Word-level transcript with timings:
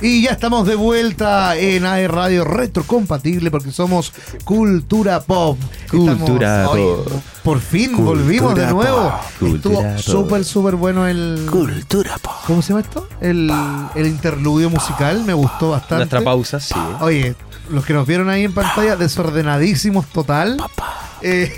Y 0.00 0.22
ya 0.22 0.30
estamos 0.30 0.64
de 0.66 0.76
vuelta 0.76 1.56
en 1.56 1.84
AE 1.84 2.06
Radio 2.06 2.44
Retrocompatible 2.44 3.50
porque 3.50 3.72
somos 3.72 4.12
Cultura 4.44 5.20
Pop. 5.20 5.58
Cultura 5.90 6.62
Estamos- 6.64 7.04
Pop. 7.04 7.12
por 7.42 7.60
fin 7.60 7.92
Cultura 7.94 8.10
volvimos 8.20 8.54
de 8.54 8.66
nuevo. 8.68 9.12
Pop. 9.40 9.48
Estuvo 9.56 9.98
súper, 9.98 10.44
súper 10.44 10.76
bueno 10.76 11.06
el. 11.08 11.48
Cultura 11.50 12.16
pop. 12.22 12.32
¿Cómo 12.46 12.62
se 12.62 12.68
llama 12.68 12.82
esto? 12.82 13.08
El, 13.20 13.50
el 13.96 14.06
interludio 14.06 14.70
musical. 14.70 15.24
Me 15.24 15.32
gustó 15.34 15.70
bastante. 15.70 15.96
Nuestra 15.96 16.22
pausa, 16.22 16.60
sí. 16.60 16.74
Oye, 17.00 17.34
los 17.70 17.84
que 17.84 17.92
nos 17.92 18.06
vieron 18.06 18.28
ahí 18.30 18.44
en 18.44 18.54
pantalla, 18.54 18.94
desordenadísimos 18.94 20.06
total. 20.06 20.58
Eh, 21.22 21.52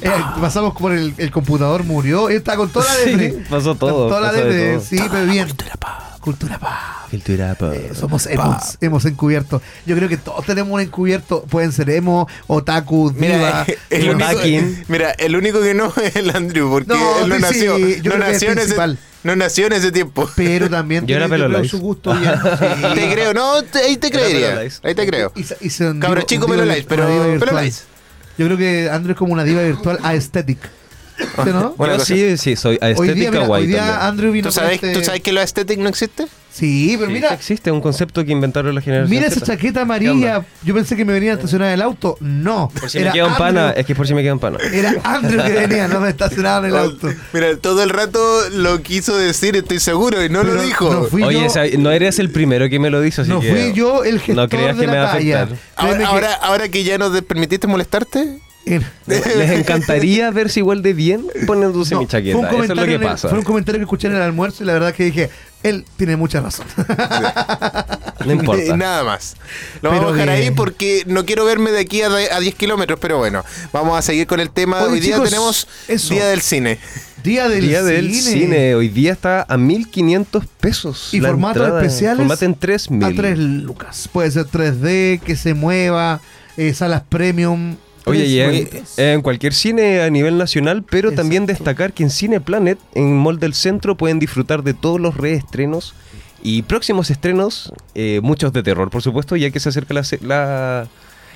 eh, 0.00 0.10
pasamos 0.40 0.74
por 0.76 0.92
el, 0.92 1.12
el 1.18 1.30
computador, 1.32 1.82
murió. 1.82 2.28
Está 2.28 2.54
con 2.56 2.68
toda 2.68 2.84
la 2.86 2.94
Sí, 3.04 3.10
depre. 3.16 3.44
pasó 3.50 3.74
todo, 3.74 4.02
Con 4.02 4.08
toda 4.10 4.20
la 4.20 4.32
depre, 4.32 4.78
sí, 4.80 5.00
pero 5.10 5.26
bien. 5.26 5.48
Cultura 5.48 5.72
pop. 5.80 5.90
Cultura 6.24 6.58
pop. 6.58 6.70
Cultura 7.10 7.54
pop. 7.54 7.70
Eh, 7.74 7.90
somos 7.94 8.26
emos, 8.26 8.78
hemos 8.80 9.04
encubierto. 9.04 9.60
Yo 9.84 9.94
creo 9.94 10.08
que 10.08 10.16
todos 10.16 10.46
tenemos 10.46 10.72
un 10.72 10.80
encubierto. 10.80 11.42
Pueden 11.42 11.70
ser 11.70 11.90
emo, 11.90 12.26
otaku, 12.46 13.10
diva. 13.10 13.66
Mira, 13.66 13.66
el 13.90 14.08
único, 14.08 14.40
mira, 14.88 15.10
el 15.10 15.36
único 15.36 15.60
que 15.60 15.74
no 15.74 15.92
es 16.02 16.16
el 16.16 16.34
Andrew, 16.34 16.70
porque 16.70 16.88
No, 16.94 17.18
él 17.20 17.28
no 17.28 17.34
sí, 17.36 17.42
nació, 17.42 17.76
sí, 17.76 18.00
yo 18.02 18.10
no, 18.10 18.16
creo 18.16 18.24
que 18.26 18.30
es 18.30 18.32
nació 18.32 18.46
en 18.48 18.52
ese, 18.52 18.60
principal. 18.62 18.98
no 19.22 19.36
nació 19.36 19.66
en 19.66 19.72
ese 19.74 19.92
tiempo. 19.92 20.30
pero 20.34 20.70
también 20.70 21.02
Yo 21.06 21.18
tiene 21.18 21.34
era 21.44 21.64
su 21.64 21.78
gusto 21.78 22.14
bien. 22.14 22.32
Sí. 22.58 22.94
Te 22.94 23.12
creo, 23.12 23.34
no, 23.34 23.62
te- 23.62 23.80
ahí 23.80 23.98
te 23.98 24.10
creería. 24.10 24.58
Ahí 24.82 24.94
te 24.94 25.06
creo. 25.06 25.30
Y 25.36 25.42
y 25.66 25.98
Cabro 26.00 26.22
chico, 26.22 26.46
pelo 26.46 26.64
pero 26.88 27.06
pelo. 27.38 27.60
Yo 28.38 28.46
creo 28.46 28.56
que 28.56 28.88
Andrew 28.90 29.12
es 29.12 29.18
como 29.18 29.34
una 29.34 29.44
diva 29.44 29.60
virtual 29.62 29.98
aesthetic. 30.02 30.58
¿Sí, 31.16 31.24
no? 31.46 31.70
Yo 31.70 31.76
cosa. 31.76 32.04
sí, 32.04 32.36
sí, 32.36 32.56
soy 32.56 32.78
Hoy 32.96 33.08
día, 33.10 33.30
mira, 33.30 33.46
guay 33.46 33.62
hoy 33.62 33.68
día. 33.68 34.06
Andrew 34.06 34.32
vino 34.32 34.48
¿Tú 34.48 34.52
sabes, 34.52 34.74
este- 34.74 34.92
¿Tú 34.92 35.02
sabes 35.04 35.20
que 35.20 35.32
lo 35.32 35.40
aesthetic 35.40 35.78
no 35.78 35.88
existe? 35.88 36.26
Sí, 36.52 36.94
pero 36.96 37.08
Sí, 37.08 37.14
mira, 37.14 37.34
existe 37.34 37.72
un 37.72 37.80
concepto 37.80 38.24
que 38.24 38.30
inventaron 38.30 38.72
la 38.76 38.80
generación. 38.80 39.10
mira 39.10 39.26
esa 39.26 39.40
Z. 39.40 39.46
chaqueta 39.46 39.80
¿Qué 39.80 39.82
amarilla. 39.82 40.44
Yo 40.62 40.72
pensé 40.72 40.94
que 40.96 41.04
me 41.04 41.12
venía 41.12 41.32
a 41.32 41.34
estacionar 41.34 41.72
el 41.72 41.82
auto. 41.82 42.16
No. 42.20 42.70
Por 42.78 42.88
si 42.88 43.00
me 43.00 43.10
queda 43.10 43.26
un 43.26 43.34
pana, 43.34 43.70
es 43.72 43.84
que 43.86 43.94
por 43.96 44.06
si 44.06 44.14
me 44.14 44.22
queda 44.22 44.34
un 44.34 44.38
pana. 44.38 44.58
Era 44.72 44.94
Andrew 45.02 45.42
que 45.44 45.50
venía, 45.52 45.88
no 45.88 45.98
me 46.00 46.10
estacionaba 46.10 46.66
en 46.68 46.72
el 46.74 46.78
auto. 46.78 47.08
Mira, 47.32 47.56
todo 47.56 47.82
el 47.82 47.90
rato 47.90 48.20
lo 48.50 48.80
quiso 48.82 49.16
decir, 49.16 49.56
estoy 49.56 49.80
seguro, 49.80 50.24
y 50.24 50.28
no 50.28 50.42
Pero 50.42 50.54
lo 50.54 50.62
dijo. 50.62 50.92
no 50.94 51.04
fui 51.04 51.24
Oye, 51.24 51.40
yo, 51.40 51.46
esa- 51.46 51.64
no 51.78 51.90
eres 51.90 52.20
el 52.20 52.30
primero 52.30 52.68
que 52.68 52.78
me 52.78 52.88
lo 52.90 53.00
dice, 53.00 53.22
así 53.22 53.30
no 53.30 53.40
que... 53.40 53.50
fui 53.50 53.72
yo 53.72 54.04
el 54.04 54.20
gestor 54.20 54.36
No 54.36 54.48
creas 54.48 54.76
de 54.76 54.80
que 54.82 54.86
la 54.86 54.92
me 54.92 54.98
va 54.98 55.04
a 55.10 55.12
afectar. 55.12 55.48
Ahora, 55.74 55.98
que- 55.98 56.04
ahora, 56.04 56.34
ahora 56.34 56.68
que 56.68 56.84
ya 56.84 56.98
nos 56.98 57.12
de- 57.12 57.22
permitiste 57.22 57.66
molestarte, 57.66 58.38
Les 59.06 59.50
encantaría 59.50 60.30
verse 60.30 60.60
igual 60.60 60.82
de 60.82 60.94
bien 60.94 61.26
poniéndose 61.46 61.94
no, 61.94 62.00
mi 62.00 62.06
chaqueta. 62.06 62.36
fue 62.38 62.40
un 62.40 62.46
Eso 62.46 62.62
es 62.62 62.68
lo 62.68 62.74
comentario 62.74 62.98
que 62.98 63.04
el- 63.04 63.10
pasa. 63.10 63.28
Fue 63.28 63.38
un 63.38 63.44
comentario 63.44 63.78
que 63.78 63.84
escuché 63.84 64.06
en 64.08 64.16
el 64.16 64.22
almuerzo 64.22 64.62
y 64.62 64.66
la 64.66 64.72
verdad 64.72 64.94
que 64.94 65.04
dije, 65.04 65.30
él 65.62 65.84
tiene 65.96 66.16
mucha 66.16 66.40
razón. 66.40 66.66
No 68.24 68.32
importa. 68.32 68.76
Nada 68.76 69.04
más. 69.04 69.36
Lo 69.82 69.90
Pero 69.90 70.02
vamos 70.02 70.12
a 70.12 70.14
dejar 70.22 70.28
ahí 70.30 70.50
porque 70.50 71.04
no 71.06 71.24
quiero 71.24 71.44
verme 71.44 71.70
de 71.72 71.80
aquí 71.80 72.02
a, 72.02 72.08
a 72.08 72.40
10 72.40 72.54
kilómetros, 72.54 72.98
pero 73.00 73.18
bueno, 73.18 73.44
vamos 73.72 73.98
a 73.98 74.02
seguir 74.02 74.26
con 74.26 74.40
el 74.40 74.50
tema. 74.50 74.82
Oye, 74.82 74.92
Hoy 74.94 75.00
día 75.00 75.22
tenemos 75.22 75.66
eso. 75.88 76.14
Día 76.14 76.26
del 76.26 76.40
Cine. 76.40 76.78
Día 77.22 77.48
del 77.48 77.66
Día 77.68 77.82
del 77.82 78.12
cine. 78.12 78.40
cine. 78.40 78.74
Hoy 78.74 78.88
día 78.88 79.12
está 79.12 79.46
a 79.48 79.56
1500 79.56 80.44
pesos. 80.60 81.08
Y 81.12 81.20
la 81.20 81.30
formatos 81.30 81.62
entrada. 81.62 81.82
especiales 81.82 82.16
Formato 82.18 82.44
en 82.44 82.54
3000. 82.54 83.04
A 83.04 83.12
3 83.14 83.38
lucas. 83.38 84.08
Puede 84.12 84.30
ser 84.30 84.44
3D, 84.46 85.20
que 85.20 85.34
se 85.36 85.54
mueva, 85.54 86.20
eh, 86.58 86.74
salas 86.74 87.02
premium. 87.08 87.76
Oye, 88.06 88.26
y 88.26 88.40
en, 88.98 89.22
cualquier 89.22 89.54
cine 89.54 90.02
a 90.02 90.10
nivel 90.10 90.36
nacional, 90.38 90.82
pero 90.82 91.12
también 91.12 91.46
destacar 91.46 91.92
que 91.92 92.02
en 92.02 92.10
Cine 92.10 92.40
Planet, 92.40 92.78
en 92.94 93.16
Mall 93.16 93.38
del 93.38 93.54
Centro, 93.54 93.96
pueden 93.96 94.18
disfrutar 94.18 94.62
de 94.62 94.74
todos 94.74 95.00
los 95.00 95.16
reestrenos 95.16 95.94
y 96.42 96.62
próximos 96.62 97.10
estrenos, 97.10 97.72
eh, 97.94 98.20
muchos 98.22 98.52
de 98.52 98.62
terror, 98.62 98.90
por 98.90 99.00
supuesto, 99.02 99.36
ya 99.36 99.50
que 99.50 99.58
se 99.60 99.70
acerca 99.70 99.94
la, 99.94 100.04
se- 100.04 100.18
la, 100.20 100.86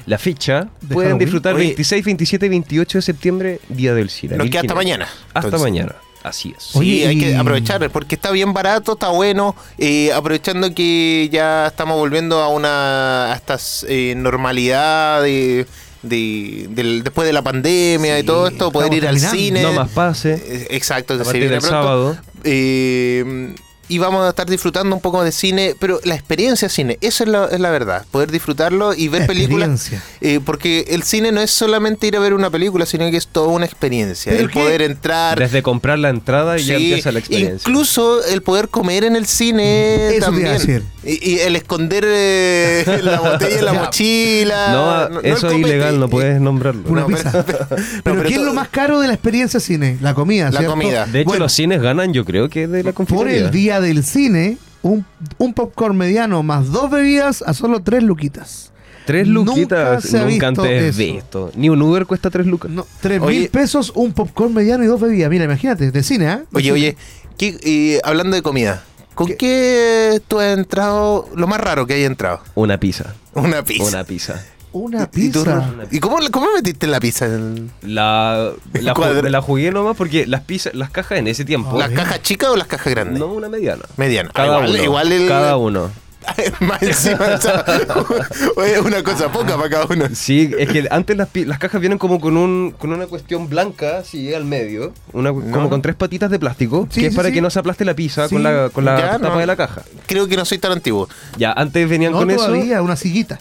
la 0.05 0.19
fecha. 0.19 0.69
¿De 0.83 0.93
Pueden 0.95 1.13
Halloween? 1.13 1.19
disfrutar 1.19 1.55
Oye. 1.55 1.65
26, 1.69 2.05
27 2.05 2.45
y 2.47 2.49
28 2.51 2.99
de 2.99 3.03
septiembre, 3.03 3.61
Día 3.71 3.95
del 3.95 4.11
Cine. 4.11 4.37
Nos 4.37 4.49
queda 4.51 4.61
hasta 4.61 4.75
1500. 4.75 4.77
mañana. 4.77 5.05
Hasta 5.33 5.39
Entonces, 5.49 5.61
mañana, 5.63 5.95
así 6.23 6.53
es. 6.55 6.63
Sí, 6.65 6.79
Oye, 6.79 7.07
hay 7.09 7.19
que 7.19 7.35
aprovechar 7.37 7.89
porque 7.91 8.17
está 8.17 8.31
bien 8.31 8.53
barato, 8.53 8.93
está 8.93 9.09
bueno. 9.09 9.57
eh, 9.79 10.13
aprovechando 10.13 10.75
que 10.75 11.31
ya 11.33 11.69
estamos 11.69 11.97
volviendo 11.97 12.43
a 12.43 12.49
una 12.51 13.33
a 13.33 13.37
esta 13.37 13.57
eh, 13.89 14.13
normalidad 14.15 15.23
de, 15.23 15.67
de- 16.03 16.67
del- 16.71 17.03
después 17.03 17.27
de 17.27 17.33
la 17.33 17.43
pandemia 17.43 18.17
Sí, 18.17 18.21
y 18.23 18.25
todo 18.25 18.47
esto, 18.49 18.71
poder 18.73 18.93
ir 18.95 19.07
al 19.07 19.19
cine. 19.19 19.63
No 19.63 19.73
más 19.73 19.89
pase. 19.91 20.35
Eh, 20.47 20.67
Exacto, 20.71 21.15
A 21.15 21.25
se 21.25 21.33
viene 21.33 21.49
del 21.51 21.61
pronto. 21.61 21.69
sábado. 21.77 22.19
Eh, 22.45 23.55
y 23.89 23.99
vamos 23.99 24.25
a 24.27 24.31
estar 24.31 24.47
disfrutando 24.49 24.95
un 24.95 25.01
poco 25.01 25.23
de 25.25 25.33
cine, 25.33 25.75
pero 25.79 26.01
la 26.05 26.15
experiencia 26.15 26.69
cine, 26.69 26.99
eso 27.01 27.25
es 27.25 27.31
la, 27.31 27.47
es 27.47 27.59
la 27.61 27.71
verdad, 27.71 28.05
poder 28.11 28.31
disfrutarlo 28.31 28.93
y 28.95 29.09
ver 29.09 29.23
La 29.23 29.27
películas. 29.27 29.69
experiencia. 29.71 30.03
eh, 30.21 30.41
porque 30.45 30.85
el 30.89 31.03
cine 31.03 31.33
no 31.33 31.41
es 31.41 31.51
solamente 31.51 32.07
ir 32.07 32.17
a 32.17 32.21
ver 32.21 32.35
una 32.35 32.51
película, 32.51 32.87
sino 32.87 33.11
que 33.11 33.17
es 33.17 33.27
toda 33.29 33.49
una 33.49 33.67
experiencia. 33.67 34.33
El 34.33 34.49
¿qué? 34.51 34.61
poder 34.61 34.83
entrar. 34.83 35.39
Desde 35.39 35.63
comprar 35.63 35.99
la 35.99 36.11
entrada 36.11 36.59
y 36.59 36.65
ya 36.65 36.77
Sí, 36.79 36.85
empieza 36.91 37.13
la 37.13 37.19
experiencia. 37.21 37.69
Incluso 37.69 38.25
el 38.25 38.43
poder 38.43 38.69
comer 38.69 39.05
en 39.05 39.17
el 39.17 39.27
cine 39.27 40.09
Eso 40.09 40.11
te 40.11 40.17
iba 40.17 40.27
a 40.27 40.31
también. 40.31 40.53
decir. 40.53 40.83
Y, 41.05 41.31
y 41.31 41.39
el 41.41 41.57
esconder 41.57 42.05
eh, 42.07 43.01
la 43.03 43.21
botella 43.21 43.59
en 43.59 43.65
la 43.65 43.73
Ya. 43.79 43.81
mochila. 43.81 44.73
No, 45.13 45.21
el 45.21 45.27
eso 45.27 45.47
es 45.49 45.53
copete. 45.55 45.69
ilegal, 45.69 45.99
no 46.01 46.09
puedes 46.09 46.41
nombrarlo. 46.41 46.83
Una 46.89 47.03
No, 47.03 47.07
pizza. 47.07 47.45
pero- 47.45 47.67
Pero, 47.69 47.83
pero 48.05 48.23
¿qué 48.25 48.35
es 48.35 48.41
lo 48.41 48.53
más 48.55 48.69
caro 48.69 49.01
de 49.01 49.09
la 49.09 49.15
experiencia 49.15 49.61
cine? 49.61 49.97
La 50.01 50.15
comida, 50.15 50.47
La 50.51 50.59
¿cierto? 50.61 50.71
comida. 50.73 51.07
De 51.07 51.21
hecho, 51.21 51.29
Bueno, 51.29 51.45
los 51.45 51.53
cines 51.53 51.81
ganan, 51.81 52.13
yo 52.13 52.25
creo 52.25 52.49
que 52.49 52.67
de 52.67 52.83
la 52.83 52.93
por 52.93 53.07
confitería. 53.07 53.47
el 53.47 53.51
día 53.51 53.78
del 53.81 54.05
cine, 54.05 54.59
un, 54.83 55.05
un 55.39 55.55
popcorn 55.55 55.97
mediano 55.97 56.43
más 56.43 56.71
dos 56.71 56.91
bebidas 56.91 57.43
a 57.43 57.55
solo 57.55 57.81
tres 57.83 58.03
luquitas. 58.03 58.73
Tres 59.07 59.27
Nunca 59.27 59.53
luquitas, 59.53 60.05
se 60.05 60.19
ha 60.19 60.25
nunca 60.25 60.51
visto 60.51 60.63
antes 60.63 60.83
eso. 60.99 60.99
visto. 61.15 61.51
Ni 61.57 61.71
un 61.71 61.81
Uber 61.81 62.05
cuesta 62.05 62.29
tres 62.29 62.47
lucas. 62.47 62.71
No, 62.71 62.87
tres 63.01 63.23
Oye. 63.23 63.39
mil 63.41 63.49
pesos, 63.49 63.91
un 63.95 64.13
popcorn 64.13 64.53
mediano 64.53 64.85
y 64.85 64.87
dos 64.87 65.01
bebidas. 65.01 65.31
Mira, 65.31 65.45
imagínate, 65.45 65.91
de 65.91 66.03
cine, 66.03 66.29
¿ah? 66.29 66.43
Oye, 66.53 66.73
oye, 66.73 66.97
¿qué- 67.39 67.59
eh, 67.63 68.01
hablando 68.05 68.37
de 68.37 68.43
comida, 68.43 68.85
¿con 69.15 69.29
¿Qué? 69.29 69.37
qué? 69.37 70.21
tú 70.29 70.39
has 70.41 70.59
entrado, 70.59 71.27
lo 71.35 71.47
más 71.47 71.59
raro 71.59 71.87
que 71.87 71.95
hay 71.95 72.05
entrado? 72.05 72.41
Una 72.55 72.79
pizza. 72.79 73.15
Una 73.33 73.65
pizza. 73.65 73.85
Una 73.85 74.05
pizza. 74.05 74.45
Una 74.73 75.05
¿Y 75.15 75.31
tú, 75.31 75.43
pizza. 75.43 75.71
¿Y 75.91 75.99
cómo, 76.01 76.19
cómo 76.31 76.47
metiste 76.55 76.87
la 76.87 77.01
pizza? 77.01 77.25
en- 77.27 77.71
La, 77.83 78.53
la, 78.75 78.95
ju- 78.95 79.29
la 79.29 79.41
jugué 79.43 79.71
nomás 79.71 79.97
porque 79.97 80.27
las 80.27 80.43
pizzas, 80.43 80.75
las 80.75 80.91
cajas 80.91 81.19
en 81.19 81.27
ese 81.29 81.45
tiempo. 81.45 81.71
Ah, 81.75 81.79
¿Las 81.89 81.91
cajas 81.91 82.23
chicas 82.23 82.51
o 82.51 82.57
las 82.57 82.67
cajas 82.67 82.93
grandes? 82.93 83.19
No, 83.19 83.29
una 83.29 83.49
mediana. 83.49 83.83
Mediana. 83.97 84.29
Ah, 84.31 84.35
Cada 84.35 84.47
igual, 84.59 84.71
uno. 84.71 84.83
igual 84.85 85.13
el- 85.13 85.29
Cada 85.29 85.57
uno. 85.57 85.91
Más 86.61 86.83
encima, 86.83 87.25
o 87.37 87.41
sea, 87.41 87.65
una 88.85 89.03
cosa 89.03 89.33
poca 89.33 89.57
para 89.57 89.71
cada 89.71 89.87
uno. 89.87 90.05
Sí, 90.13 90.51
es 90.59 90.69
que 90.69 90.87
antes 90.91 91.17
las, 91.17 91.29
las 91.35 91.59
cajas 91.59 91.81
vienen 91.81 91.97
como 91.97 92.21
con 92.21 92.37
un 92.37 92.75
con 92.77 92.93
una 92.93 93.07
cuestión 93.07 93.49
blanca, 93.49 93.99
así 93.99 94.35
al 94.35 94.45
medio, 94.45 94.93
una, 95.15 95.31
como 95.33 95.71
con 95.71 95.81
tres 95.81 95.95
patitas 95.97 96.31
de 96.31 96.39
plástico, 96.39 96.87
Sí, 96.91 97.01
que 97.01 97.07
es 97.07 97.15
para 97.15 97.29
sí. 97.29 97.35
que 97.35 97.41
no 97.41 97.49
se 97.49 97.61
aplaste 97.61 97.87
la 97.87 97.95
pizza 97.95 98.29
Sí. 98.29 98.35
con 98.35 98.43
la, 98.43 98.69
con 98.69 98.85
la 98.85 98.99
Ya, 98.99 99.11
tapa 99.13 99.29
no. 99.31 99.39
de 99.39 99.47
la 99.47 99.57
caja. 99.57 99.83
Creo 100.07 100.29
que 100.29 100.37
no 100.37 100.45
soy 100.45 100.59
tan 100.59 100.73
antiguo. 100.73 101.09
Ya, 101.39 101.53
antes 101.53 101.89
venían 101.89 102.13
No 102.13 102.19
con 102.19 102.31
eso. 102.31 102.45
todavía, 102.45 102.83
una 102.83 102.97
sillita. 102.97 103.39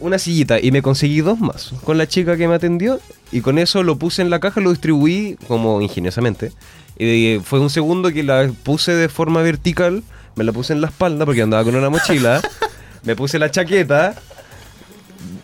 Una 0.00 0.18
sillita 0.18 0.60
y 0.60 0.70
me 0.72 0.82
conseguí 0.82 1.20
dos 1.20 1.40
más 1.40 1.72
con 1.84 1.98
la 1.98 2.06
chica 2.06 2.36
que 2.36 2.48
me 2.48 2.54
atendió 2.54 3.00
y 3.32 3.40
con 3.40 3.58
eso 3.58 3.82
lo 3.82 3.96
puse 3.96 4.22
en 4.22 4.30
la 4.30 4.40
caja, 4.40 4.60
lo 4.60 4.70
distribuí 4.70 5.36
como 5.48 5.80
ingeniosamente. 5.80 6.52
Y 6.98 7.38
fue 7.42 7.60
un 7.60 7.70
segundo 7.70 8.12
que 8.12 8.22
la 8.22 8.50
puse 8.62 8.92
de 8.92 9.08
forma 9.08 9.42
vertical, 9.42 10.02
me 10.36 10.44
la 10.44 10.52
puse 10.52 10.72
en 10.72 10.80
la 10.80 10.88
espalda 10.88 11.24
porque 11.24 11.42
andaba 11.42 11.64
con 11.64 11.74
una 11.74 11.88
mochila, 11.88 12.42
me 13.04 13.16
puse 13.16 13.38
la 13.38 13.50
chaqueta. 13.50 14.14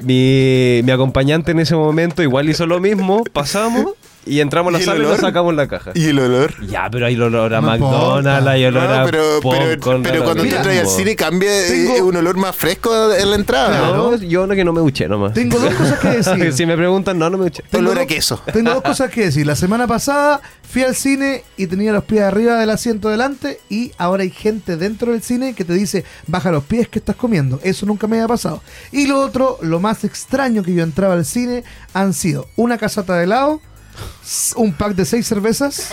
Mi, 0.00 0.80
mi 0.84 0.90
acompañante 0.90 1.52
en 1.52 1.60
ese 1.60 1.74
momento 1.74 2.22
igual 2.22 2.48
hizo 2.48 2.66
lo 2.66 2.80
mismo, 2.80 3.24
pasamos 3.32 3.94
y 4.26 4.40
entramos 4.40 4.70
a 4.70 4.72
la 4.72 4.78
¿Y 4.78 4.82
el 4.82 4.86
sala 4.86 4.98
y 5.02 5.06
olor? 5.06 5.20
sacamos 5.20 5.54
la 5.54 5.68
caja. 5.68 5.92
¿Y 5.94 6.06
el 6.08 6.18
olor? 6.18 6.66
Ya, 6.66 6.88
pero 6.90 7.06
hay 7.06 7.18
olor 7.18 7.54
a 7.54 7.60
No 7.60 7.66
McDonald's, 7.68 8.48
hay 8.48 8.64
olor 8.66 8.82
No, 8.82 8.94
a 8.94 9.04
pero, 9.04 9.22
pero, 9.42 9.70
popcorn, 9.74 10.02
pero 10.02 10.16
lo 10.16 10.24
cuando 10.24 10.42
tú 10.42 10.46
Mira, 10.48 10.56
entras 10.58 10.78
al 10.78 10.86
cine 10.88 11.16
cambia 11.16 11.50
eh, 11.66 11.68
Tengo- 11.94 12.08
un 12.08 12.16
olor 12.16 12.36
más 12.36 12.54
fresco 12.56 13.14
en 13.14 13.30
la 13.30 13.36
entrada. 13.36 13.88
No, 13.92 14.10
¿no? 14.12 14.16
yo 14.16 14.46
no 14.46 14.54
que 14.54 14.64
no 14.64 14.72
me 14.72 14.80
duché 14.80 15.08
nomás. 15.08 15.32
Tengo 15.32 15.58
dos 15.58 15.72
cosas 15.74 15.98
que 16.00 16.08
decir. 16.18 16.52
si 16.52 16.66
me 16.66 16.76
preguntan, 16.76 17.18
no, 17.18 17.30
no 17.30 17.38
me 17.38 17.44
duché. 17.44 17.62
Tengo 17.70 17.90
Olor 17.90 18.02
a 18.02 18.06
queso. 18.06 18.42
Tengo 18.52 18.72
dos 18.74 18.82
cosas 18.82 19.10
que 19.10 19.22
decir. 19.26 19.46
La 19.46 19.56
semana 19.56 19.86
pasada 19.86 20.40
fui 20.68 20.82
al 20.82 20.94
cine 20.96 21.44
y 21.56 21.66
tenía 21.68 21.92
los 21.92 22.04
pies 22.04 22.22
arriba 22.22 22.56
del 22.58 22.70
asiento 22.70 23.08
delante 23.08 23.60
y 23.70 23.92
ahora 23.98 24.24
hay 24.24 24.30
gente 24.30 24.76
dentro 24.76 25.12
del 25.12 25.22
cine 25.22 25.54
que 25.54 25.64
te 25.64 25.72
dice, 25.72 26.04
baja 26.26 26.50
los 26.50 26.64
pies 26.64 26.88
que 26.88 26.98
estás 26.98 27.16
comiendo. 27.16 27.60
Eso 27.62 27.86
nunca 27.86 28.06
me 28.08 28.16
había 28.16 28.28
pasado. 28.28 28.62
Y 28.92 29.06
lo 29.06 29.20
otro, 29.20 29.58
lo 29.62 29.78
más 29.80 30.02
extraño 30.04 30.62
que 30.62 30.74
yo 30.74 30.82
entraba 30.82 31.14
al 31.14 31.24
cine 31.24 31.62
han 31.94 32.12
sido 32.12 32.48
una 32.56 32.76
casata 32.78 33.14
de 33.16 33.24
helado, 33.24 33.60
un 34.56 34.72
pack 34.72 34.94
de 34.94 35.04
seis 35.04 35.26
cervezas 35.26 35.92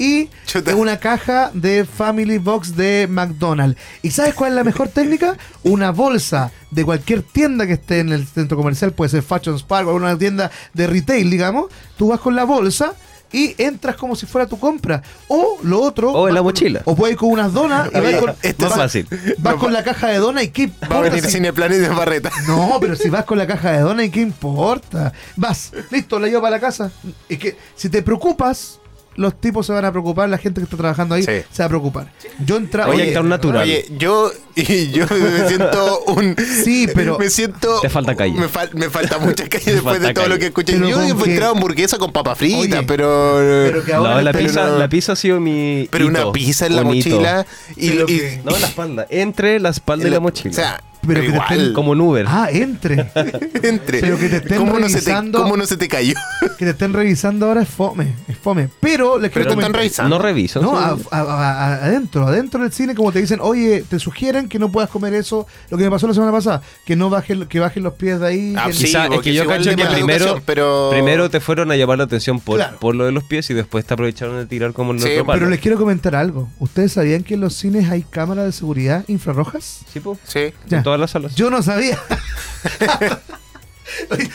y 0.00 0.30
Chuta. 0.46 0.74
una 0.76 0.98
caja 0.98 1.50
de 1.52 1.84
Family 1.84 2.38
Box 2.38 2.74
de 2.74 3.06
McDonald's. 3.08 3.78
¿Y 4.00 4.10
sabes 4.10 4.34
cuál 4.34 4.52
es 4.52 4.56
la 4.56 4.64
mejor 4.64 4.88
técnica? 4.88 5.36
Una 5.62 5.90
bolsa 5.90 6.50
de 6.70 6.86
cualquier 6.86 7.22
tienda 7.22 7.66
que 7.66 7.74
esté 7.74 8.00
en 8.00 8.08
el 8.10 8.26
centro 8.26 8.56
comercial, 8.56 8.94
puede 8.94 9.10
ser 9.10 9.22
Fashion 9.22 9.58
Spark 9.58 9.86
o 9.88 9.94
una 9.94 10.16
tienda 10.16 10.50
de 10.72 10.86
retail, 10.86 11.30
digamos. 11.30 11.66
Tú 11.98 12.08
vas 12.08 12.20
con 12.20 12.34
la 12.34 12.44
bolsa 12.44 12.94
y 13.32 13.54
entras 13.58 13.96
como 13.96 14.16
si 14.16 14.26
fuera 14.26 14.46
tu 14.46 14.58
compra. 14.58 15.02
O 15.28 15.58
lo 15.62 15.80
otro. 15.80 16.12
O 16.12 16.28
en 16.28 16.34
la 16.34 16.40
con- 16.40 16.46
mochila. 16.48 16.82
O 16.84 16.96
puedes 16.96 17.14
ir 17.14 17.18
con 17.18 17.30
unas 17.30 17.52
donas 17.52 17.88
y 17.92 18.00
vas 18.00 18.14
con, 18.16 18.34
esto 18.42 18.62
Más 18.64 18.70
vas- 18.70 18.78
fácil. 18.78 19.06
vas 19.38 19.54
con 19.54 19.72
la 19.72 19.82
caja 19.84 20.08
de 20.08 20.18
donas 20.18 20.44
y 20.44 20.48
qué 20.48 20.66
Va 20.66 20.72
a 20.72 20.84
importa 20.84 21.00
venir 21.10 21.24
si- 21.24 21.30
Cineplanet 21.32 21.78
de 21.80 21.88
Barreta. 21.88 22.30
No, 22.46 22.76
pero 22.80 22.96
si 22.96 23.08
vas 23.08 23.24
con 23.24 23.38
la 23.38 23.46
caja 23.46 23.72
de 23.72 23.80
donas, 23.80 24.06
¿y 24.06 24.10
qué 24.10 24.20
importa? 24.20 25.12
Vas, 25.36 25.72
listo, 25.90 26.18
la 26.18 26.26
llevo 26.28 26.42
para 26.42 26.56
la 26.56 26.60
casa. 26.60 26.90
Es 27.28 27.38
que 27.38 27.56
si 27.76 27.88
te 27.88 28.02
preocupas, 28.02 28.78
los 29.16 29.38
tipos 29.40 29.66
se 29.66 29.72
van 29.72 29.84
a 29.84 29.90
preocupar, 29.90 30.28
la 30.28 30.38
gente 30.38 30.60
que 30.60 30.64
está 30.64 30.76
trabajando 30.76 31.14
ahí 31.14 31.22
Sí. 31.22 31.42
se 31.50 31.62
va 31.62 31.66
a 31.66 31.68
preocupar. 31.68 32.12
Yo 32.46 32.56
entraba. 32.56 32.92
Oye, 32.94 33.08
actor 33.08 33.24
natural. 33.24 33.62
Oye, 33.64 33.84
yo, 33.98 34.30
y 34.56 34.90
yo 34.90 35.04
me 35.10 35.48
siento 35.48 36.00
un. 36.06 36.36
Sí, 36.64 36.88
pero- 36.94 37.18
Me 37.18 37.28
siento. 37.28 37.80
Te 37.80 37.88
falta 37.90 38.14
calle. 38.14 38.32
Me, 38.38 38.48
fal- 38.48 38.72
me 38.72 38.88
falta 38.88 39.18
mucha 39.18 39.46
calle 39.48 39.72
después 39.74 40.00
de 40.00 40.14
todo 40.14 40.24
calle. 40.24 40.28
lo 40.34 40.38
que 40.38 40.46
escuché. 40.46 40.72
Pero 40.74 40.88
Yo 40.88 41.02
he 41.02 41.08
encontrado 41.08 41.52
hamburguesa 41.54 41.98
con 41.98 42.12
papa 42.12 42.34
frita, 42.34 42.58
Oye, 42.78 42.82
pero. 42.86 43.34
pero 43.66 43.84
que 43.84 43.92
ahora 43.92 44.14
No, 44.14 44.22
la 44.22 44.32
pizza, 44.32 44.66
no- 44.66 44.78
la 44.78 44.88
pizza 44.88 45.12
ha 45.12 45.16
sido 45.16 45.40
mi. 45.40 45.88
pero 45.90 46.06
una 46.06 46.30
pizza 46.32 46.66
en 46.66 46.76
la 46.76 46.82
mochila. 46.82 47.46
Y, 47.76 47.88
No, 48.44 48.54
en 48.54 48.60
la 48.60 48.66
espalda. 48.68 49.06
Entre 49.10 49.60
la 49.60 49.68
espalda 49.70 50.06
y 50.08 50.10
la 50.10 50.20
mochila. 50.20 50.50
O 50.52 50.54
sea, 50.54 50.82
Pero 51.02 51.14
pero 51.14 51.20
que 51.22 51.26
te 51.28 51.34
igual. 51.34 51.48
estén- 51.60 51.72
como 51.72 51.92
en 51.94 52.00
Uber. 52.00 52.26
Ah, 52.28 52.48
entre. 52.52 52.94
entre. 53.62 54.00
pero 54.00 54.18
que 54.18 54.28
te 54.28 54.36
estén 54.36 54.58
¿Cómo 54.58 54.78
no, 54.78 54.88
se 54.88 55.00
te, 55.00 55.10
revisando- 55.12 55.42
¿Cómo 55.42 55.56
no 55.56 55.66
se 55.66 55.76
te 55.76 55.88
cayó? 55.88 56.14
que 56.58 56.64
te 56.64 56.70
estén 56.70 56.92
revisando 56.92 57.46
ahora 57.46 57.62
es 57.62 57.68
fome. 57.68 58.14
Es 58.28 58.36
fome. 58.36 58.68
Pero 58.80 59.18
les 59.18 59.30
Pero 59.30 59.44
quiero 59.46 59.56
te 59.56 59.60
están 59.60 59.72
comentar- 59.72 59.80
revisando. 59.80 60.16
no 60.18 60.22
reviso. 60.22 60.60
No, 60.60 60.76
a- 60.78 60.96
a- 61.10 61.20
a- 61.20 61.66
a- 61.74 61.84
adentro, 61.86 62.26
adentro 62.26 62.62
del 62.62 62.72
cine, 62.72 62.94
como 62.94 63.12
te 63.12 63.20
dicen, 63.20 63.38
oye, 63.40 63.84
te 63.88 63.98
sugieren 63.98 64.48
que 64.48 64.58
no 64.58 64.70
puedas 64.70 64.90
comer 64.90 65.14
eso, 65.14 65.46
lo 65.70 65.78
que 65.78 65.84
me 65.84 65.90
pasó 65.90 66.06
la 66.06 66.14
semana 66.14 66.32
pasada, 66.32 66.60
que 66.84 66.96
no 66.96 67.08
bajen, 67.10 67.46
que 67.46 67.60
bajen 67.60 67.82
los 67.82 67.94
pies 67.94 68.20
de 68.20 68.26
ahí. 68.26 68.54
Ah, 68.58 68.66
que- 68.66 68.72
sí, 68.74 68.84
Quizá 68.86 69.06
es 69.06 69.20
que 69.20 69.32
yo 69.34 69.46
cacho 69.46 69.70
que 69.74 69.86
primero, 69.86 70.42
pero- 70.44 70.90
primero 70.90 71.30
te 71.30 71.40
fueron 71.40 71.70
a 71.72 71.76
llamar 71.76 71.98
la 71.98 72.04
atención 72.04 72.40
por, 72.40 72.56
Claro. 72.56 72.78
por 72.78 72.94
lo 72.94 73.06
de 73.06 73.12
los 73.12 73.24
pies 73.24 73.48
y 73.50 73.54
después 73.54 73.84
te 73.86 73.94
aprovecharon 73.94 74.36
de 74.36 74.46
tirar 74.46 74.72
como 74.72 74.92
el 74.92 75.00
Sí, 75.00 75.08
otro 75.12 75.26
palo. 75.26 75.38
Pero 75.38 75.50
les 75.50 75.60
quiero 75.60 75.78
comentar 75.78 76.14
algo. 76.14 76.48
¿Ustedes 76.58 76.92
sabían 76.92 77.22
que 77.22 77.34
en 77.34 77.40
los 77.40 77.54
cines 77.54 77.88
hay 77.90 78.02
cámaras 78.02 78.44
de 78.44 78.52
seguridad 78.52 79.04
infrarrojas? 79.08 79.80
Sí, 79.92 80.00
po. 80.00 80.18
Sí. 80.24 80.52
Ya. 80.68 80.78
En 80.90 80.96
todas 80.96 81.00
las 81.00 81.10
salas. 81.10 81.34
Yo 81.36 81.50
no 81.50 81.62
sabía. 81.62 81.98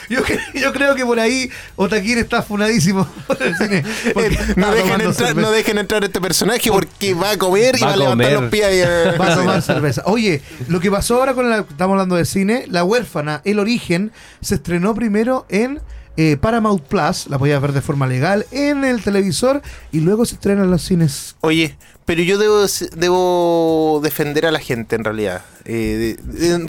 yo, 0.09 0.21
cre- 0.23 0.39
yo 0.53 0.73
creo 0.73 0.95
que 0.95 1.05
por 1.05 1.19
ahí 1.19 1.49
Otaquín 1.75 2.17
está 2.17 2.41
funadísimo 2.41 3.07
por 3.27 3.41
el 3.41 3.55
cine. 3.57 3.83
Eh, 4.05 4.53
no, 4.55 4.71
dejen 4.71 5.01
entrar, 5.01 5.35
no 5.35 5.51
dejen 5.51 5.77
entrar 5.77 6.03
a 6.03 6.05
este 6.05 6.19
personaje 6.21 6.69
porque 6.71 7.13
va 7.13 7.31
a 7.31 7.37
comer 7.37 7.75
y 7.77 7.81
Va 7.81 7.93
a 7.93 7.97
levantar 7.97 8.27
comer. 8.35 8.41
los 8.41 8.51
pies. 8.51 8.65
eh. 8.71 9.17
Va 9.19 9.31
a 9.33 9.35
tomar 9.35 9.61
cerveza. 9.61 10.03
Oye, 10.05 10.41
lo 10.67 10.79
que 10.79 10.91
pasó 10.91 11.15
ahora 11.19 11.33
con 11.33 11.49
la. 11.49 11.59
Estamos 11.59 11.93
hablando 11.93 12.15
de 12.15 12.25
cine. 12.25 12.65
La 12.69 12.83
huérfana, 12.83 13.41
El 13.45 13.59
Origen, 13.59 14.11
se 14.41 14.55
estrenó 14.55 14.93
primero 14.93 15.45
en 15.49 15.81
eh, 16.17 16.37
Paramount 16.37 16.83
Plus. 16.83 17.27
La 17.27 17.37
podías 17.39 17.61
ver 17.61 17.71
de 17.73 17.81
forma 17.81 18.07
legal 18.07 18.45
en 18.51 18.83
el 18.85 19.01
televisor. 19.03 19.61
Y 19.91 19.99
luego 20.01 20.25
se 20.25 20.35
estrena 20.35 20.63
en 20.63 20.71
los 20.71 20.81
cines. 20.83 21.35
Oye, 21.41 21.77
pero 22.05 22.21
yo 22.21 22.37
debo, 22.37 22.65
debo 22.95 23.99
defender 24.03 24.45
a 24.45 24.51
la 24.51 24.59
gente 24.59 24.95
en 24.95 25.03
realidad. 25.03 25.41
Eh, 25.67 26.15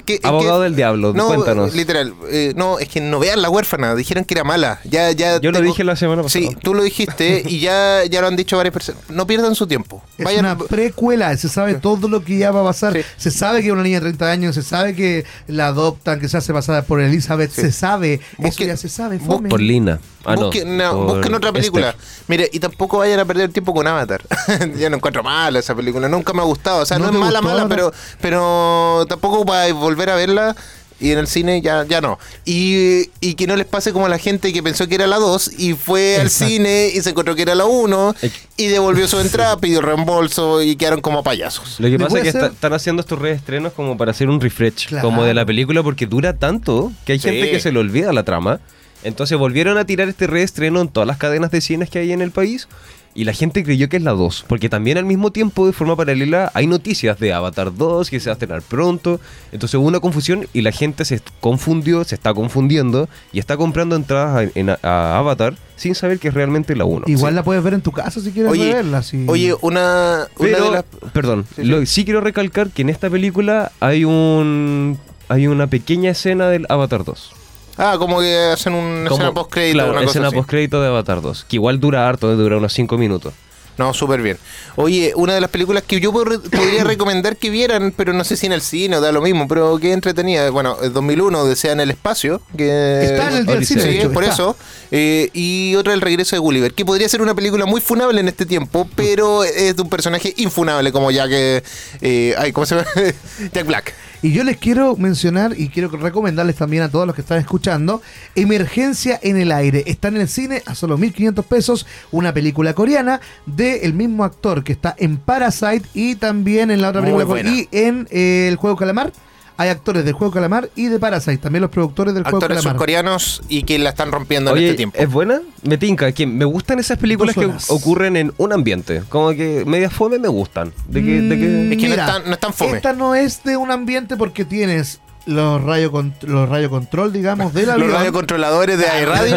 que- 0.07 0.21
Abogado 0.23 0.61
que- 0.61 0.65
del 0.65 0.77
diablo, 0.77 1.13
no, 1.13 1.27
cuéntanos. 1.27 1.75
Literal, 1.75 2.15
eh, 2.31 2.55
no, 2.57 2.79
es 2.79 2.89
que 2.89 3.03
no 3.03 3.19
vean 3.19 3.43
la 3.43 3.51
huérfana, 3.51 3.95
dijeron 3.95 4.25
que 4.25 4.33
era 4.33 4.43
mala. 4.45 4.81
Ya, 4.85 5.11
ya 5.11 5.39
Yo 5.39 5.51
lo 5.51 5.59
tengo- 5.59 5.71
dije 5.71 5.85
la 5.85 5.97
semana 5.97 6.23
pasada. 6.23 6.47
Sí, 6.47 6.57
tú 6.63 6.73
lo 6.73 6.83
dijiste 6.83 7.43
y 7.47 7.61
ya, 7.61 8.05
ya 8.07 8.23
lo 8.23 8.29
han 8.29 8.37
dicho 8.37 8.57
varias 8.57 8.73
personas. 8.73 9.03
No 9.11 9.27
pierdan 9.27 9.55
su 9.55 9.67
tiempo. 9.67 10.03
Es 10.17 10.25
Vayan, 10.25 10.47
una 10.47 10.57
precuela, 10.57 11.37
se 11.37 11.51
sabe 11.51 11.75
todo 11.75 12.09
lo 12.09 12.25
que 12.25 12.39
ya 12.39 12.51
va 12.53 12.63
a 12.63 12.65
pasar. 12.65 12.95
Sí. 12.95 13.03
Se 13.19 13.31
sabe 13.31 13.61
que 13.61 13.67
es 13.67 13.73
una 13.75 13.83
niña 13.83 13.97
de 13.97 14.07
30 14.07 14.31
años, 14.31 14.55
se 14.55 14.63
sabe 14.63 14.95
que 14.95 15.27
la 15.47 15.67
adoptan, 15.67 16.19
que 16.19 16.31
se 16.31 16.39
hace 16.39 16.55
pasada 16.55 16.81
por 16.83 17.03
Elizabeth, 17.03 17.51
Sí. 17.51 17.61
se 17.61 17.73
sabe. 17.73 18.15
Eso 18.15 18.23
Busque- 18.39 18.67
ya 18.67 18.79
se 18.79 18.89
sabe. 18.89 19.19
busque- 19.19 19.27
fome. 19.27 19.49
Por 19.51 19.61
Lina. 19.61 20.01
Ah, 20.25 20.35
no. 20.35 20.47
busquen, 20.47 20.77
no, 20.77 20.91
por 20.93 21.07
busquen 21.17 21.35
otra 21.35 21.53
película. 21.53 21.91
Esther. 21.91 22.05
Mire, 22.29 22.51
y 22.53 22.59
tampoco 22.59 22.99
vayan 22.99 23.21
a 23.21 23.25
perder 23.27 23.53
tiempo 23.53 23.73
con 23.75 23.87
Avatar. 23.87 24.23
Yo 24.79 24.91
no 24.91 24.97
encuentro 24.97 25.23
mala 25.27 25.59
esa 25.59 25.75
película, 25.75 26.09
nunca 26.09 26.33
me 26.33 26.41
ha 26.41 26.45
gustado. 26.45 26.83
O 26.83 26.87
sea, 26.87 26.99
¿No 26.99 27.07
es 27.07 27.13
mala, 27.13 27.41
gustó 27.41 27.55
mala, 27.55 27.69
pero, 27.69 27.93
pero 28.21 29.05
tampoco 29.09 29.45
para 29.45 29.73
volver 29.73 30.11
a 30.11 30.15
verla. 30.17 30.57
Y 30.99 31.11
en 31.13 31.19
el 31.19 31.27
cine 31.27 31.61
ya, 31.61 31.85
ya 31.85 32.01
no. 32.01 32.19
Y, 32.47 33.11
y 33.21 33.35
que 33.35 33.47
no 33.47 33.55
les 33.55 33.67
pase 33.67 33.93
como 33.93 34.07
a 34.07 34.09
la 34.09 34.17
gente 34.17 34.51
que 34.51 34.63
pensó 34.63 34.89
que 34.89 34.95
era 34.95 35.07
la 35.07 35.19
2 35.19 35.51
y 35.59 35.75
fue 35.75 36.17
al 36.19 36.31
cine 36.31 36.91
y 36.95 37.03
se 37.03 37.11
encontró 37.11 37.35
que 37.37 37.43
era 37.43 37.55
la 37.55 37.67
1 37.67 38.15
Eh, 38.23 38.31
y 38.57 38.67
devolvió 38.69 39.07
su 39.07 39.21
entrada, 39.27 39.59
pidió 39.59 39.83
reembolso 39.83 40.63
y 40.63 40.75
quedaron 40.77 41.03
como 41.03 41.23
payasos. 41.23 41.79
Lo 41.81 41.89
que 41.89 41.99
¿Le 41.99 42.05
pasa 42.05 42.17
es 42.17 42.23
que 42.23 42.29
está- 42.31 42.47
están 42.47 42.73
haciendo 42.73 43.01
estos 43.03 43.19
reestrenos 43.19 43.75
como 43.75 43.99
para 43.99 44.13
hacer 44.13 44.31
un 44.31 44.41
refresh 44.41 44.87
Claro. 44.89 45.07
como 45.09 45.23
de 45.25 45.35
la 45.35 45.45
película 45.45 45.83
porque 45.83 46.07
dura 46.07 46.33
tanto 46.33 46.91
que 47.05 47.13
hay 47.13 47.19
Sí. 47.19 47.29
gente 47.29 47.51
que 47.51 47.61
se 47.61 47.73
le 47.73 47.79
olvida 47.79 48.11
la 48.15 48.23
trama. 48.23 48.61
Entonces 49.05 49.37
volvieron 49.37 49.77
a 49.77 49.85
tirar 49.85 50.09
este 50.09 50.27
reestreno 50.27 50.81
en 50.81 50.89
todas 50.89 51.07
las 51.07 51.19
cadenas 51.19 51.51
de 51.51 51.61
cines 51.61 51.91
que 51.91 51.99
hay 51.99 52.13
en 52.13 52.23
el 52.23 52.31
país 52.31 52.69
y 53.17 53.25
la 53.25 53.33
gente 53.33 53.65
creyó 53.65 53.89
que 53.89 53.97
es 53.97 54.03
la 54.03 54.13
2, 54.13 54.45
porque 54.47 54.69
también 54.69 54.99
al 54.99 55.05
mismo 55.07 55.33
tiempo 55.33 55.67
de 55.67 55.73
forma 55.73 55.97
paralela 55.97 56.51
hay 56.55 56.67
noticias 56.67 57.19
de 57.19 57.33
Avatar 57.33 57.75
2 57.75 58.11
que 58.11 58.21
se 58.21 58.29
va 58.29 58.33
a 58.33 58.35
estrenar 58.35 58.63
pronto. 58.63 59.19
Entonces 59.53 59.75
hubo 59.77 59.87
una 59.89 60.01
confusión 60.01 60.47
y 60.53 60.61
la 60.61 60.71
gente 60.71 61.05
se 61.05 61.21
confundió, 61.41 62.05
se 62.05 62.15
está 62.15 62.35
confundiendo 62.35 63.09
y 63.33 63.39
está 63.39 63.57
comprando 63.57 63.97
entradas 63.97 64.37
a, 64.55 64.59
en- 64.59 64.71
a 64.83 65.19
Avatar 65.19 65.57
sin 65.77 65.95
saber 65.95 66.19
que 66.19 66.29
es 66.29 66.35
realmente 66.35 66.77
la 66.77 66.85
1. 66.85 67.05
Igual 67.07 67.35
la 67.35 67.43
puedes 67.43 67.63
ver 67.65 67.75
en 67.75 67.81
tu 67.83 67.91
casa 67.93 68.21
si 68.21 68.31
quieres 68.33 68.53
Oye, 68.53 68.73
verla. 68.73 69.03
si- 69.03 69.25
Oye, 69.29 69.55
una, 69.63 70.27
una 70.39 70.51
Pero, 70.51 70.65
de 70.67 70.71
las... 70.71 70.85
perdón, 71.13 71.47
Sí, 71.57 71.63
sí. 71.63 71.65
lo- 71.69 71.87
sí 71.87 72.05
quiero 72.05 72.21
recalcar 72.21 72.71
que 72.71 72.83
en 72.83 72.91
esta 72.91 73.09
película 73.11 73.73
hay 73.81 74.05
un 74.05 74.99
hay 75.29 75.49
una 75.49 75.67
pequeña 75.67 76.11
escena 76.11 76.49
del 76.49 76.67
Avatar 76.69 77.03
2. 77.05 77.33
Ah, 77.79 77.97
como 77.99 78.21
que 78.21 78.35
hacen 78.53 78.73
una 78.75 79.09
Como- 79.09 79.21
escena 79.21 79.35
post-crédito. 79.35 79.75
Claro, 79.75 79.91
una 79.93 80.01
cosa 80.01 80.11
escena 80.11 80.31
postcrédito 80.31 80.81
de 80.81 80.89
Avatar 80.89 81.21
2, 81.21 81.45
que 81.49 81.57
igual 81.57 81.79
dura 81.81 82.09
harto, 82.09 82.35
dura 82.37 82.57
unos 82.57 82.73
5 82.73 82.97
minutos. 82.99 83.35
No, 83.79 83.93
súper 83.93 84.23
bien. 84.23 84.39
Oye, 84.77 85.13
una 85.17 85.35
de 85.35 85.41
las 85.43 85.51
películas 85.51 85.83
que 85.87 86.01
yo 86.01 86.11
podría 86.11 86.39
recomendar 86.85 87.37
que 87.37 87.51
vieran, 87.51 87.93
pero 87.95 88.15
no 88.15 88.25
sé 88.25 88.35
si 88.39 88.47
en 88.47 88.53
el 88.53 88.63
cine 88.63 88.97
o 88.97 89.03
da 89.03 89.13
lo 89.13 89.21
mismo, 89.21 89.47
pero 89.49 89.77
que 89.79 89.93
entretenida. 89.93 90.49
Bueno, 90.49 90.79
el 90.83 90.95
2001, 90.95 91.45
Desea 91.45 91.73
en 91.73 91.81
el 91.81 91.91
Espacio. 91.91 92.41
Que 92.57 93.05
Está 93.05 93.29
en 93.31 93.37
el 93.37 93.45
día 93.45 93.55
del 93.57 93.67
cine, 93.67 93.83
Sí, 93.83 93.89
hecho, 93.99 94.13
por 94.15 94.23
está. 94.23 94.35
eso. 94.35 94.57
Eh, 94.91 95.29
y 95.35 95.75
otra, 95.75 95.93
El 95.93 96.01
regreso 96.01 96.35
de 96.37 96.41
Gulliver, 96.41 96.73
que 96.73 96.87
podría 96.87 97.07
ser 97.11 97.21
una 97.21 97.35
película 97.35 97.67
muy 97.67 97.83
funable 97.83 98.19
en 98.19 98.29
este 98.29 98.47
tiempo, 98.47 98.89
pero 98.97 99.45
es 99.45 99.77
de 99.77 99.83
un 99.83 99.91
personaje 99.91 100.33
infunable 100.39 100.91
como 100.91 101.11
Jack. 101.11 101.29
eh, 101.33 101.63
eh, 102.01 102.35
ay, 102.39 102.53
¿Cómo 102.53 102.65
se 102.65 102.77
llama? 102.77 102.87
Jack 103.53 103.67
Black. 103.67 103.93
Y 104.27 104.33
yo 104.33 104.43
les 104.43 104.57
quiero 104.57 104.97
mencionar 104.97 105.55
y 105.57 105.69
quiero 105.69 105.89
recomendarles 105.89 106.57
también 106.57 106.83
a 106.83 106.89
todos 106.89 107.07
los 107.07 107.15
que 107.15 107.21
están 107.21 107.39
escuchando 107.39 108.03
Emergencia 108.35 109.21
en 109.23 109.37
el 109.37 109.53
aire. 109.53 109.85
Está 109.87 110.09
en 110.09 110.17
el 110.17 110.27
cine 110.27 110.65
a 110.67 110.75
solo 110.75 110.99
1.500 110.99 111.45
pesos, 111.45 111.87
una 112.11 112.35
película 112.35 112.75
coreana 112.75 113.21
del 113.47 113.95
mismo 113.95 114.25
actor 114.25 114.65
que 114.65 114.73
está 114.73 114.97
en 114.99 115.19
Parasite 115.19 115.87
y 115.95 116.17
también 116.17 116.73
en 116.73 116.83
la 116.83 116.89
otra 116.89 117.03
Muy 117.03 117.13
película 117.13 117.25
buena. 117.25 117.51
y 117.51 117.69
en 117.71 118.09
eh, 118.11 118.49
El 118.49 118.57
Juego 118.57 118.75
Calamar. 118.75 119.13
Hay 119.59 119.71
actores 119.71 120.05
del 120.05 120.13
Juego 120.13 120.33
Calamar 120.35 120.69
y 120.77 120.87
de 120.89 120.99
Parasite, 120.99 121.39
también 121.39 121.63
los 121.63 121.71
productores 121.71 122.13
del 122.13 122.25
Juego 122.25 122.37
Actores 122.39 122.59
Calamar. 122.59 122.75
surcoreanos 122.75 123.43
y 123.49 123.63
que 123.63 123.79
la 123.79 123.89
están 123.91 124.13
rompiendo 124.13 124.55
en 124.55 124.63
este 124.63 124.75
tiempo. 124.77 124.99
¿es 124.99 125.11
buena? 125.11 125.41
Me 125.63 125.79
tinca, 125.79 126.13
que 126.13 126.27
me 126.27 126.45
gustan 126.45 126.79
esas 126.79 126.99
películas 126.99 127.35
que 127.35 127.51
ocurren 127.69 128.17
en 128.17 128.35
un 128.37 128.53
ambiente, 128.53 129.03
como 129.09 129.31
que 129.31 129.65
media 129.67 129.89
fome 129.89 130.19
me 130.19 130.29
gustan. 130.29 130.73
De 130.89 131.03
que, 131.03 131.21
de 131.23 131.39
que- 131.39 131.47
Mm, 131.47 131.73
Es 131.73 131.79
que 131.79 131.89
no 131.89 131.95
es 131.95 132.07
tan- 132.07 132.25
no 132.27 132.33
es 132.35 132.39
tan 132.41 132.53
fome. 132.53 132.77
Esta 132.77 132.93
no 132.93 133.15
es 133.15 133.43
de 133.45 133.57
un 133.57 133.71
ambiente 133.71 134.17
porque 134.17 134.45
tienes 134.45 135.01
los 135.27 135.63
rayos 135.63 135.93
los 136.23 136.49
radio 136.49 136.71
control, 136.71 137.13
digamos, 137.13 137.53
del 137.53 137.67
Los 137.67 137.75
avión. 137.75 137.91
radiocontroladores 137.93 138.79
de 138.79 139.05
radio. 139.07 139.37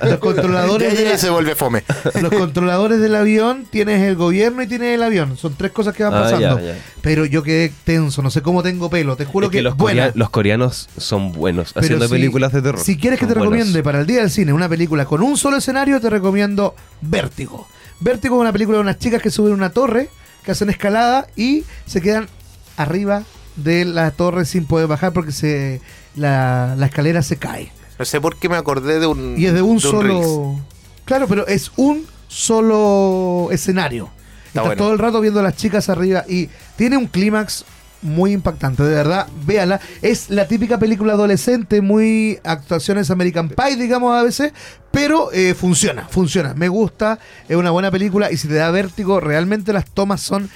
los 0.10 0.18
controladores 0.18 0.92
de 0.96 1.04
de 1.04 1.10
la- 1.12 1.18
se 1.18 1.30
vuelve 1.30 1.54
fome. 1.54 1.82
los 2.20 2.30
controladores 2.32 3.00
del 3.00 3.14
avión, 3.14 3.64
tienes 3.70 4.02
el 4.02 4.16
gobierno 4.16 4.62
y 4.62 4.66
tienes 4.66 4.94
el 4.94 5.02
avión. 5.02 5.36
Son 5.38 5.54
tres 5.54 5.72
cosas 5.72 5.94
que 5.96 6.04
van 6.04 6.14
Ah, 6.14 6.20
pasando. 6.24 6.58
ya, 6.60 6.74
ya. 6.74 6.78
Pero 7.00 7.24
yo 7.24 7.42
quedé 7.42 7.72
tenso, 7.84 8.20
no 8.22 8.30
sé 8.30 8.42
cómo 8.42 8.62
tengo 8.62 8.90
pelo. 8.90 9.16
Te 9.16 9.24
juro 9.24 9.46
Es 9.46 9.50
que, 9.52 9.58
que 9.58 9.62
los, 9.62 9.76
buena. 9.76 10.02
corea- 10.08 10.12
los 10.14 10.30
coreanos 10.30 10.88
son 10.98 11.32
buenos 11.32 11.72
Pero 11.72 11.84
haciendo 11.86 12.04
si- 12.06 12.10
películas 12.12 12.52
de 12.52 12.60
terror. 12.62 12.80
Si 12.80 12.96
quieres 12.98 13.18
que 13.18 13.26
te 13.26 13.32
buenos. 13.32 13.52
recomiende 13.52 13.82
para 13.82 14.00
el 14.00 14.06
día 14.06 14.20
del 14.20 14.30
cine 14.30 14.52
una 14.52 14.68
película 14.68 15.06
con 15.06 15.22
un 15.22 15.36
solo 15.38 15.56
escenario, 15.56 16.00
te 16.00 16.10
recomiendo 16.10 16.74
Vértigo. 17.00 17.66
Vértigo 18.00 18.36
es 18.36 18.40
una 18.42 18.52
película 18.52 18.76
de 18.76 18.82
unas 18.82 18.98
chicas 18.98 19.22
que 19.22 19.30
suben 19.30 19.52
una 19.54 19.70
torre, 19.70 20.10
que 20.44 20.50
hacen 20.52 20.68
escalada 20.70 21.26
y 21.36 21.64
se 21.86 22.00
quedan 22.02 22.28
arriba 22.76 23.22
de 23.62 23.84
la 23.84 24.10
torre 24.10 24.44
sin 24.44 24.64
poder 24.64 24.86
bajar 24.86 25.12
porque 25.12 25.32
se 25.32 25.80
la, 26.16 26.74
la 26.76 26.86
escalera 26.86 27.22
se 27.22 27.36
cae. 27.36 27.72
No 27.98 28.04
sé 28.04 28.20
por 28.20 28.36
qué 28.36 28.48
me 28.48 28.56
acordé 28.56 28.98
de 28.98 29.06
un. 29.06 29.34
Y 29.38 29.46
es 29.46 29.54
de 29.54 29.62
un 29.62 29.80
solo. 29.80 30.58
Claro, 31.04 31.26
pero 31.28 31.46
es 31.46 31.72
un 31.76 32.06
solo 32.28 33.48
escenario. 33.50 34.10
Está 34.46 34.60
Estás 34.60 34.64
bueno. 34.64 34.82
todo 34.82 34.92
el 34.92 34.98
rato 34.98 35.20
viendo 35.20 35.40
a 35.40 35.42
las 35.42 35.56
chicas 35.56 35.88
arriba 35.88 36.24
y 36.28 36.48
tiene 36.76 36.96
un 36.96 37.06
clímax 37.06 37.64
muy 38.02 38.32
impactante, 38.32 38.82
de 38.82 38.94
verdad, 38.94 39.28
véala. 39.44 39.80
Es 40.02 40.30
la 40.30 40.48
típica 40.48 40.78
película 40.78 41.12
adolescente, 41.12 41.80
muy 41.80 42.38
actuaciones 42.44 43.10
American 43.10 43.50
Pie, 43.50 43.76
digamos 43.76 44.14
a 44.14 44.22
veces, 44.22 44.52
pero 44.90 45.30
eh, 45.32 45.54
funciona, 45.54 46.08
funciona. 46.08 46.54
Me 46.54 46.68
gusta, 46.68 47.18
es 47.48 47.56
una 47.56 47.70
buena 47.70 47.90
película 47.90 48.32
y 48.32 48.36
si 48.36 48.48
te 48.48 48.54
da 48.54 48.70
vértigo, 48.70 49.20
realmente 49.20 49.72
las 49.72 49.84
tomas 49.84 50.20
son 50.22 50.48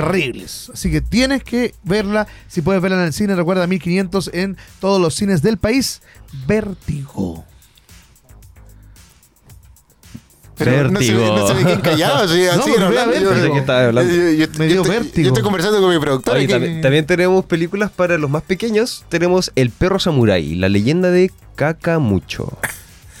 terribles. 0.00 0.70
Así 0.72 0.90
que 0.90 1.00
tienes 1.00 1.44
que 1.44 1.74
verla, 1.84 2.26
si 2.48 2.62
puedes 2.62 2.80
verla 2.82 2.98
en 2.98 3.04
el 3.04 3.12
cine, 3.12 3.34
recuerda 3.34 3.66
1500 3.66 4.30
en 4.32 4.56
todos 4.80 5.00
los 5.00 5.14
cines 5.14 5.42
del 5.42 5.56
país. 5.58 6.00
Vértigo. 6.46 7.44
Pero 10.54 10.90
no 10.90 11.00
se, 11.00 11.12
no 11.12 11.46
se 11.48 11.80
callado, 11.80 12.24
así, 12.24 12.44
así 12.46 12.70
hablando. 12.78 13.12
vértigo. 13.30 13.54
Yo- 14.36 14.46
Me 14.58 14.66
dio 14.66 14.82
estoy- 14.82 14.90
vértigo. 14.90 15.22
Yo 15.24 15.28
estoy 15.28 15.42
conversando 15.42 15.80
con 15.80 15.90
mi. 15.90 15.96
Oye, 15.96 16.46
también, 16.46 16.80
también 16.82 17.06
tenemos 17.06 17.44
películas 17.46 17.90
para 17.90 18.16
los 18.18 18.30
más 18.30 18.42
pequeños. 18.42 19.04
Tenemos 19.08 19.50
El 19.56 19.70
perro 19.70 19.98
samurái, 19.98 20.54
la 20.54 20.68
leyenda 20.68 21.10
de 21.10 21.32
Kakamucho. 21.56 22.58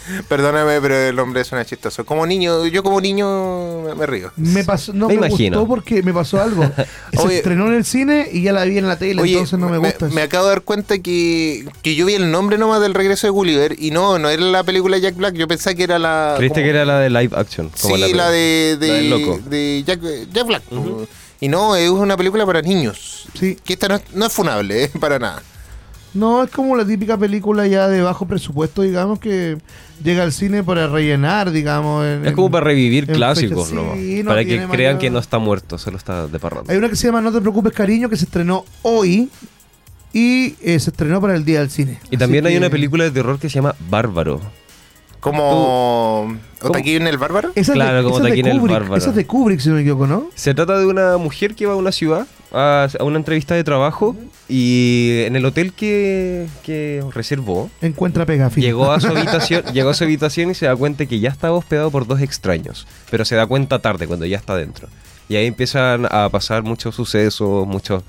Perdóname, 0.28 0.80
pero 0.80 0.96
el 0.96 1.18
hombre 1.18 1.44
suena 1.44 1.64
chistoso. 1.64 2.04
Como 2.04 2.26
niño, 2.26 2.66
yo 2.66 2.82
como 2.82 3.00
niño 3.00 3.82
me, 3.82 3.94
me 3.94 4.06
río. 4.06 4.32
Me 4.36 4.64
pasó, 4.64 4.92
no 4.92 5.08
Me 5.08 5.14
me, 5.18 5.26
imagino. 5.28 5.58
gustó 5.60 5.68
porque 5.68 6.02
me 6.02 6.12
pasó 6.12 6.40
algo. 6.40 6.64
Se 7.12 7.18
Oye. 7.20 7.36
estrenó 7.38 7.66
en 7.68 7.74
el 7.74 7.84
cine 7.84 8.28
y 8.32 8.42
ya 8.42 8.52
la 8.52 8.64
vi 8.64 8.78
en 8.78 8.88
la 8.88 8.98
tele, 8.98 9.20
Oye, 9.22 9.32
entonces 9.32 9.58
no 9.58 9.68
me 9.68 9.78
gusta. 9.78 10.08
me 10.08 10.22
acabo 10.22 10.44
de 10.44 10.50
dar 10.50 10.62
cuenta 10.62 10.98
que, 10.98 11.66
que 11.82 11.94
yo 11.94 12.06
vi 12.06 12.14
el 12.14 12.30
nombre 12.30 12.58
nomás 12.58 12.80
del 12.80 12.94
regreso 12.94 13.26
de 13.26 13.30
Gulliver 13.30 13.76
y 13.78 13.90
no, 13.90 14.18
no 14.18 14.28
era 14.28 14.42
la 14.42 14.64
película 14.64 14.96
de 14.96 15.02
Jack 15.02 15.16
Black. 15.16 15.34
Yo 15.34 15.46
pensaba 15.48 15.74
que 15.74 15.84
era 15.84 15.98
la. 15.98 16.34
¿Creíste 16.36 16.60
como- 16.60 16.64
que 16.64 16.70
era 16.70 16.84
la 16.84 16.98
de 16.98 17.10
live 17.10 17.36
action? 17.36 17.70
Como 17.80 17.94
sí, 17.96 18.00
la, 18.14 18.30
de, 18.30 18.76
de, 18.78 18.88
la 18.88 18.94
del 18.94 19.10
loco. 19.10 19.40
de 19.48 19.82
Jack, 19.86 20.00
Jack 20.32 20.46
Black. 20.46 20.62
Y 21.40 21.48
no, 21.48 21.74
es 21.74 21.90
una 21.90 22.16
película 22.16 22.46
para 22.46 22.62
niños. 22.62 23.26
Sí. 23.38 23.56
Que 23.64 23.72
esta 23.72 23.88
no, 23.88 23.96
es- 23.96 24.02
no 24.14 24.26
es 24.26 24.32
funable, 24.32 24.84
eh, 24.84 24.90
para 25.00 25.18
nada. 25.18 25.42
No, 26.14 26.42
es 26.42 26.50
como 26.50 26.76
la 26.76 26.84
típica 26.84 27.16
película 27.16 27.66
ya 27.66 27.88
de 27.88 28.02
bajo 28.02 28.26
presupuesto, 28.26 28.82
digamos, 28.82 29.18
que 29.18 29.56
llega 30.04 30.22
al 30.24 30.32
cine 30.32 30.62
para 30.62 30.86
rellenar, 30.86 31.50
digamos. 31.52 32.04
en- 32.04 32.26
Es 32.26 32.32
como 32.32 32.50
para 32.50 32.64
revivir 32.66 33.06
clásicos, 33.06 33.68
sí, 33.96 34.22
no 34.22 34.28
para 34.30 34.44
que 34.44 34.56
crean 34.76 34.98
que 34.98 35.08
no 35.10 35.18
está 35.18 35.38
muerto, 35.38 35.78
solo 35.78 35.96
está 35.96 36.26
de 36.26 36.38
parranda. 36.38 36.70
Hay 36.72 36.78
una 36.78 36.88
que 36.90 36.96
se 36.96 37.06
llama 37.06 37.20
No 37.22 37.32
te 37.32 37.40
preocupes, 37.40 37.72
cariño, 37.72 38.08
que 38.10 38.16
se 38.16 38.24
estrenó 38.24 38.64
hoy 38.82 39.30
y 40.12 40.54
eh, 40.60 40.78
se 40.78 40.90
estrenó 40.90 41.20
para 41.20 41.34
el 41.34 41.44
Día 41.44 41.60
del 41.60 41.70
Cine. 41.70 41.98
Y 42.10 42.16
también 42.18 42.44
hay 42.46 42.56
una 42.56 42.68
película 42.68 43.04
de 43.04 43.10
terror 43.10 43.38
que 43.38 43.48
se 43.48 43.54
llama 43.54 43.74
Bárbaro. 43.88 44.40
Como. 45.22 46.36
¿Otaquín 46.60 47.06
el 47.06 47.16
bárbaro? 47.16 47.52
Esa 47.54 47.74
Claro, 47.74 47.98
de, 47.98 48.02
como 48.02 48.16
esa 48.16 48.26
es 48.26 48.34
de 48.34 48.42
Taquín 48.42 48.46
el 48.46 48.58
Kubrick, 48.58 48.74
Bárbaro. 48.76 48.96
esa 48.96 49.10
es 49.10 49.16
de 49.16 49.24
Kubrick, 49.24 49.60
si 49.60 49.68
no 49.68 49.76
me 49.76 49.82
equivoco, 49.82 50.08
¿no? 50.08 50.24
Se 50.34 50.52
trata 50.52 50.76
de 50.78 50.86
una 50.86 51.16
mujer 51.16 51.54
que 51.54 51.64
va 51.64 51.74
a 51.74 51.76
una 51.76 51.92
ciudad 51.92 52.26
a, 52.52 52.88
a 52.98 53.04
una 53.04 53.18
entrevista 53.18 53.54
de 53.54 53.62
trabajo 53.62 54.16
y 54.48 55.22
en 55.24 55.36
el 55.36 55.44
hotel 55.46 55.72
que, 55.74 56.48
que 56.64 57.04
reservó 57.14 57.70
Encuentra 57.80 58.26
pega, 58.26 58.50
llegó 58.50 58.90
a 58.90 58.98
su 59.00 59.06
habitación 59.16 59.62
llegó 59.72 59.90
a 59.90 59.94
su 59.94 60.02
habitación 60.04 60.50
y 60.50 60.54
se 60.54 60.66
da 60.66 60.74
cuenta 60.76 61.06
que 61.06 61.20
ya 61.20 61.30
estaba 61.30 61.56
hospedado 61.56 61.90
por 61.92 62.06
dos 62.06 62.20
extraños 62.20 62.86
pero 63.10 63.24
se 63.24 63.36
da 63.36 63.46
cuenta 63.46 63.78
tarde 63.78 64.06
cuando 64.06 64.26
ya 64.26 64.36
está 64.36 64.56
dentro 64.56 64.88
y 65.28 65.36
ahí 65.36 65.46
empiezan 65.46 66.06
a 66.10 66.28
pasar 66.28 66.64
muchos 66.64 66.94
sucesos 66.94 67.66
muchos 67.66 68.02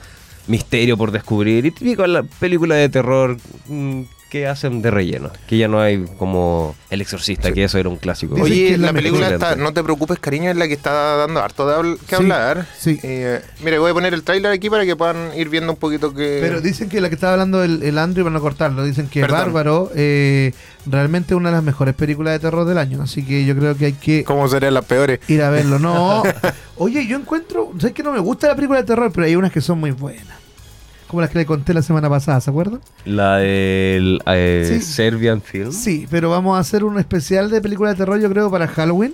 misterios 0.48 0.98
por 0.98 1.12
descubrir 1.12 1.66
y 1.66 1.72
típico 1.72 2.06
la 2.06 2.24
película 2.24 2.76
de 2.76 2.90
terror 2.90 3.38
mm, 3.70 4.02
que 4.34 4.48
hacen 4.48 4.82
de 4.82 4.90
relleno 4.90 5.30
que 5.46 5.60
ya 5.60 5.68
no 5.68 5.80
hay 5.80 6.06
como 6.18 6.76
el 6.90 7.02
exorcista 7.02 7.52
que 7.52 7.64
eso 7.66 7.78
era 7.78 7.88
un 7.88 7.98
clásico 7.98 8.34
Dicen 8.34 8.52
Oye, 8.52 8.74
es 8.74 8.80
la 8.80 8.88
la 8.88 8.94
película 8.94 9.30
está, 9.30 9.56
no 9.56 9.74
te 9.74 9.84
preocupes, 9.84 10.18
cariño, 10.18 10.50
es 10.50 10.58
la 10.58 10.68
que 10.68 10.74
está 10.74 11.18
dando 11.18 11.40
harto 11.40 11.68
de 11.68 11.76
habl- 11.76 12.00
que 12.00 12.16
Sí, 12.16 12.24
hablar. 12.24 12.66
sí. 12.76 13.00
Eh, 13.04 13.42
mira, 13.64 13.78
voy 13.80 13.92
a 13.92 13.94
poner 13.94 14.14
el 14.16 14.24
tráiler 14.24 14.52
aquí 14.52 14.72
para 14.72 14.86
que 14.86 14.96
puedan 14.96 15.38
ir 15.38 15.50
viendo 15.50 15.72
un 15.72 15.78
poquito 15.78 16.16
que. 16.16 16.40
Pero 16.42 16.62
dicen 16.62 16.90
que 16.90 17.00
la 17.00 17.10
que 17.10 17.16
estaba 17.16 17.34
hablando 17.34 17.64
el, 17.64 17.84
el 17.84 17.98
Andrew, 18.00 18.26
van 18.26 18.36
a 18.36 18.40
cortarlo, 18.40 18.84
dicen 18.84 19.08
que 19.08 19.22
Perdón. 19.22 19.38
Bárbaro 19.40 19.92
eh, 19.96 20.52
realmente 20.88 21.34
es 21.36 21.38
una 21.38 21.50
de 21.50 21.56
las 21.58 21.64
mejores 21.64 21.94
películas 21.94 22.34
de 22.34 22.40
terror 22.40 22.66
del 22.66 22.80
año, 22.80 23.04
así 23.04 23.24
que 23.24 23.46
yo 23.46 23.56
creo 23.56 23.78
que 23.78 23.86
hay 23.86 23.94
que 23.94 24.24
¿Cómo 24.24 24.48
serían 24.48 24.74
las 24.74 24.86
peores? 24.86 25.20
ir 25.28 25.44
a 25.44 25.52
verlo. 25.52 25.78
No, 25.78 26.24
oye, 26.78 27.06
yo 27.06 27.18
encuentro, 27.18 27.72
sé 27.80 27.94
que 27.94 28.02
no 28.02 28.12
me 28.12 28.20
gusta 28.20 28.48
la 28.48 28.56
película 28.56 28.80
de 28.80 28.86
terror, 28.88 29.12
pero 29.14 29.28
hay 29.28 29.36
unas 29.36 29.52
que 29.52 29.62
son 29.62 29.80
muy 29.80 29.92
buenas. 29.92 30.43
Como 31.14 31.22
las 31.22 31.30
que 31.30 31.38
le 31.38 31.46
conté 31.46 31.76
la 31.76 31.84
semana 31.84 32.10
pasada, 32.10 32.42
¿se 32.42 32.50
acuerdan? 32.50 32.80
la 33.06 33.38
del 33.38 34.20
eh, 34.26 34.66
Sí. 34.68 34.82
Serbian 34.82 35.44
Film 35.44 35.72
Sí, 35.72 36.08
pero 36.10 36.32
vamos 36.32 36.58
a 36.58 36.60
hacer 36.60 36.84
un 36.84 36.98
especial 36.98 37.52
de 37.52 37.62
películas 37.62 37.94
de 37.94 37.98
terror, 38.00 38.20
yo 38.20 38.32
creo, 38.32 38.50
para 38.50 38.68
Halloween. 38.68 39.14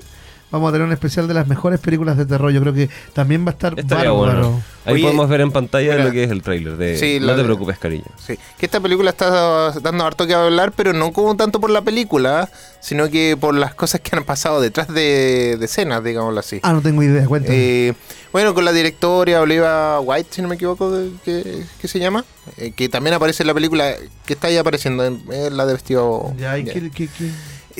Vamos 0.51 0.69
a 0.69 0.71
tener 0.71 0.87
un 0.87 0.93
especial 0.93 1.27
de 1.27 1.33
las 1.35 1.47
mejores 1.47 1.79
películas 1.79 2.17
de 2.17 2.25
terror. 2.25 2.51
Yo 2.51 2.59
creo 2.61 2.73
que 2.73 2.89
también 3.13 3.45
va 3.45 3.49
a 3.49 3.53
estar 3.53 3.77
Estaría 3.79 4.11
bárbaro. 4.11 4.39
bueno. 4.49 4.61
Ahí 4.85 4.93
Oye, 4.95 5.03
podemos 5.03 5.29
ver 5.29 5.41
en 5.41 5.51
pantalla 5.51 5.91
mira. 5.91 6.05
lo 6.05 6.11
que 6.11 6.23
es 6.23 6.31
el 6.31 6.41
tráiler 6.41 6.75
de 6.77 6.97
Sí, 6.97 7.19
No 7.21 7.35
te 7.35 7.43
preocupes, 7.43 7.77
cariño. 7.77 8.05
Sí. 8.17 8.39
Que 8.57 8.65
esta 8.65 8.79
película 8.79 9.11
está 9.11 9.71
dando 9.79 10.03
harto 10.05 10.25
que 10.25 10.33
hablar, 10.33 10.71
pero 10.75 10.93
no 10.93 11.11
como 11.13 11.35
tanto 11.35 11.59
por 11.59 11.69
la 11.69 11.83
película, 11.83 12.49
sino 12.79 13.09
que 13.11 13.37
por 13.39 13.53
las 13.53 13.75
cosas 13.75 14.01
que 14.01 14.15
han 14.15 14.23
pasado 14.23 14.59
detrás 14.59 14.87
de, 14.87 15.57
de 15.59 15.65
escenas, 15.65 16.03
digámoslo 16.03 16.39
así. 16.39 16.59
Ah, 16.63 16.73
no 16.73 16.81
tengo 16.81 17.03
idea, 17.03 17.25
cuéntame. 17.25 17.55
Eh, 17.89 17.93
bueno, 18.31 18.55
con 18.55 18.65
la 18.65 18.71
directora 18.71 19.41
Oliva 19.41 19.99
White, 19.99 20.29
si 20.31 20.41
no 20.41 20.47
me 20.47 20.55
equivoco, 20.55 20.91
que, 21.23 21.63
que 21.79 21.87
se 21.87 21.99
llama, 21.99 22.25
eh, 22.57 22.71
que 22.71 22.89
también 22.89 23.13
aparece 23.13 23.43
en 23.43 23.47
la 23.47 23.53
película, 23.53 23.93
que 24.25 24.33
está 24.33 24.47
ahí 24.47 24.57
apareciendo, 24.57 25.05
en, 25.05 25.21
en 25.31 25.55
la 25.57 25.67
de 25.67 25.73
vestido. 25.73 26.33
ya, 26.37 26.57
¿y 26.57 26.63
ya. 26.63 26.73
qué- 26.73 26.89
qué- 26.89 27.07
qué? 27.15 27.29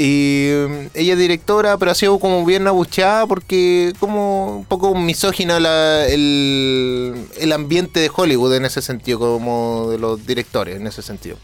Y 0.02 0.50
mm, 0.70 0.74
ella 0.94 1.14
es 1.14 1.20
directora, 1.20 1.78
pero 1.78 1.92
ha 1.92 1.96
sido 1.96 2.18
como 2.20 2.46
bien 2.46 2.66
abucheada 2.68 3.28
porque 3.28 3.92
como 4.00 4.60
un 4.60 4.66
poco 4.66 4.96
misógina 4.96 5.60
la- 5.60 6.08
el, 6.08 7.28
el 7.38 7.52
ambiente 7.52 8.00
de 8.00 8.10
Hollywood 8.16 8.56
en 8.56 8.64
ese 8.64 8.82
sentido, 8.82 9.20
como 9.20 9.88
de 9.92 9.98
los 10.00 10.26
directores 10.26 10.78
en 10.78 10.88
ese 10.88 11.02
sentido. 11.02 11.36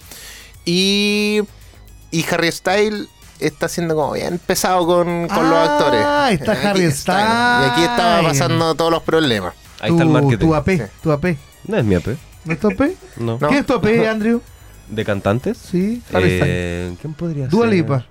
Y, 0.63 1.41
y 2.11 2.25
Harry 2.31 2.49
Styles 2.51 3.07
está 3.39 3.67
siendo 3.67 3.93
como 3.95 4.13
bien 4.13 4.39
pesado 4.45 4.85
con, 4.85 5.27
con 5.27 5.49
los 5.49 5.57
Ah, 5.59 6.27
actores. 6.29 6.39
está 6.39 6.51
Aquí 6.53 6.65
Harry 6.67 6.83
está, 6.85 7.61
Y 7.65 7.69
aquí 7.71 7.81
estaba 7.81 8.17
Styles. 8.19 8.31
pasando 8.39 8.75
todos 8.75 8.91
los 8.91 9.03
problemas. 9.03 9.53
Ahí 9.81 9.91
está 9.91 10.03
el 10.03 10.07
Tu- 10.07 10.13
marketing. 10.13 10.37
Tu 10.47 10.55
AP, 10.55 10.69
Sí. 10.77 10.83
tu 11.03 11.11
AP. 11.11 11.37
No 11.67 11.77
es 11.77 11.83
mi 11.83 11.95
AP. 11.95 12.15
¿No 12.45 12.53
es 12.53 12.59
tu 12.61 12.67
AP? 12.67 12.95
No. 13.17 13.37
¿Qué 13.37 13.57
es 13.57 13.65
tu 13.65 13.73
AP, 13.73 14.07
Andrew? 14.07 14.41
¿De 14.87 15.03
cantantes? 15.03 15.57
Sí, 15.57 16.01
Harry 16.13 16.37
Styles. 16.37 16.43
Eh, 16.47 16.95
¿Quién 17.01 17.13
podría 17.15 17.47
Dua 17.47 17.65
ser? 17.65 17.73
Lipa. 17.73 18.05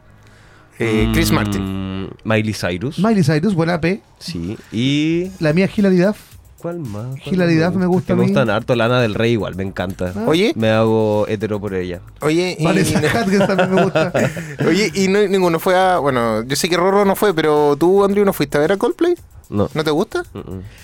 Eh, 0.78 1.08
Chris 1.12 1.30
Mm, 1.30 1.34
Martin. 1.34 2.10
Miley 2.24 2.52
Cyrus. 2.54 2.98
Miley 2.98 3.22
Cyrus, 3.22 3.54
buena 3.54 3.74
AP. 3.74 4.00
Sí. 4.18 4.56
Y. 4.72 5.30
La 5.40 5.52
mía 5.52 5.66
es 5.66 5.78
Hilary 5.78 5.98
Duff. 5.98 6.18
¿Cuál 6.58 6.78
más? 6.80 7.06
¿Cuál 7.22 7.34
Hilary 7.34 7.56
más 7.56 7.72
Duff 7.72 7.80
me 7.80 7.86
gusta 7.86 8.12
a 8.14 8.16
me 8.16 8.22
mí. 8.22 8.28
gustan 8.28 8.48
harto. 8.50 8.74
Lana 8.74 9.00
del 9.00 9.14
Rey 9.14 9.32
igual, 9.32 9.54
me 9.54 9.62
encanta. 9.64 10.12
Ah. 10.16 10.24
Oye, 10.26 10.52
Me 10.56 10.70
hago 10.70 11.26
hetero 11.28 11.60
por 11.60 11.74
ella. 11.74 12.00
oye, 12.22 12.56
y, 12.58 12.66
Hudgens 12.66 13.46
también 13.46 13.74
me 13.74 13.82
gusta. 13.82 14.10
oye, 14.66 14.90
y 14.94 15.08
no, 15.08 15.20
ninguno 15.28 15.58
fue 15.58 15.76
a. 15.76 15.98
Bueno, 15.98 16.42
yo 16.44 16.56
sé 16.56 16.68
que 16.68 16.76
Rorro 16.76 17.04
no 17.04 17.16
fue, 17.16 17.34
pero 17.34 17.76
tú, 17.76 18.02
Andrew, 18.04 18.24
¿no 18.24 18.32
fuiste 18.32 18.56
a 18.56 18.60
ver 18.62 18.72
a 18.72 18.76
Coldplay? 18.78 19.14
No. 19.50 19.68
¿No 19.74 19.84
te 19.84 19.90
gusta? 19.90 20.22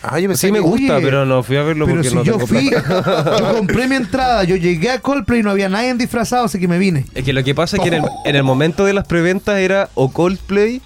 Ah, 0.02 0.18
yo 0.20 0.28
pensé 0.28 0.46
Sí 0.46 0.52
me 0.52 0.58
que- 0.58 0.64
gusta, 0.64 0.96
Oye, 0.96 1.04
pero 1.04 1.24
no 1.26 1.42
fui 1.42 1.56
a 1.56 1.62
verlo 1.62 1.86
Pero 1.86 1.96
porque 1.98 2.08
si 2.10 2.14
no 2.14 2.22
yo 2.24 2.32
tengo 2.34 2.46
fui, 2.46 2.68
plata. 2.70 3.36
yo 3.38 3.52
compré 3.56 3.88
mi 3.88 3.96
entrada, 3.96 4.44
yo 4.44 4.56
llegué 4.56 4.90
a 4.90 5.00
Coldplay 5.00 5.40
y 5.40 5.42
no 5.42 5.50
había 5.50 5.68
nadie 5.68 5.94
disfrazado, 5.94 6.44
así 6.44 6.58
que 6.60 6.68
me 6.68 6.78
vine. 6.78 7.06
Es 7.14 7.24
que 7.24 7.32
lo 7.32 7.42
que 7.42 7.54
pasa 7.54 7.76
es 7.76 7.82
que 7.82 7.88
en 7.88 7.94
el, 7.94 8.04
en 8.24 8.36
el 8.36 8.42
momento 8.42 8.84
de 8.84 8.92
las 8.92 9.06
preventas 9.06 9.58
era 9.58 9.88
o 9.94 10.12
Coldplay 10.12 10.80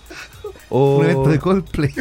Un 0.74 1.04
evento 1.04 1.28
de 1.28 1.38
Coldplay. 1.38 1.94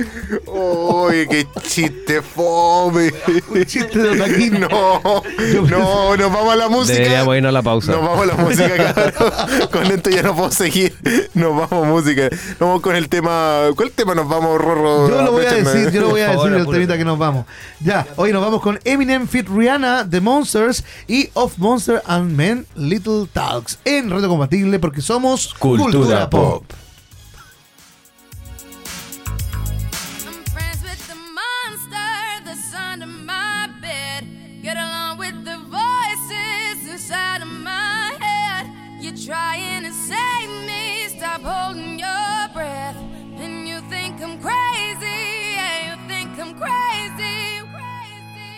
Uy, 0.47 1.27
qué 1.29 1.45
chiste 1.61 2.23
fome. 2.23 3.11
Un 3.51 3.65
chiste 3.65 3.99
de 3.99 4.09
Otaquín. 4.09 4.53
No, 4.63 5.21
no, 5.69 6.17
nos 6.17 6.31
vamos 6.31 6.53
a 6.53 6.55
la 6.55 6.69
música. 6.69 6.97
Deberíamos 6.97 7.35
irnos 7.35 7.49
a 7.49 7.51
la 7.51 7.61
pausa. 7.61 7.91
Nos 7.91 8.01
vamos 8.01 8.21
a 8.21 8.25
la 8.25 8.33
música, 8.35 8.93
cabrón. 8.93 9.67
Con 9.71 9.85
esto 9.85 10.09
ya 10.09 10.23
no 10.23 10.35
puedo 10.35 10.51
seguir. 10.51 10.95
Nos 11.33 11.51
vamos 11.55 11.71
a 11.71 11.89
música. 11.89 12.29
Nos 12.31 12.59
vamos 12.59 12.81
con 12.81 12.95
el 12.95 13.09
tema. 13.09 13.65
¿Cuál 13.75 13.91
tema 13.91 14.15
nos 14.15 14.27
vamos, 14.27 14.59
Rorro? 14.59 15.09
Yo 15.09 15.21
lo 15.21 15.31
voy 15.33 15.45
a 15.45 15.53
decir, 15.53 15.91
yo 15.91 16.01
lo 16.01 16.09
voy 16.09 16.21
a 16.21 16.31
decir 16.31 16.53
el 16.53 16.65
temita 16.65 16.97
que 16.97 17.05
nos 17.05 17.19
vamos. 17.19 17.45
Ya, 17.79 18.07
hoy 18.15 18.31
nos 18.31 18.41
vamos 18.41 18.61
con 18.61 18.79
Eminem 18.85 19.27
Fit 19.27 19.47
Rihanna, 19.49 20.07
The 20.09 20.21
Monsters 20.21 20.83
y 21.07 21.29
Of 21.33 21.57
Monster 21.57 22.01
and 22.07 22.35
Men 22.35 22.65
Little 22.75 23.27
Talks 23.31 23.77
en 23.85 24.09
Reto 24.09 24.29
Compatible 24.29 24.79
porque 24.79 25.01
somos 25.01 25.53
Cultura 25.53 26.29
Pop. 26.29 26.63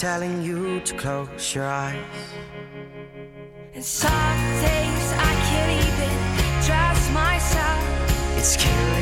telling 0.00 0.42
you 0.42 0.80
to 0.80 0.94
close 0.94 1.54
your 1.54 1.66
eyes. 1.66 1.98
And 3.74 3.84
some 3.84 4.40
days 4.64 5.06
I 5.28 5.32
can't 5.48 5.72
even 5.88 6.12
trust 6.66 7.12
myself. 7.12 7.84
It's 8.38 8.56
killing 8.56 8.99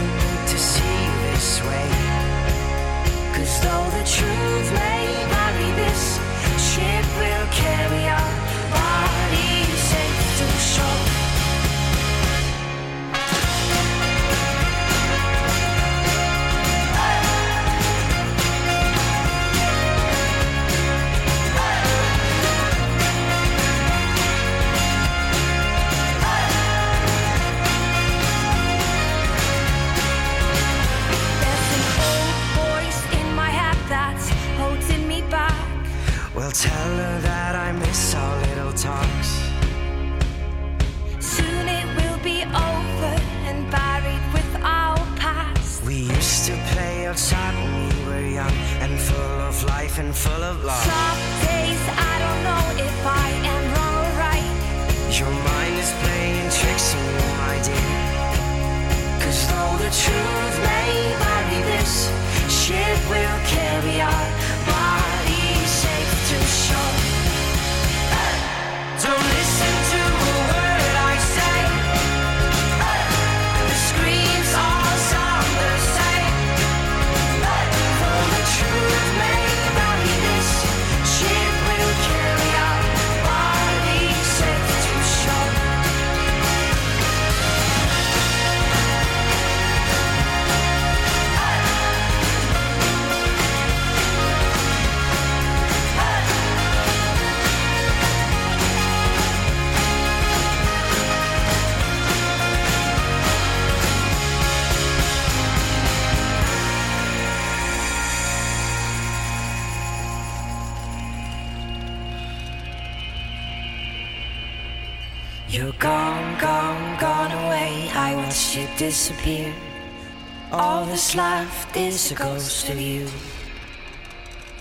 It's 122.01 122.13
a 122.13 122.15
ghost 122.15 122.69
of 122.69 122.81
you. 122.81 123.09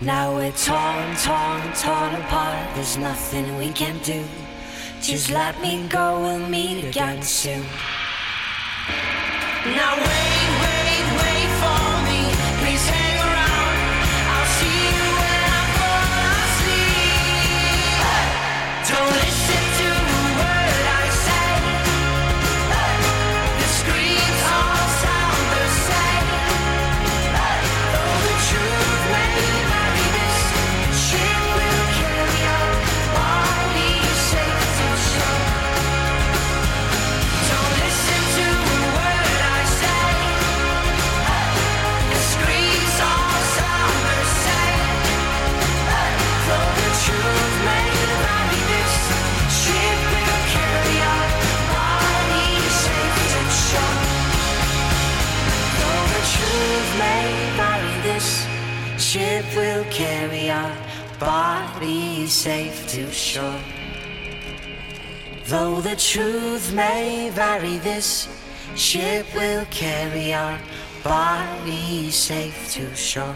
Now 0.01 0.33
we're 0.33 0.51
torn, 0.53 1.15
torn, 1.17 1.61
torn 1.75 2.15
apart. 2.15 2.67
There's 2.73 2.97
nothing 2.97 3.55
we 3.59 3.71
can 3.73 3.99
do. 3.99 4.25
Just 5.03 5.29
let 5.29 5.61
me 5.61 5.87
go, 5.87 6.19
we'll 6.19 6.49
meet 6.49 6.83
again 6.85 7.21
soon. 7.21 7.61
Now 9.67 9.97
wait, 9.97 10.61
wait. 10.63 10.76
ship 59.37 59.55
will 59.55 59.83
carry 59.91 60.49
our 60.49 60.75
bodies 61.19 62.31
safe 62.31 62.87
to 62.87 63.11
shore. 63.11 63.61
Though 65.45 65.79
the 65.79 65.95
truth 65.95 66.73
may 66.73 67.29
vary, 67.29 67.77
this 67.77 68.27
ship 68.75 69.27
will 69.35 69.65
carry 69.65 70.33
our 70.33 70.59
bodies 71.03 72.15
safe 72.15 72.71
to 72.73 72.95
shore. 72.95 73.35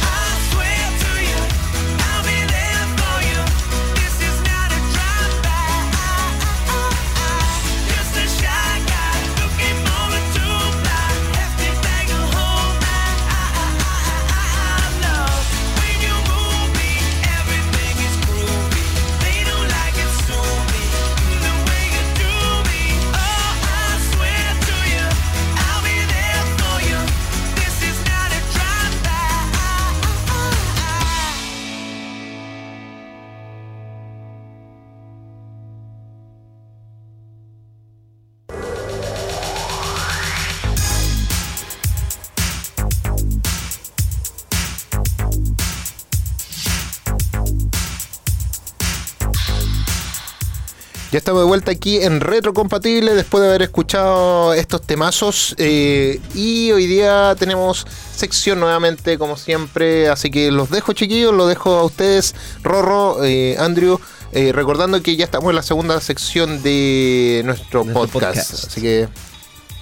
Ya 51.11 51.17
estamos 51.17 51.41
de 51.41 51.47
vuelta 51.47 51.71
aquí 51.71 51.97
en 51.97 52.21
Retrocompatible 52.21 53.13
después 53.13 53.41
de 53.41 53.49
haber 53.49 53.63
escuchado 53.63 54.53
estos 54.53 54.81
temazos. 54.81 55.53
eh, 55.57 56.21
y 56.33 56.71
hoy 56.71 56.87
día 56.87 57.35
tenemos 57.37 57.85
sección 58.15 58.61
nuevamente, 58.61 59.17
como 59.17 59.35
siempre. 59.35 60.07
Así 60.07 60.31
que 60.31 60.51
los 60.51 60.69
dejo, 60.69 60.93
chiquillos, 60.93 61.33
los 61.33 61.49
dejo 61.49 61.71
a 61.79 61.83
ustedes, 61.83 62.33
Rorro, 62.63 63.23
eh, 63.25 63.57
Andrew. 63.59 63.99
eh, 64.33 64.53
recordando 64.53 65.03
que 65.03 65.17
ya 65.17 65.25
estamos 65.25 65.49
en 65.49 65.57
la 65.57 65.63
segunda 65.63 65.99
sección 65.99 66.63
de 66.63 67.41
nuestro, 67.43 67.83
Nuestro 67.83 68.07
podcast. 68.07 68.37
podcast. 68.51 68.67
Así 68.67 68.79
que 68.81 69.09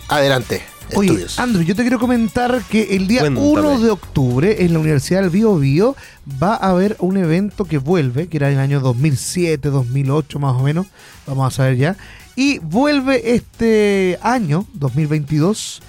adelante. 0.07 0.63
Oye, 0.95 1.09
estudios. 1.09 1.39
Andrew, 1.39 1.63
yo 1.63 1.75
te 1.75 1.81
quiero 1.81 1.99
comentar 1.99 2.61
que 2.69 2.95
el 2.95 3.07
día 3.07 3.21
Cuéntame. 3.21 3.47
1 3.47 3.79
de 3.79 3.89
octubre 3.91 4.63
en 4.63 4.73
la 4.73 4.79
Universidad 4.79 5.21
del 5.21 5.29
Bio 5.29 5.55
Bio 5.57 5.95
va 6.41 6.55
a 6.55 6.69
haber 6.69 6.95
un 6.99 7.17
evento 7.17 7.65
que 7.65 7.77
vuelve, 7.77 8.27
que 8.27 8.37
era 8.37 8.47
en 8.49 8.55
el 8.55 8.59
año 8.59 8.79
2007, 8.79 9.69
2008 9.69 10.39
más 10.39 10.55
o 10.55 10.63
menos, 10.63 10.87
vamos 11.27 11.53
a 11.53 11.55
saber 11.55 11.77
ya, 11.77 11.97
y 12.35 12.59
vuelve 12.59 13.35
este 13.35 14.17
año, 14.21 14.65
2022, 14.73 15.81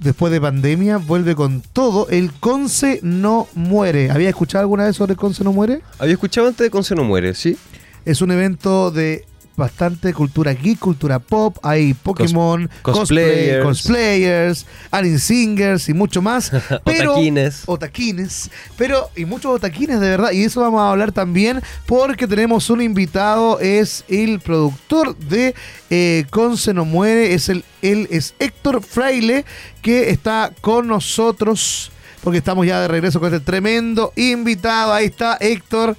después 0.00 0.32
de 0.32 0.40
pandemia, 0.40 0.98
vuelve 0.98 1.34
con 1.34 1.60
todo, 1.60 2.08
el 2.08 2.32
Conce 2.32 3.00
no 3.02 3.46
muere. 3.54 4.10
¿Había 4.10 4.28
escuchado 4.28 4.62
alguna 4.62 4.84
vez 4.84 4.96
sobre 4.96 5.12
el 5.12 5.18
Conce 5.18 5.44
no 5.44 5.52
muere? 5.52 5.82
Había 5.98 6.14
escuchado 6.14 6.48
antes 6.48 6.64
de 6.64 6.70
Conce 6.70 6.94
no 6.94 7.04
muere, 7.04 7.34
¿sí? 7.34 7.56
Es 8.04 8.20
un 8.22 8.30
evento 8.32 8.90
de 8.90 9.24
bastante 9.56 10.12
cultura 10.12 10.52
geek, 10.52 10.78
cultura 10.78 11.18
pop, 11.18 11.56
hay 11.62 11.94
Pokémon, 11.94 12.68
cosplay, 12.82 13.60
cosplayers. 13.60 13.64
cosplayers, 13.64 14.66
anime 14.90 15.18
singers 15.18 15.88
y 15.88 15.94
mucho 15.94 16.22
más. 16.22 16.50
pero, 16.84 17.12
Otaquines. 17.12 17.62
Otaquines. 17.66 18.50
Pero, 18.76 19.10
y 19.16 19.24
muchos 19.24 19.54
otaquines 19.54 20.00
de 20.00 20.08
verdad. 20.08 20.32
Y 20.32 20.44
eso 20.44 20.60
vamos 20.60 20.80
a 20.80 20.90
hablar 20.90 21.12
también 21.12 21.62
porque 21.86 22.26
tenemos 22.26 22.70
un 22.70 22.82
invitado, 22.82 23.60
es 23.60 24.04
el 24.08 24.40
productor 24.40 25.16
de 25.16 25.54
eh, 25.90 26.24
Conce 26.30 26.74
no 26.74 26.84
muere, 26.84 27.34
es 27.34 27.48
el, 27.48 27.64
él 27.82 28.08
es 28.10 28.34
Héctor 28.38 28.82
Fraile, 28.82 29.44
que 29.82 30.10
está 30.10 30.52
con 30.60 30.86
nosotros. 30.86 31.90
Porque 32.22 32.38
estamos 32.38 32.66
ya 32.66 32.80
de 32.80 32.88
regreso 32.88 33.20
con 33.20 33.32
este 33.32 33.44
tremendo 33.44 34.12
invitado. 34.16 34.94
Ahí 34.94 35.06
está 35.06 35.36
Héctor. 35.38 35.94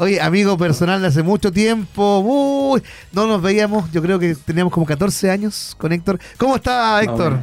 Oye, 0.00 0.18
amigo 0.18 0.56
personal 0.56 1.02
de 1.02 1.08
hace 1.08 1.22
mucho 1.22 1.52
tiempo. 1.52 2.20
Uy, 2.20 2.82
no 3.12 3.26
nos 3.26 3.42
veíamos. 3.42 3.92
Yo 3.92 4.00
creo 4.00 4.18
que 4.18 4.34
teníamos 4.34 4.72
como 4.72 4.86
14 4.86 5.30
años 5.30 5.76
con 5.76 5.92
Héctor. 5.92 6.18
¿Cómo 6.38 6.56
está 6.56 7.02
Héctor? 7.02 7.40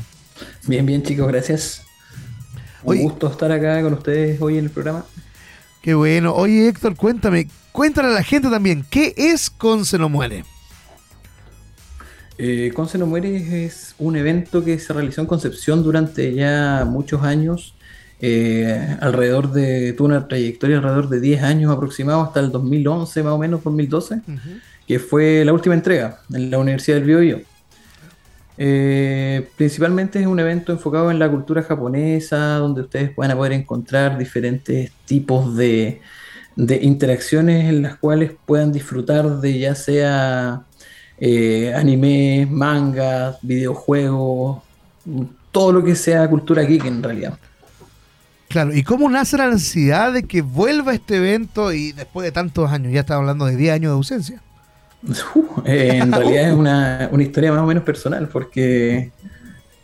Bien, 0.65 0.83
bien 0.83 1.03
chicos, 1.03 1.27
gracias. 1.27 1.83
Un 2.81 2.93
Oye. 2.93 3.03
gusto 3.03 3.27
estar 3.27 3.51
acá 3.51 3.79
con 3.83 3.93
ustedes 3.93 4.41
hoy 4.41 4.57
en 4.57 4.63
el 4.63 4.71
programa. 4.71 5.05
Qué 5.83 5.93
bueno. 5.93 6.33
Oye, 6.33 6.67
Héctor, 6.67 6.95
cuéntame. 6.95 7.47
Cuéntale 7.71 8.07
a 8.07 8.11
la 8.13 8.23
gente 8.23 8.49
también. 8.49 8.83
¿Qué 8.89 9.13
es 9.15 9.51
Conce 9.51 9.99
no 9.99 10.09
muere? 10.09 10.43
Eh, 12.39 12.71
Conce 12.73 12.97
no 12.97 13.05
muere 13.05 13.65
es 13.65 13.93
un 13.99 14.15
evento 14.15 14.65
que 14.65 14.79
se 14.79 14.93
realizó 14.93 15.21
en 15.21 15.27
Concepción 15.27 15.83
durante 15.83 16.33
ya 16.33 16.87
muchos 16.89 17.21
años. 17.21 17.75
Eh, 18.19 18.97
alrededor 18.99 19.51
de, 19.51 19.93
tuvo 19.93 20.07
una 20.07 20.27
trayectoria 20.27 20.77
alrededor 20.77 21.09
de 21.09 21.19
10 21.19 21.43
años 21.43 21.71
aproximado 21.71 22.21
hasta 22.21 22.39
el 22.39 22.51
2011 22.51 23.23
más 23.23 23.33
o 23.33 23.37
menos, 23.37 23.63
2012, 23.63 24.21
que 24.87 24.99
fue 24.99 25.43
la 25.45 25.53
última 25.53 25.75
entrega 25.75 26.19
en 26.33 26.49
la 26.49 26.57
Universidad 26.57 26.97
del 26.97 27.05
Biobío. 27.05 27.41
Eh, 28.59 29.47
principalmente 29.55 30.19
es 30.19 30.25
un 30.25 30.39
evento 30.39 30.71
enfocado 30.71 31.11
en 31.11 31.19
la 31.19 31.29
cultura 31.29 31.61
japonesa, 31.61 32.55
donde 32.55 32.81
ustedes 32.81 33.15
van 33.15 33.31
a 33.31 33.35
poder 33.35 33.53
encontrar 33.53 34.17
diferentes 34.17 34.91
tipos 35.05 35.55
de, 35.55 36.01
de 36.55 36.75
interacciones 36.81 37.69
en 37.69 37.83
las 37.83 37.97
cuales 37.97 38.31
puedan 38.45 38.71
disfrutar 38.71 39.39
de 39.39 39.59
ya 39.59 39.75
sea 39.75 40.63
eh, 41.19 41.73
anime, 41.75 42.47
mangas, 42.49 43.37
videojuegos, 43.41 44.63
todo 45.51 45.71
lo 45.71 45.83
que 45.83 45.95
sea 45.95 46.27
cultura 46.29 46.63
geek 46.63 46.85
en 46.85 47.03
realidad. 47.03 47.37
Claro, 48.49 48.73
¿y 48.73 48.83
cómo 48.83 49.09
nace 49.09 49.37
la 49.37 49.49
necesidad 49.49 50.13
de 50.13 50.23
que 50.23 50.41
vuelva 50.41 50.93
este 50.93 51.17
evento 51.17 51.73
y 51.73 51.91
después 51.91 52.23
de 52.23 52.31
tantos 52.31 52.71
años? 52.71 52.93
Ya 52.93 53.01
estamos 53.01 53.21
hablando 53.21 53.45
de 53.45 53.57
10 53.57 53.73
años 53.73 53.91
de 53.91 53.95
ausencia. 53.95 54.41
Uh, 55.35 55.61
eh, 55.65 55.99
en 56.01 56.11
realidad 56.11 56.49
es 56.49 56.53
una, 56.53 57.09
una 57.11 57.23
historia 57.23 57.51
más 57.51 57.61
o 57.61 57.65
menos 57.65 57.83
personal 57.83 58.29
porque 58.29 58.97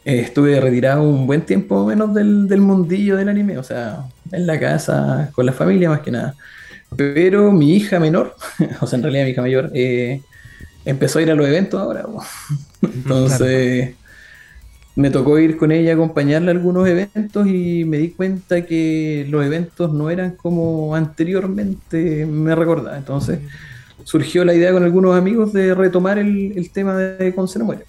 eh, 0.06 0.20
estuve 0.20 0.60
retirado 0.60 1.04
un 1.04 1.28
buen 1.28 1.42
tiempo 1.42 1.86
menos 1.86 2.14
del, 2.14 2.48
del 2.48 2.62
mundillo 2.62 3.18
del 3.18 3.30
anime, 3.30 3.58
o 3.58 3.64
sea, 3.64 4.06
en 4.32 4.48
la 4.48 4.60
casa, 4.60 5.30
con 5.34 5.46
la 5.46 5.52
familia 5.52 5.90
más 5.90 6.00
que 6.00 6.12
nada. 6.12 6.36
Pero 6.96 7.52
mi 7.52 7.76
hija 7.76 8.00
menor, 8.00 8.36
o 8.82 8.88
sea, 8.88 8.98
en 8.98 9.04
realidad 9.04 9.26
mi 9.26 9.32
hija 9.32 9.42
mayor, 9.42 9.72
eh, 9.74 10.22
empezó 10.86 11.20
a 11.20 11.22
ir 11.22 11.32
a 11.32 11.36
los 11.36 11.48
eventos 11.48 11.82
ahora. 11.82 12.06
Entonces 12.82 13.96
me 14.96 15.10
tocó 15.10 15.40
ir 15.40 15.58
con 15.58 15.72
ella 15.72 15.92
a 15.92 15.96
acompañarla 15.96 16.52
a 16.52 16.54
algunos 16.54 16.88
eventos 16.88 17.48
y 17.48 17.84
me 17.86 17.98
di 17.98 18.10
cuenta 18.10 18.66
que 18.66 19.26
los 19.30 19.44
eventos 19.44 19.92
no 19.92 20.10
eran 20.10 20.36
como 20.36 20.96
anteriormente 20.96 22.26
me 22.26 22.56
recordaba. 22.56 22.98
Entonces 22.98 23.40
surgió 24.04 24.46
la 24.46 24.54
idea 24.54 24.72
con 24.72 24.84
algunos 24.84 25.16
amigos 25.16 25.54
de 25.54 25.74
retomar 25.74 26.18
el, 26.20 26.54
el 26.56 26.70
tema 26.70 26.96
de 26.96 27.34
muere. 27.64 27.86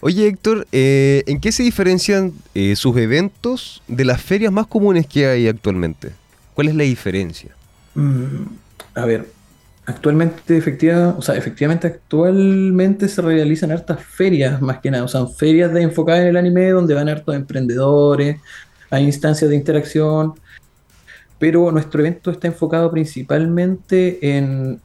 Oye, 0.00 0.26
Héctor, 0.26 0.66
eh, 0.72 1.22
¿en 1.26 1.40
qué 1.40 1.52
se 1.52 1.62
diferencian 1.62 2.32
eh, 2.54 2.74
sus 2.74 2.96
eventos 2.96 3.82
de 3.86 4.04
las 4.04 4.20
ferias 4.20 4.52
más 4.52 4.66
comunes 4.66 5.06
que 5.06 5.26
hay 5.26 5.46
actualmente? 5.46 6.10
¿Cuál 6.54 6.68
es 6.68 6.74
la 6.74 6.82
diferencia? 6.82 7.52
Mm, 7.94 8.46
a 8.96 9.04
ver, 9.04 9.28
actualmente, 9.86 10.56
efectiva, 10.56 11.14
o 11.18 11.22
sea, 11.22 11.34
efectivamente, 11.36 11.86
actualmente 11.86 13.08
se 13.08 13.20
realizan 13.20 13.72
hartas 13.72 14.02
ferias 14.02 14.60
más 14.60 14.78
que 14.78 14.90
nada, 14.90 15.04
o 15.04 15.08
sea, 15.08 15.26
ferias 15.26 15.72
de 15.72 15.82
enfocadas 15.82 16.22
en 16.22 16.28
el 16.28 16.36
anime 16.36 16.70
donde 16.70 16.94
van 16.94 17.08
hartos 17.08 17.34
emprendedores, 17.34 18.40
hay 18.90 19.04
instancias 19.04 19.50
de 19.50 19.56
interacción, 19.56 20.34
pero 21.38 21.72
nuestro 21.72 22.00
evento 22.00 22.30
está 22.30 22.46
enfocado 22.46 22.90
principalmente 22.90 24.36
en 24.36 24.80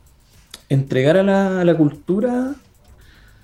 entregar 0.70 1.18
a 1.18 1.24
la, 1.64 1.78
cultura, 1.78 2.56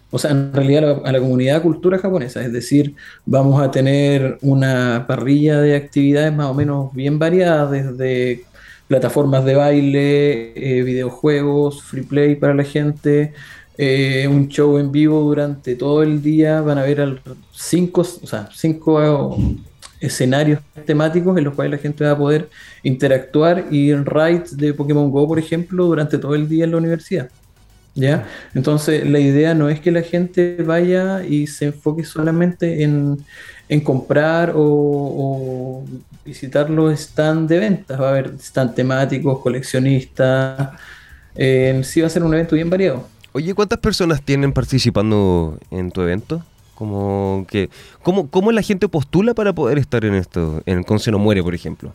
o 0.09 0.17
sea, 0.17 0.31
en 0.31 0.53
realidad 0.53 0.83
a 0.83 1.01
la, 1.01 1.09
a 1.09 1.11
la 1.11 1.19
comunidad 1.19 1.61
cultura 1.61 1.99
japonesa, 1.99 2.43
es 2.43 2.51
decir, 2.51 2.95
vamos 3.25 3.61
a 3.61 3.69
tener 3.69 4.39
una 4.41 5.05
parrilla 5.07 5.61
de 5.61 5.75
actividades 5.75 6.33
más 6.33 6.47
o 6.47 6.53
menos 6.55 6.93
bien 6.93 7.19
variadas, 7.19 7.69
desde 7.69 8.43
plataformas 8.93 9.43
de 9.43 9.55
baile, 9.55 10.53
eh, 10.53 10.83
videojuegos, 10.83 11.81
free 11.81 12.03
play 12.03 12.35
para 12.35 12.53
la 12.53 12.63
gente, 12.63 13.33
eh, 13.75 14.27
un 14.29 14.49
show 14.49 14.77
en 14.77 14.91
vivo 14.91 15.19
durante 15.21 15.75
todo 15.75 16.03
el 16.03 16.21
día, 16.21 16.61
van 16.61 16.77
a 16.77 16.83
al- 16.83 17.19
cinco, 17.51 18.01
o 18.01 18.27
sea, 18.27 18.49
cinco 18.53 19.01
eh, 19.01 19.57
escenarios 19.99 20.59
temáticos 20.85 21.35
en 21.39 21.43
los 21.45 21.55
cuales 21.55 21.71
la 21.71 21.79
gente 21.79 22.03
va 22.03 22.11
a 22.11 22.17
poder 22.19 22.49
interactuar 22.83 23.65
y 23.71 23.89
en 23.89 24.05
raids 24.05 24.55
de 24.55 24.75
Pokémon 24.75 25.09
Go, 25.09 25.27
por 25.27 25.39
ejemplo, 25.39 25.85
durante 25.85 26.19
todo 26.19 26.35
el 26.35 26.47
día 26.47 26.65
en 26.65 26.71
la 26.71 26.77
universidad. 26.77 27.29
¿Ya? 27.95 28.27
Entonces, 28.53 29.09
la 29.09 29.19
idea 29.19 29.55
no 29.55 29.69
es 29.69 29.79
que 29.79 29.91
la 29.91 30.03
gente 30.03 30.57
vaya 30.63 31.25
y 31.25 31.47
se 31.47 31.65
enfoque 31.65 32.03
solamente 32.03 32.83
en, 32.83 33.17
en 33.69 33.81
comprar 33.81 34.53
o 34.55 35.83
visitar 36.25 36.69
los 36.69 36.99
stands 36.99 37.49
de 37.49 37.59
ventas. 37.59 37.99
Va 37.99 38.07
a 38.07 38.09
haber 38.11 38.37
stands 38.39 38.75
temáticos, 38.75 39.39
coleccionistas. 39.39 40.69
Eh, 41.35 41.81
sí, 41.83 42.01
va 42.01 42.07
a 42.07 42.09
ser 42.09 42.23
un 42.23 42.33
evento 42.33 42.55
bien 42.55 42.69
variado. 42.69 43.07
Oye, 43.33 43.53
¿cuántas 43.55 43.79
personas 43.79 44.21
tienen 44.21 44.53
participando 44.53 45.57
en 45.71 45.91
tu 45.91 46.01
evento? 46.01 46.43
Como 46.75 47.45
que, 47.49 47.69
¿cómo, 48.03 48.27
¿Cómo 48.29 48.51
la 48.51 48.61
gente 48.61 48.87
postula 48.87 49.33
para 49.33 49.53
poder 49.53 49.77
estar 49.77 50.05
en 50.05 50.15
esto? 50.15 50.61
En 50.65 50.79
el 50.79 50.85
Conce 50.85 51.11
no 51.11 51.19
muere, 51.19 51.41
por 51.43 51.55
ejemplo. 51.55 51.93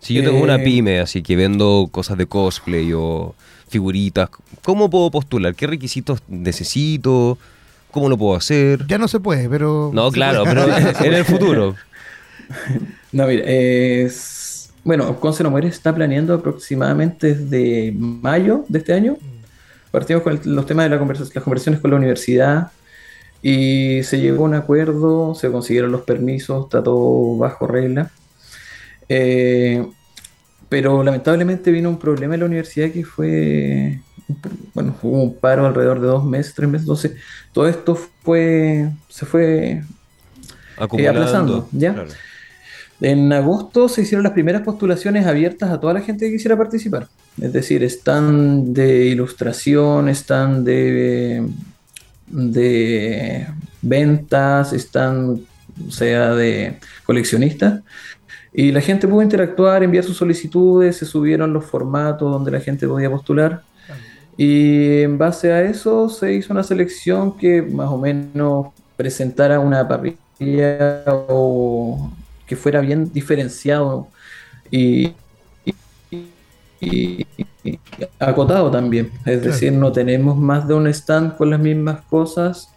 Si 0.00 0.14
yo 0.14 0.22
tengo 0.22 0.38
Eh, 0.38 0.42
una 0.42 0.58
pyme, 0.58 1.00
así 1.00 1.22
que 1.22 1.36
vendo 1.36 1.88
cosas 1.92 2.16
de 2.16 2.26
cosplay 2.26 2.92
o 2.94 3.34
figuritas, 3.68 4.30
¿cómo 4.62 4.88
puedo 4.88 5.10
postular? 5.10 5.54
¿Qué 5.54 5.66
requisitos 5.66 6.20
necesito? 6.28 7.38
¿Cómo 7.90 8.08
lo 8.08 8.16
puedo 8.16 8.36
hacer? 8.36 8.86
Ya 8.86 8.98
no 8.98 9.08
se 9.08 9.20
puede, 9.20 9.48
pero. 9.48 9.90
No, 9.92 10.10
claro, 10.10 10.44
pero 10.44 10.64
en 11.04 11.12
el 11.12 11.24
futuro. 11.24 11.74
No, 13.12 13.26
mira, 13.26 13.44
es... 13.46 14.72
Bueno, 14.84 15.18
Conce 15.20 15.42
no 15.42 15.50
muere 15.50 15.68
está 15.68 15.94
planeando 15.94 16.34
aproximadamente 16.34 17.34
desde 17.34 17.92
mayo 17.92 18.64
de 18.68 18.78
este 18.78 18.92
año. 18.92 19.16
Partimos 19.90 20.22
con 20.22 20.34
el- 20.34 20.54
los 20.54 20.66
temas 20.66 20.84
de 20.86 20.90
la 20.90 20.96
las 20.96 21.44
conversaciones 21.44 21.80
con 21.80 21.90
la 21.90 21.96
universidad 21.96 22.70
y 23.42 24.02
se 24.04 24.20
llegó 24.20 24.44
a 24.44 24.48
un 24.48 24.54
acuerdo, 24.54 25.34
se 25.34 25.50
consiguieron 25.50 25.92
los 25.92 26.02
permisos, 26.02 26.64
está 26.66 26.82
todo 26.82 27.36
bajo 27.36 27.66
regla. 27.66 28.10
Eh, 29.08 29.86
pero 30.68 31.02
lamentablemente 31.02 31.70
vino 31.72 31.88
un 31.88 31.98
problema 31.98 32.34
en 32.34 32.40
la 32.40 32.46
universidad 32.46 32.90
que 32.90 33.04
fue, 33.04 34.00
bueno, 34.74 34.96
hubo 35.02 35.22
un 35.22 35.36
paro 35.36 35.66
alrededor 35.66 36.00
de 36.00 36.06
dos 36.06 36.24
meses, 36.24 36.54
tres 36.54 36.68
meses, 36.68 36.84
entonces 36.86 37.12
todo 37.52 37.66
esto 37.68 37.96
fue, 37.96 38.88
se 39.08 39.26
fue 39.26 39.82
Acumulando. 40.78 41.20
aplazando, 41.20 41.68
¿ya? 41.72 41.92
Claro. 41.94 42.10
En 43.00 43.32
agosto 43.32 43.88
se 43.88 44.02
hicieron 44.02 44.24
las 44.24 44.32
primeras 44.32 44.62
postulaciones 44.62 45.26
abiertas 45.26 45.70
a 45.70 45.80
toda 45.80 45.94
la 45.94 46.00
gente 46.00 46.26
que 46.26 46.32
quisiera 46.32 46.56
participar. 46.56 47.08
Es 47.40 47.52
decir, 47.52 47.82
están 47.82 48.74
de 48.74 49.06
ilustración, 49.06 50.08
están 50.08 50.64
de 50.64 51.46
de 52.30 53.46
ventas, 53.82 54.72
o 54.72 55.90
sea, 55.90 56.34
de 56.34 56.78
coleccionistas. 57.04 57.82
Y 58.52 58.72
la 58.72 58.80
gente 58.80 59.06
pudo 59.06 59.22
interactuar, 59.22 59.82
enviar 59.82 60.04
sus 60.04 60.16
solicitudes, 60.16 60.96
se 60.96 61.06
subieron 61.06 61.52
los 61.52 61.64
formatos 61.64 62.30
donde 62.32 62.50
la 62.50 62.60
gente 62.60 62.86
podía 62.86 63.10
postular. 63.10 63.62
Y 64.36 65.02
en 65.02 65.18
base 65.18 65.52
a 65.52 65.62
eso 65.62 66.08
se 66.08 66.32
hizo 66.34 66.52
una 66.52 66.62
selección 66.62 67.36
que 67.36 67.62
más 67.62 67.88
o 67.90 67.98
menos 67.98 68.68
presentara 68.96 69.60
una 69.60 69.86
parrilla 69.86 71.04
o 71.06 72.10
que 72.50 72.56
fuera 72.56 72.80
bien 72.80 73.12
diferenciado 73.12 74.08
y, 74.72 75.12
y- 76.10 76.24
y- 76.80 77.26
y 77.62 77.78
acotado 78.18 78.72
también. 78.72 79.12
Es 79.24 79.40
decir, 79.42 79.72
no 79.72 79.92
tenemos 79.92 80.36
más 80.36 80.66
de 80.66 80.74
un 80.74 80.88
stand 80.88 81.36
con 81.36 81.48
las 81.50 81.60
mismas 81.60 82.00
cosas. 82.10 82.68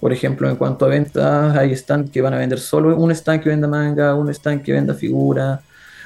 Por 0.00 0.12
ejemplo, 0.12 0.48
en 0.48 0.54
cuanto 0.54 0.84
a 0.84 0.88
ventas, 0.88 1.56
hay 1.56 1.72
stand 1.72 2.12
que 2.12 2.22
van 2.22 2.34
a 2.34 2.38
vender 2.38 2.60
solo 2.60 2.96
un 2.96 3.10
stand 3.10 3.42
que 3.42 3.48
venda 3.48 3.66
manga, 3.66 4.14
un 4.14 4.28
stand 4.30 4.62
que 4.62 4.72
venda 4.72 4.94
figura, 4.94 5.60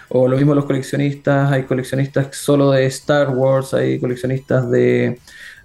o 0.08 0.26
lo 0.26 0.36
mismo 0.38 0.54
los 0.54 0.64
coleccionistas, 0.64 1.52
hay 1.52 1.64
coleccionistas 1.64 2.34
solo 2.34 2.70
de 2.70 2.86
Star 2.86 3.28
Wars, 3.36 3.74
hay 3.74 3.98
coleccionistas 4.00 4.70
de 4.70 5.18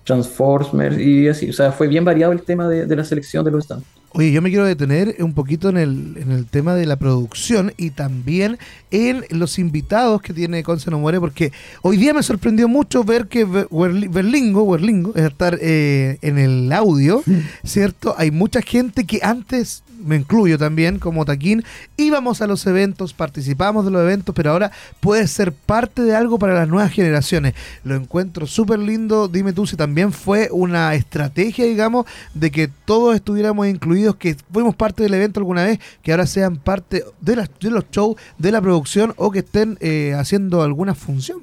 Transformers 0.04 0.98
y 1.00 1.30
así. 1.30 1.50
O 1.50 1.54
sea, 1.54 1.72
fue 1.72 1.88
bien 1.88 2.04
variado 2.04 2.34
el 2.34 2.42
tema 2.42 2.68
de, 2.68 2.86
de 2.86 2.96
la 2.98 3.06
selección 3.06 3.46
de 3.46 3.52
los 3.52 3.64
stands. 3.64 3.86
Oye, 4.18 4.32
yo 4.32 4.42
me 4.42 4.50
quiero 4.50 4.64
detener 4.64 5.18
un 5.20 5.34
poquito 5.34 5.68
en 5.68 5.76
el, 5.76 6.16
en 6.18 6.32
el 6.32 6.46
tema 6.46 6.74
de 6.74 6.86
la 6.86 6.96
producción 6.96 7.74
y 7.76 7.90
también 7.90 8.58
en 8.90 9.26
los 9.30 9.60
invitados 9.60 10.22
que 10.22 10.32
tiene 10.34 10.64
Conce 10.64 10.90
No 10.90 11.00
Muere, 11.00 11.20
porque 11.20 11.52
hoy 11.82 11.98
día 11.98 12.14
me 12.14 12.24
sorprendió 12.24 12.70
mucho 12.70 13.04
ver 13.04 13.28
que 13.28 13.44
Berlingo, 13.44 14.64
Werlingo, 14.64 15.14
es 15.16 15.24
estar 15.26 15.58
eh, 15.62 16.18
en 16.22 16.38
el 16.38 16.72
audio, 16.72 17.24
¿cierto? 17.66 18.16
Hay 18.18 18.32
mucha 18.32 18.62
gente 18.62 19.04
que 19.04 19.20
antes, 19.22 19.84
me 20.06 20.16
incluyo 20.16 20.58
también, 20.58 21.00
como 21.00 21.26
Taquín, 21.26 21.64
íbamos 21.98 22.42
a 22.42 22.48
los 22.48 22.66
eventos, 22.68 23.14
participábamos 23.14 23.86
de 23.86 23.92
los 23.92 24.02
eventos, 24.02 24.36
pero 24.36 24.52
ahora 24.52 24.72
puede 25.00 25.28
ser 25.28 25.52
parte 25.52 26.04
de 26.04 26.16
algo 26.16 26.38
para 26.38 26.54
las 26.54 26.68
nuevas 26.70 26.92
generaciones. 26.92 27.54
Lo 27.84 27.96
encuentro 27.96 28.46
súper 28.46 28.80
lindo. 28.80 29.28
Dime 29.28 29.52
tú 29.52 29.66
si 29.66 29.76
también 29.76 30.14
fue 30.14 30.50
una 30.52 30.94
estrategia, 30.94 31.66
digamos, 31.66 32.06
de 32.34 32.52
que 32.52 32.68
todos 32.86 33.16
estuviéramos 33.16 33.68
incluidos, 33.68 34.05
que 34.14 34.36
fuimos 34.52 34.76
parte 34.76 35.04
del 35.04 35.16
evento 35.16 35.40
alguna 35.40 35.64
vez, 35.64 35.80
que 36.04 36.12
ahora 36.12 36.28
sean 36.28 36.58
parte 36.58 37.04
de, 37.22 37.36
las, 37.36 37.50
de 37.60 37.72
los 37.72 37.90
shows, 37.90 38.16
de 38.38 38.52
la 38.52 38.62
producción 38.62 39.14
o 39.18 39.32
que 39.32 39.40
estén 39.40 39.78
eh, 39.82 40.14
haciendo 40.16 40.62
alguna 40.62 40.94
función. 40.94 41.42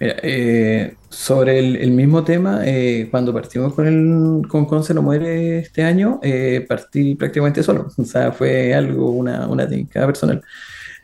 Mira, 0.00 0.16
eh, 0.22 0.94
sobre 1.08 1.58
el, 1.58 1.76
el 1.76 1.90
mismo 1.92 2.24
tema, 2.24 2.60
eh, 2.64 3.08
cuando 3.10 3.32
partimos 3.32 3.74
con 3.74 3.86
el 3.86 4.48
con 4.48 4.66
Conce 4.66 4.92
no 4.92 5.02
muere 5.02 5.58
este 5.58 5.82
año, 5.82 6.20
eh, 6.22 6.64
partí 6.68 7.14
prácticamente 7.14 7.62
solo. 7.62 7.88
O 7.98 8.04
sea, 8.04 8.32
fue 8.32 8.74
algo, 8.74 9.10
una, 9.10 9.46
una 9.46 9.68
técnica 9.68 10.06
personal. 10.06 10.42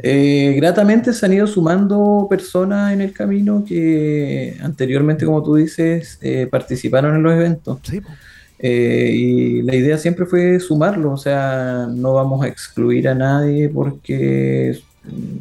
Eh, 0.02 0.54
gratamente 0.56 1.12
se 1.12 1.26
han 1.26 1.34
ido 1.34 1.46
sumando 1.46 2.26
personas 2.28 2.92
en 2.92 3.02
el 3.02 3.12
camino 3.12 3.64
que 3.66 4.56
anteriormente, 4.62 5.26
como 5.26 5.42
tú 5.42 5.56
dices, 5.56 6.18
eh, 6.22 6.48
participaron 6.50 7.16
en 7.16 7.22
los 7.22 7.34
eventos. 7.34 7.78
Sí. 7.82 8.00
Eh, 8.62 9.10
y 9.14 9.62
la 9.62 9.74
idea 9.74 9.96
siempre 9.96 10.26
fue 10.26 10.60
sumarlo, 10.60 11.12
o 11.12 11.16
sea, 11.16 11.88
no 11.90 12.12
vamos 12.14 12.44
a 12.44 12.48
excluir 12.48 13.08
a 13.08 13.14
nadie 13.14 13.70
porque 13.70 14.78
mm, 15.04 15.36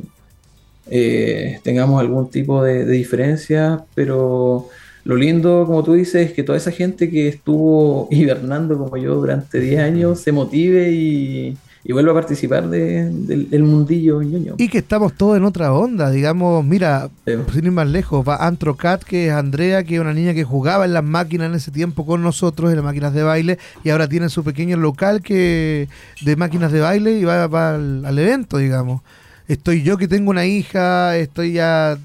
eh, 0.88 1.60
tengamos 1.64 2.00
algún 2.00 2.30
tipo 2.30 2.64
de, 2.64 2.86
de 2.86 2.94
diferencia, 2.94 3.84
pero 3.94 4.70
lo 5.04 5.16
lindo, 5.16 5.66
como 5.66 5.84
tú 5.84 5.94
dices, 5.94 6.30
es 6.30 6.34
que 6.34 6.44
toda 6.44 6.58
esa 6.58 6.72
gente 6.72 7.10
que 7.10 7.28
estuvo 7.28 8.08
hibernando 8.12 8.78
como 8.78 8.96
yo 8.98 9.16
durante 9.16 9.60
10 9.60 9.82
años 9.82 10.22
se 10.22 10.32
motive 10.32 10.92
y, 10.92 11.58
y 11.84 11.94
vuelva 11.94 12.12
a 12.12 12.16
participar 12.16 12.68
de- 12.70 13.10
del, 13.10 13.50
del 13.50 13.64
mundillo 13.64 14.22
ñoño. 14.22 14.56
Y 14.58 14.68
que 14.68 14.80
estamos 14.80 15.14
todos 15.14 15.38
en 15.38 15.46
otra 15.46 15.72
onda, 15.74 16.12
digamos, 16.12 16.64
mira, 16.66 17.10
Sí. 17.26 17.34
sin 17.54 17.66
ir 17.66 17.72
más 17.72 17.88
lejos, 17.88 18.28
va 18.28 18.46
Antrocat, 18.46 19.02
que 19.04 19.28
es 19.28 19.34
Andrea, 19.34 19.84
que 19.84 19.96
es 19.96 20.02
una 20.02 20.14
niña 20.14 20.34
que 20.34 20.44
jugaba 20.44 20.84
en 20.86 20.94
las 20.94 21.04
máquinas 21.04 21.48
en 21.50 21.56
ese 21.56 21.72
tiempo 21.72 22.06
con 22.06 22.22
nosotros, 22.22 22.70
en 22.70 22.76
las 22.76 22.86
máquinas 22.86 23.14
de 23.14 23.24
baile, 23.24 23.58
y 23.84 23.90
ahora 23.92 24.08
tiene 24.10 24.28
su 24.30 24.44
pequeño 24.44 24.76
local 24.78 25.22
que 25.22 25.88
de 26.22 26.36
máquinas 26.36 26.72
de 26.72 26.82
baile 26.82 27.14
y 27.18 27.24
va, 27.24 27.48
va 27.48 27.76
al, 27.76 28.04
al 28.06 28.20
evento, 28.20 28.58
digamos. 28.58 29.02
Estoy 29.48 29.82
yo 29.82 29.98
que 29.98 30.08
tengo 30.08 30.30
una 30.30 30.46
hija, 30.46 31.16
estoy 31.18 31.54
ya, 31.54 31.98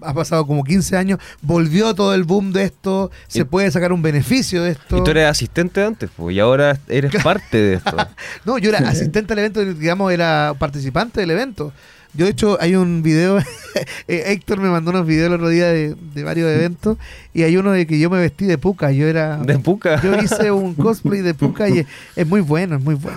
ha 0.00 0.12
pasado 0.14 0.46
como 0.46 0.64
15 0.64 0.96
años, 0.96 1.18
volvió 1.42 1.94
todo 1.94 2.12
el 2.14 2.24
boom 2.24 2.52
de 2.52 2.64
esto, 2.64 3.10
se 3.28 3.40
Y- 3.40 3.44
puede 3.44 3.70
sacar 3.70 3.92
un 3.92 4.02
beneficio 4.02 4.62
de 4.62 4.72
esto. 4.72 4.96
Y 4.98 5.04
tú 5.04 5.10
eres 5.12 5.26
asistente 5.28 5.82
antes, 5.84 6.10
pues, 6.16 6.34
y 6.34 6.40
ahora 6.40 6.78
eres 6.88 7.12
parte 7.22 7.56
de 7.58 7.74
esto. 7.74 7.96
No, 8.44 8.58
yo 8.58 8.70
era 8.70 8.78
asistente 8.88 9.32
al 9.32 9.38
evento, 9.38 9.64
digamos, 9.64 10.12
era 10.12 10.54
participante 10.58 11.20
del 11.20 11.30
evento. 11.30 11.72
Yo, 12.14 12.26
de 12.26 12.30
hecho, 12.32 12.58
hay 12.60 12.74
un 12.76 13.02
video, 13.02 13.38
eh, 14.08 14.24
Héctor 14.26 14.60
me 14.60 14.68
mandó 14.68 14.90
unos 14.90 15.06
videos 15.06 15.28
el 15.28 15.34
otro 15.34 15.48
día 15.48 15.68
de, 15.68 15.94
de 16.14 16.22
varios 16.22 16.50
eventos, 16.50 16.98
y 17.32 17.42
hay 17.42 17.56
uno 17.56 17.72
de 17.72 17.86
que 17.86 17.98
yo 17.98 18.10
me 18.10 18.20
vestí 18.20 18.44
de 18.44 18.58
puca, 18.58 18.92
yo 18.92 19.06
era... 19.08 19.38
De 19.38 19.58
puca. 19.58 19.98
Yo 20.02 20.14
hice 20.22 20.50
un 20.50 20.74
cosplay 20.76 21.22
de 21.22 21.32
puca 21.32 21.70
y 21.70 21.78
es, 21.78 21.86
es 22.14 22.26
muy 22.26 22.42
bueno, 22.42 22.76
es 22.76 22.82
muy 22.84 22.96
bueno. 22.96 23.16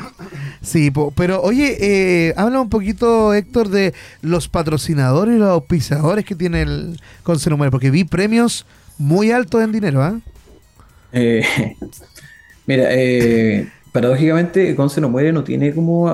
Sí, 0.62 0.92
po- 0.92 1.12
pero 1.16 1.42
oye, 1.42 1.76
eh, 1.82 2.34
habla 2.38 2.62
un 2.62 2.70
poquito, 2.70 3.34
Héctor, 3.34 3.68
de 3.68 3.94
los 4.22 4.48
patrocinadores 4.48 5.36
y 5.36 5.40
los 5.40 5.50
auspiciadores 5.50 6.24
que 6.24 6.36
tiene 6.36 6.62
el 6.62 7.00
Conce 7.24 7.50
No 7.50 7.58
Muere, 7.58 7.72
porque 7.72 7.92
vi 7.92 8.06
premios 8.06 8.66
muy 8.98 9.32
altos 9.32 9.62
en 9.62 9.74
dinero, 9.74 10.02
¿ah? 10.04 10.18
Eh, 11.12 11.44
mira, 12.66 12.86
eh, 12.92 13.68
paradójicamente, 13.92 14.74
Conce 14.76 15.02
no 15.02 15.10
muere 15.10 15.32
no 15.34 15.44
tiene 15.44 15.74
como 15.74 16.10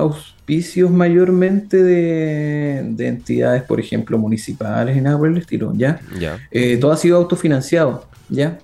auspicios 0.52 0.90
mayormente 0.90 1.82
de, 1.82 2.82
de 2.84 3.06
entidades, 3.06 3.62
por 3.62 3.80
ejemplo, 3.80 4.18
municipales 4.18 4.96
y 4.96 5.00
nada 5.00 5.16
por 5.16 5.28
el 5.28 5.38
estilo, 5.38 5.72
¿ya? 5.74 6.00
Ya. 6.18 6.38
Eh, 6.50 6.76
todo 6.76 6.92
ha 6.92 6.96
sido 6.96 7.16
autofinanciado, 7.16 8.04
¿ya? 8.28 8.58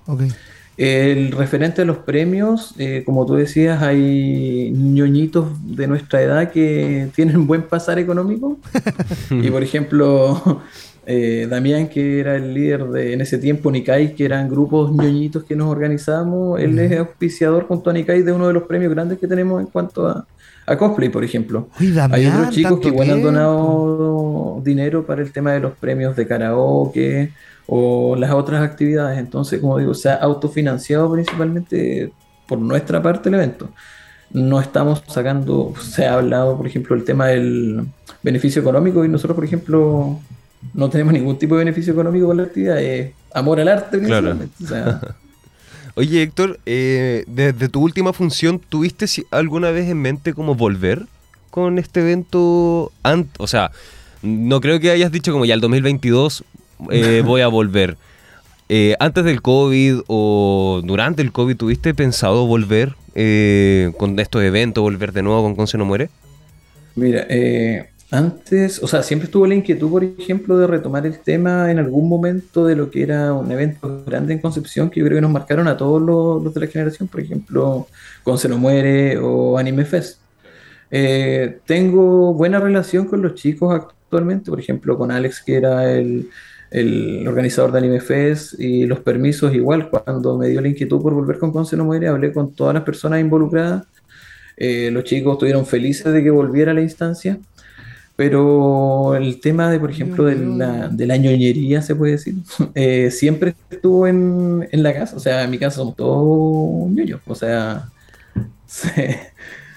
El 0.77 1.31
referente 1.31 1.81
a 1.81 1.85
los 1.85 1.97
premios, 1.97 2.75
eh, 2.77 3.03
como 3.05 3.25
tú 3.25 3.35
decías, 3.35 3.81
hay 3.81 4.71
ñoñitos 4.71 5.47
de 5.75 5.87
nuestra 5.87 6.21
edad 6.21 6.51
que 6.51 7.09
tienen 7.15 7.47
buen 7.47 7.63
pasar 7.63 7.97
económico. 7.97 8.59
y 9.31 9.49
por 9.49 9.63
ejemplo, 9.63 10.61
eh, 11.07 11.47
Damián, 11.49 11.89
que 11.89 12.19
era 12.19 12.35
el 12.35 12.53
líder 12.53 12.85
de 12.85 13.13
en 13.13 13.21
ese 13.21 13.39
tiempo, 13.39 13.71
Nikai, 13.71 14.13
que 14.13 14.25
eran 14.25 14.47
grupos 14.47 14.91
ñoñitos 14.91 15.43
que 15.43 15.55
nos 15.55 15.69
organizábamos, 15.69 16.59
él 16.59 16.77
es 16.77 16.99
auspiciador 16.99 17.65
junto 17.67 17.89
a 17.89 17.93
Nikai 17.93 18.21
de 18.21 18.31
uno 18.31 18.47
de 18.47 18.53
los 18.53 18.63
premios 18.63 18.93
grandes 18.93 19.17
que 19.17 19.27
tenemos 19.27 19.59
en 19.59 19.67
cuanto 19.67 20.07
a, 20.07 20.27
a 20.71 20.77
cosplay, 20.77 21.09
por 21.09 21.23
ejemplo. 21.23 21.67
Uy, 21.79 21.97
Hay 22.11 22.27
otros 22.27 22.49
chicos 22.51 22.79
que 22.79 22.87
igual 22.89 23.09
han 23.09 23.21
donado 23.23 24.61
dinero 24.63 25.05
para 25.05 25.21
el 25.21 25.31
tema 25.31 25.53
de 25.53 25.59
los 25.59 25.73
premios 25.73 26.15
de 26.15 26.27
karaoke 26.27 27.31
o 27.67 28.15
las 28.15 28.31
otras 28.31 28.61
actividades. 28.61 29.17
Entonces, 29.19 29.59
como 29.59 29.77
digo, 29.77 29.93
se 29.93 30.09
ha 30.09 30.15
autofinanciado 30.15 31.11
principalmente 31.11 32.11
por 32.47 32.59
nuestra 32.59 33.01
parte 33.01 33.29
el 33.29 33.35
evento. 33.35 33.69
No 34.31 34.59
estamos 34.61 35.03
sacando, 35.07 35.73
se 35.81 36.05
ha 36.05 36.13
hablado, 36.15 36.55
por 36.55 36.67
ejemplo, 36.67 36.95
el 36.95 37.03
tema 37.03 37.27
del 37.27 37.85
beneficio 38.21 38.61
económico 38.61 39.03
y 39.03 39.07
nosotros, 39.09 39.35
por 39.35 39.45
ejemplo, 39.45 40.19
no 40.73 40.89
tenemos 40.89 41.13
ningún 41.13 41.37
tipo 41.39 41.55
de 41.55 41.59
beneficio 41.65 41.93
económico 41.93 42.27
con 42.27 42.37
la 42.37 42.43
actividad, 42.43 42.79
es 42.79 43.11
amor 43.33 43.59
al 43.59 43.69
arte 43.69 43.99
Claro. 43.99 44.35
principalmente. 44.37 44.63
O 44.63 44.67
sea, 44.67 45.01
Oye, 45.99 46.21
Héctor, 46.23 46.59
eh, 46.65 47.25
desde 47.27 47.67
tu 47.67 47.81
última 47.81 48.13
función, 48.13 48.61
¿tuviste 48.69 49.05
alguna 49.31 49.69
vez 49.71 49.89
en 49.89 50.01
mente 50.01 50.33
cómo 50.33 50.55
volver 50.55 51.05
con 51.51 51.77
este 51.77 51.99
evento? 51.99 52.89
ant- 53.03 53.27
o 53.37 53.47
sea, 53.47 53.71
no 54.21 54.61
creo 54.61 54.79
que 54.79 54.91
hayas 54.91 55.11
dicho 55.11 55.33
como 55.33 55.43
ya 55.43 55.55
el 55.55 55.59
2022 55.59 56.45
eh, 56.89 57.21
voy 57.25 57.41
a 57.41 57.49
volver. 57.49 57.97
Eh, 58.69 58.95
antes 59.01 59.25
del 59.25 59.41
COVID 59.41 60.01
o 60.07 60.81
durante 60.85 61.21
el 61.21 61.33
COVID, 61.33 61.57
¿tuviste 61.57 61.93
pensado 61.93 62.45
volver 62.45 62.95
eh, 63.15 63.91
con 63.97 64.17
estos 64.19 64.41
eventos, 64.41 64.81
volver 64.81 65.11
de 65.11 65.21
nuevo 65.21 65.43
con 65.43 65.55
Conce 65.57 65.77
No 65.77 65.83
Muere? 65.83 66.09
Mira, 66.95 67.25
eh, 67.29 67.88
antes, 68.11 68.81
o 68.81 68.87
sea, 68.87 69.03
siempre 69.03 69.25
estuvo 69.25 69.45
la 69.45 69.53
inquietud, 69.53 69.89
por 69.89 70.03
ejemplo, 70.03 70.57
de 70.57 70.65
retomar 70.65 71.05
el 71.05 71.19
tema 71.19 71.71
en 71.71 71.77
algún 71.77 72.09
momento 72.09 72.65
de 72.65 72.75
lo 72.75 72.89
que 72.89 73.03
era 73.03 73.33
un 73.33 73.51
evento 73.51 74.03
grande 74.05 74.33
en 74.33 74.39
Concepción, 74.39 74.89
que 74.89 74.99
yo 74.99 75.05
creo 75.05 75.17
que 75.17 75.21
nos 75.21 75.31
marcaron 75.31 75.67
a 75.67 75.77
todos 75.77 76.01
los, 76.01 76.43
los 76.43 76.53
de 76.53 76.61
la 76.61 76.67
generación, 76.67 77.07
por 77.07 77.21
ejemplo, 77.21 77.87
Conce 78.23 78.49
no 78.49 78.57
muere 78.57 79.17
o 79.19 79.57
Anime 79.57 79.85
Fest. 79.85 80.19
Eh, 80.91 81.59
tengo 81.65 82.33
buena 82.33 82.59
relación 82.59 83.05
con 83.05 83.21
los 83.21 83.35
chicos 83.35 83.75
actualmente, 83.75 84.49
por 84.49 84.59
ejemplo, 84.59 84.97
con 84.97 85.11
Alex, 85.11 85.43
que 85.45 85.55
era 85.55 85.91
el, 85.91 86.29
el 86.71 87.27
organizador 87.27 87.71
de 87.71 87.77
Anime 87.77 88.01
Fest, 88.01 88.59
y 88.59 88.85
los 88.85 89.01
permisos 89.01 89.53
igual, 89.53 89.89
cuando 89.89 90.37
me 90.37 90.47
dio 90.47 90.61
la 90.61 90.67
inquietud 90.67 91.01
por 91.01 91.13
volver 91.13 91.37
con 91.37 91.51
Conce 91.51 91.77
no 91.77 91.85
muere, 91.85 92.07
hablé 92.07 92.33
con 92.33 92.53
todas 92.53 92.73
las 92.73 92.83
personas 92.83 93.19
involucradas. 93.21 93.85
Eh, 94.61 94.91
los 94.91 95.05
chicos 95.05 95.33
estuvieron 95.33 95.65
felices 95.65 96.11
de 96.11 96.21
que 96.21 96.29
volviera 96.29 96.71
a 96.71 96.73
la 96.73 96.81
instancia, 96.81 97.39
Pero 98.19 99.15
el 99.15 99.39
tema 99.39 99.71
de, 99.71 99.79
por 99.79 99.89
ejemplo, 99.91 100.25
de 100.25 100.35
la, 100.35 100.89
de 100.89 101.07
la 101.07 101.15
ñoñería, 101.15 101.81
se 101.81 101.95
puede 101.95 102.11
decir, 102.17 102.35
eh, 102.75 103.11
siempre 103.11 103.55
estuvo 103.69 104.07
en, 104.07 104.67
en 104.69 104.83
la 104.83 104.93
casa. 104.93 105.15
O 105.15 105.21
sea, 105.21 105.41
en 105.45 105.49
mi 105.49 105.57
casa 105.57 105.77
somos 105.77 105.95
todos 105.95 106.91
ñoños. 106.91 107.21
O 107.25 107.33
sea, 107.33 107.85
se- 108.67 109.31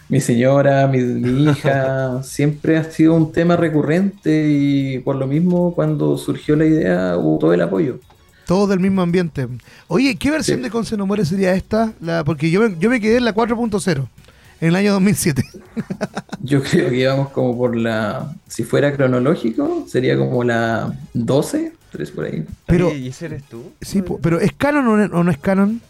mi 0.08 0.20
señora, 0.20 0.88
mi, 0.88 0.98
mi 0.98 1.44
hija, 1.52 2.20
siempre 2.24 2.78
ha 2.78 2.82
sido 2.82 3.14
un 3.14 3.30
tema 3.30 3.54
recurrente 3.54 4.48
y 4.50 4.98
por 4.98 5.14
lo 5.14 5.28
mismo 5.28 5.72
cuando 5.72 6.18
surgió 6.18 6.56
la 6.56 6.66
idea 6.66 7.16
hubo 7.16 7.38
todo 7.38 7.54
el 7.54 7.60
apoyo. 7.62 8.00
Todos 8.44 8.68
del 8.70 8.80
mismo 8.80 9.02
ambiente. 9.02 9.46
Oye, 9.86 10.16
¿qué 10.16 10.32
versión 10.32 10.58
Sí. 10.58 10.64
de 10.64 10.70
Conce 10.70 10.96
no 10.96 11.06
muere 11.06 11.24
sería 11.24 11.54
esta? 11.54 11.92
La, 12.00 12.24
porque 12.24 12.50
yo 12.50 12.60
me, 12.68 12.76
yo 12.76 12.90
me 12.90 13.00
quedé 13.00 13.18
en 13.18 13.24
la 13.24 13.36
4.0 13.36 14.08
en 14.62 14.68
el 14.68 14.76
año 14.76 14.92
2007. 14.92 15.42
Yo 16.40 16.62
creo 16.62 16.88
que 16.88 16.96
íbamos 16.96 17.30
como 17.30 17.56
por 17.58 17.76
la, 17.76 18.32
si 18.48 18.62
fuera 18.62 18.92
cronológico, 18.94 19.84
sería 19.88 20.16
como 20.16 20.44
la 20.44 20.94
12, 21.14 21.72
3 21.90 22.10
por 22.12 22.24
ahí. 22.26 22.44
Pero- 22.66 22.94
¿Y 22.94 23.08
ese 23.08 23.26
eres 23.26 23.42
tú? 23.44 23.72
Sí, 23.80 24.04
pero 24.22 24.38
¿es 24.38 24.52
canon 24.52 24.86
o 24.86 24.96
no, 24.96 25.18
o 25.18 25.24
no 25.24 25.30
es 25.32 25.38
canon? 25.38 25.80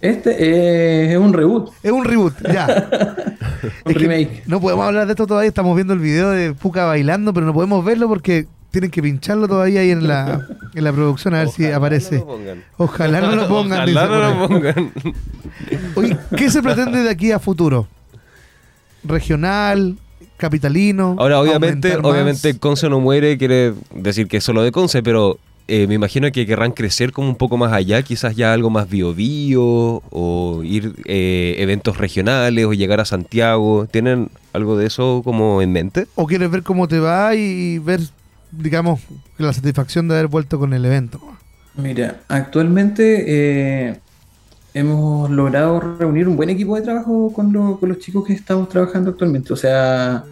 Este 0.00 0.30
eh, 0.30 1.12
es 1.12 1.18
un 1.18 1.34
reboot, 1.34 1.72
Es 1.82 1.92
un 1.92 2.06
reboot, 2.06 2.32
ya. 2.50 2.88
un 3.84 3.94
remake. 3.94 4.44
no 4.46 4.58
podemos 4.58 4.86
hablar 4.86 5.04
de 5.06 5.12
esto 5.12 5.26
todavía, 5.26 5.48
estamos 5.48 5.76
viendo 5.76 5.92
el 5.92 6.00
video 6.00 6.30
de 6.30 6.54
Puka 6.54 6.86
bailando, 6.86 7.34
pero 7.34 7.44
no 7.44 7.52
podemos 7.52 7.84
verlo 7.84 8.08
porque 8.08 8.46
tienen 8.70 8.90
que 8.90 9.02
pincharlo 9.02 9.48
todavía 9.48 9.80
ahí 9.80 9.90
en 9.90 10.06
la, 10.06 10.46
en 10.74 10.84
la 10.84 10.92
producción 10.92 11.34
a 11.34 11.38
ver 11.38 11.48
si 11.48 11.66
aparece. 11.66 12.18
no 12.18 12.20
lo 12.20 12.26
pongan. 12.26 12.64
Ojalá 12.76 13.20
no 13.20 13.36
lo 13.36 13.48
pongan. 13.48 13.80
Ojalá 13.82 14.06
no 14.06 14.18
lo 14.18 14.48
pongan. 14.48 14.92
Oye, 15.96 16.16
¿qué 16.36 16.50
se 16.50 16.62
pretende 16.62 17.02
de 17.02 17.10
aquí 17.10 17.32
a 17.32 17.38
futuro? 17.38 17.88
¿Regional? 19.02 19.96
¿Capitalino? 20.36 21.16
Ahora, 21.18 21.40
obviamente, 21.40 21.96
obviamente 21.96 22.58
Conce 22.58 22.88
no 22.88 23.00
muere, 23.00 23.36
quiere 23.36 23.74
decir 23.94 24.26
que 24.26 24.38
es 24.38 24.44
solo 24.44 24.62
de 24.62 24.72
Conce, 24.72 25.02
pero 25.02 25.38
eh, 25.68 25.86
me 25.86 25.94
imagino 25.94 26.32
que 26.32 26.46
querrán 26.46 26.72
crecer 26.72 27.12
como 27.12 27.28
un 27.28 27.36
poco 27.36 27.56
más 27.56 27.72
allá, 27.72 28.02
quizás 28.02 28.34
ya 28.34 28.52
algo 28.52 28.70
más 28.70 28.88
bio 28.88 29.14
bio, 29.14 30.02
o 30.10 30.62
ir 30.64 30.94
eh, 31.04 31.56
eventos 31.58 31.98
regionales, 31.98 32.64
o 32.64 32.72
llegar 32.72 33.00
a 33.00 33.04
Santiago. 33.04 33.86
¿Tienen 33.90 34.30
algo 34.52 34.76
de 34.76 34.86
eso 34.86 35.20
como 35.24 35.60
en 35.62 35.72
mente? 35.72 36.06
¿O 36.14 36.26
quieres 36.26 36.50
ver 36.50 36.62
cómo 36.62 36.88
te 36.88 36.98
va 36.98 37.34
y 37.34 37.78
ver, 37.78 38.00
digamos, 38.52 39.00
la 39.38 39.52
satisfacción 39.52 40.08
de 40.08 40.14
haber 40.14 40.26
vuelto 40.28 40.58
con 40.58 40.72
el 40.72 40.84
evento? 40.84 41.20
Mira, 41.76 42.16
actualmente 42.28 43.24
eh, 43.88 44.00
hemos 44.74 45.30
logrado 45.30 45.80
reunir 45.98 46.28
un 46.28 46.36
buen 46.36 46.50
equipo 46.50 46.76
de 46.76 46.82
trabajo 46.82 47.32
con, 47.32 47.52
lo- 47.52 47.78
con 47.78 47.88
los 47.88 47.98
chicos 47.98 48.26
que 48.26 48.32
estamos 48.32 48.68
trabajando 48.68 49.10
actualmente. 49.10 49.52
O 49.52 49.56
sea, 49.56 50.24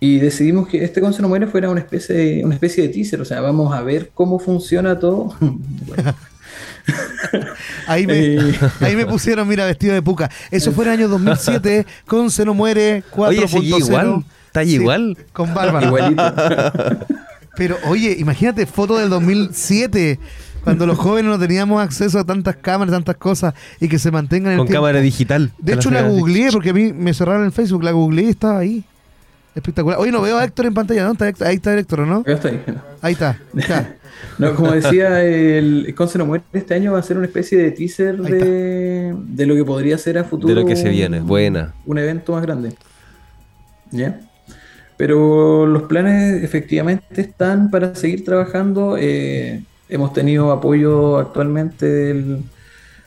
y 0.00 0.18
decidimos 0.18 0.68
que 0.68 0.84
este 0.84 1.00
Conce 1.00 1.20
no 1.22 1.28
muere 1.28 1.46
fuera 1.46 1.68
una 1.70 1.80
especie, 1.80 2.14
de, 2.14 2.44
una 2.44 2.54
especie 2.54 2.82
de 2.86 2.90
teaser. 2.90 3.20
O 3.20 3.24
sea, 3.24 3.40
vamos 3.40 3.74
a 3.74 3.82
ver 3.82 4.10
cómo 4.14 4.38
funciona 4.38 4.98
todo. 4.98 5.34
Bueno, 5.86 6.14
Ahí 7.86 8.06
me, 8.06 8.12
Eh. 8.36 8.58
ahí 8.80 8.94
me 8.96 9.06
pusieron, 9.06 9.48
mira, 9.48 9.64
vestido 9.64 9.94
de 9.94 10.02
puca. 10.02 10.30
Eso 10.50 10.70
fue 10.72 10.84
en 10.84 10.92
el 10.92 10.98
año 11.00 11.08
2007, 11.08 11.86
con 12.06 12.30
Se 12.30 12.44
no 12.44 12.52
muere 12.54 13.02
4.0. 13.10 13.26
Oye, 13.28 13.48
sigue 13.48 13.78
igual, 13.78 14.24
está 14.46 14.62
Sí, 14.64 14.74
igual. 14.74 15.16
Con 15.32 15.54
Bárbara. 15.54 15.86
igualito. 15.86 16.22
Pero 17.56 17.76
oye, 17.86 18.16
imagínate 18.18 18.66
foto 18.66 18.98
del 18.98 19.08
2007, 19.10 20.18
cuando 20.64 20.86
los 20.86 20.98
jóvenes 20.98 21.30
no 21.30 21.38
teníamos 21.38 21.82
acceso 21.82 22.18
a 22.18 22.24
tantas 22.24 22.56
cámaras, 22.56 22.92
tantas 22.92 23.16
cosas, 23.16 23.54
y 23.80 23.88
que 23.88 23.98
se 23.98 24.10
mantengan 24.10 24.48
en 24.48 24.52
el 24.54 24.58
Con 24.58 24.66
tiempo. 24.66 24.82
cámara 24.82 25.00
digital. 25.00 25.52
De 25.58 25.74
hecho, 25.74 25.90
la 25.90 26.02
googleé, 26.02 26.50
porque 26.50 26.70
a 26.70 26.72
mí 26.74 26.92
me 26.92 27.12
cerraron 27.14 27.44
en 27.44 27.52
Facebook, 27.52 27.84
la 27.84 27.92
googleé 27.92 28.26
y 28.26 28.30
estaba 28.30 28.58
ahí. 28.58 28.84
Espectacular. 29.54 30.00
Oye, 30.00 30.10
no 30.10 30.20
veo 30.20 30.36
a 30.38 30.44
Héctor 30.44 30.66
en 30.66 30.74
pantalla, 30.74 31.04
¿no? 31.04 31.12
Está 31.12 31.28
Héctor- 31.28 31.46
ahí 31.46 31.54
está 31.56 31.78
Héctor, 31.78 32.00
¿o 32.00 32.06
¿no? 32.06 32.16
Acá 32.20 32.32
estoy. 32.32 32.58
Ahí 33.02 33.12
está. 33.12 33.38
No, 34.38 34.54
como 34.54 34.72
decía, 34.72 35.22
el 35.22 35.92
Conce 35.96 36.18
no 36.18 36.26
muere 36.26 36.42
este 36.52 36.74
año 36.74 36.92
va 36.92 36.98
a 36.98 37.02
ser 37.02 37.16
una 37.18 37.26
especie 37.26 37.58
de 37.58 37.70
teaser 37.72 38.16
de, 38.16 39.14
de 39.16 39.46
lo 39.46 39.54
que 39.54 39.64
podría 39.64 39.98
ser 39.98 40.18
a 40.18 40.24
futuro. 40.24 40.52
De 40.54 40.60
lo 40.60 40.66
que 40.66 40.74
se 40.76 40.88
viene, 40.88 41.20
buena. 41.20 41.74
Un 41.84 41.98
evento 41.98 42.32
más 42.32 42.42
grande. 42.42 42.74
¿Ya? 43.90 44.20
Pero 44.96 45.66
los 45.66 45.82
planes 45.84 46.42
efectivamente 46.42 47.20
están 47.20 47.70
para 47.70 47.94
seguir 47.94 48.24
trabajando. 48.24 48.96
eh, 48.98 49.64
hemos 49.88 50.12
tenido 50.12 50.52
apoyo 50.52 51.18
actualmente 51.18 51.86
del. 51.86 52.42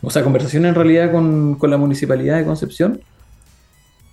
O 0.02 0.10
sea, 0.10 0.24
conversación 0.24 0.66
en 0.66 0.76
realidad 0.76 1.12
con, 1.12 1.56
con 1.56 1.72
la 1.72 1.78
municipalidad 1.78 2.38
de 2.38 2.46
Concepción. 2.46 3.02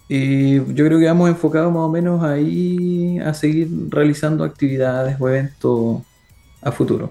Y 0.08 0.56
yo 0.74 0.84
creo 0.86 0.98
que 0.98 1.06
vamos 1.06 1.28
enfocados 1.28 1.72
más 1.72 1.82
o 1.82 1.88
menos 1.88 2.22
ahí 2.22 3.18
a 3.20 3.32
seguir 3.32 3.68
realizando 3.88 4.44
actividades 4.44 5.16
o 5.18 5.28
eventos 5.28 6.02
a 6.60 6.72
futuro. 6.72 7.10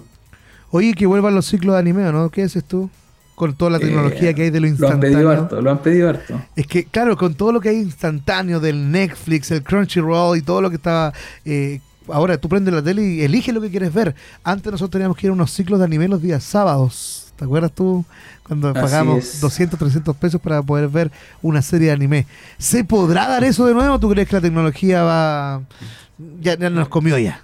Oye, 0.70 0.94
que 0.94 1.06
vuelvan 1.06 1.36
los 1.36 1.46
ciclos 1.46 1.74
de 1.76 1.80
anime, 1.80 2.12
¿no? 2.12 2.30
¿Qué 2.30 2.44
haces 2.44 2.64
tú? 2.64 2.90
Con 3.36 3.56
toda 3.56 3.72
la 3.72 3.80
tecnología 3.80 4.30
Eh, 4.30 4.36
que 4.36 4.44
hay 4.44 4.50
de 4.52 4.60
lo 4.60 4.68
Lo 4.68 4.74
han 4.90 5.00
pedido 5.00 5.20
instantáneo. 5.20 5.30
harto, 5.32 5.62
lo 5.62 5.72
han 5.72 5.80
pedido 5.80 6.10
harto. 6.10 6.42
Es 6.56 6.68
que, 6.68 6.86
claro, 6.86 7.18
con 7.18 7.34
todo 7.34 7.52
lo 7.52 7.60
que 7.60 7.70
hay 7.70 7.78
instantáneo 7.78 8.60
del 8.60 8.92
Netflix, 8.92 9.50
el 9.52 9.64
Crunchyroll 9.64 10.38
y 10.38 10.42
todo 10.42 10.62
lo 10.62 10.70
que 10.70 10.76
estaba. 10.76 11.14
eh, 11.46 11.80
ahora 12.10 12.38
tú 12.38 12.50
prendes 12.50 12.74
la 12.74 12.82
tele 12.84 13.02
y 13.02 13.22
eliges 13.22 13.54
lo 13.56 13.62
que 13.62 13.70
quieres 13.70 13.94
ver. 13.94 14.14
Antes 14.44 14.72
nosotros 14.72 14.92
teníamos 14.92 15.16
que 15.18 15.28
ir 15.28 15.30
a 15.32 15.34
unos 15.34 15.52
ciclos 15.52 15.80
de 15.80 15.86
anime 15.86 16.08
los 16.08 16.22
días 16.22 16.44
sábados. 16.44 17.34
¿Te 17.38 17.46
acuerdas 17.46 17.72
tú? 17.72 18.06
Cuando 18.44 18.70
Así 18.70 18.80
pagamos 18.80 19.20
es. 19.24 19.42
200, 19.42 19.80
300 19.80 20.16
pesos 20.18 20.40
para 20.40 20.62
poder 20.62 20.88
ver 20.90 21.12
una 21.42 21.62
serie 21.62 21.88
de 21.88 21.94
anime. 21.94 22.28
¿Se 22.58 22.84
podrá 22.84 23.28
dar 23.28 23.44
eso 23.44 23.66
de 23.66 23.74
nuevo? 23.74 23.98
¿Tú 24.00 24.10
crees 24.10 24.28
que 24.28 24.36
la 24.36 24.42
tecnología 24.42 25.02
va. 25.04 25.62
Ya, 26.42 26.56
ya 26.58 26.70
nos 26.70 26.90
comió 26.90 27.18
ya? 27.18 27.42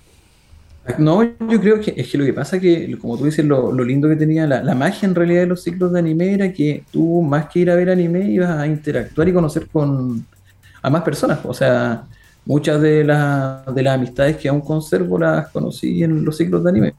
No, 0.97 1.23
yo 1.23 1.59
creo 1.59 1.79
que 1.79 1.93
es 1.95 2.09
que 2.09 2.17
lo 2.17 2.25
que 2.25 2.33
pasa 2.33 2.59
que, 2.59 2.97
como 2.97 3.17
tú 3.17 3.25
dices, 3.25 3.45
lo, 3.45 3.71
lo 3.71 3.83
lindo 3.83 4.09
que 4.09 4.15
tenía 4.15 4.47
la, 4.47 4.63
la 4.63 4.75
magia 4.75 5.07
en 5.07 5.15
realidad 5.15 5.41
de 5.41 5.47
los 5.47 5.63
ciclos 5.63 5.91
de 5.91 5.99
anime 5.99 6.33
era 6.33 6.51
que 6.51 6.83
tú, 6.91 7.21
más 7.21 7.47
que 7.47 7.59
ir 7.59 7.69
a 7.69 7.75
ver 7.75 7.89
anime, 7.89 8.29
ibas 8.31 8.49
a 8.49 8.65
interactuar 8.65 9.27
y 9.29 9.33
conocer 9.33 9.67
con 9.67 10.25
a 10.81 10.89
más 10.89 11.03
personas. 11.03 11.39
O 11.43 11.53
sea, 11.53 12.03
muchas 12.45 12.81
de, 12.81 13.03
las 13.03 13.73
de 13.73 13.83
las 13.83 13.95
amistades 13.95 14.37
que 14.37 14.49
aún 14.49 14.61
conservo 14.61 15.19
las 15.19 15.49
conocí 15.49 16.03
en 16.03 16.23
los 16.25 16.37
ciclos 16.37 16.63
de 16.63 16.69
anime. 16.69 16.93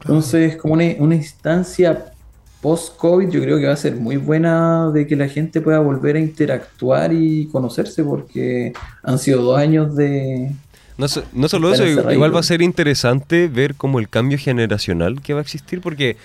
Entonces, 0.00 0.56
como 0.56 0.74
una, 0.74 0.84
una 0.98 1.14
instancia 1.14 2.12
post-COVID, 2.60 3.28
yo 3.28 3.40
creo 3.40 3.58
que 3.58 3.66
va 3.66 3.72
a 3.72 3.76
ser 3.76 3.94
muy 3.96 4.16
buena 4.16 4.90
de 4.90 5.06
que 5.06 5.16
la 5.16 5.28
gente 5.28 5.60
pueda 5.60 5.78
volver 5.78 6.16
a 6.16 6.20
interactuar 6.20 7.12
y 7.12 7.46
conocerse, 7.48 8.02
porque 8.02 8.72
han 9.02 9.18
sido 9.18 9.42
dos 9.42 9.58
años 9.58 9.94
de, 9.94 10.50
No, 10.98 11.06
no 11.32 11.48
solo 11.48 11.72
eso, 11.72 11.84
igual 12.12 12.34
va 12.34 12.40
a 12.40 12.42
ser 12.42 12.60
interesante 12.60 13.48
ver 13.48 13.74
como 13.76 13.98
el 14.00 14.08
cambio 14.08 14.36
generacional 14.38 15.20
que 15.22 15.32
va 15.32 15.38
a 15.40 15.42
existir, 15.42 15.80
porque 15.80 16.16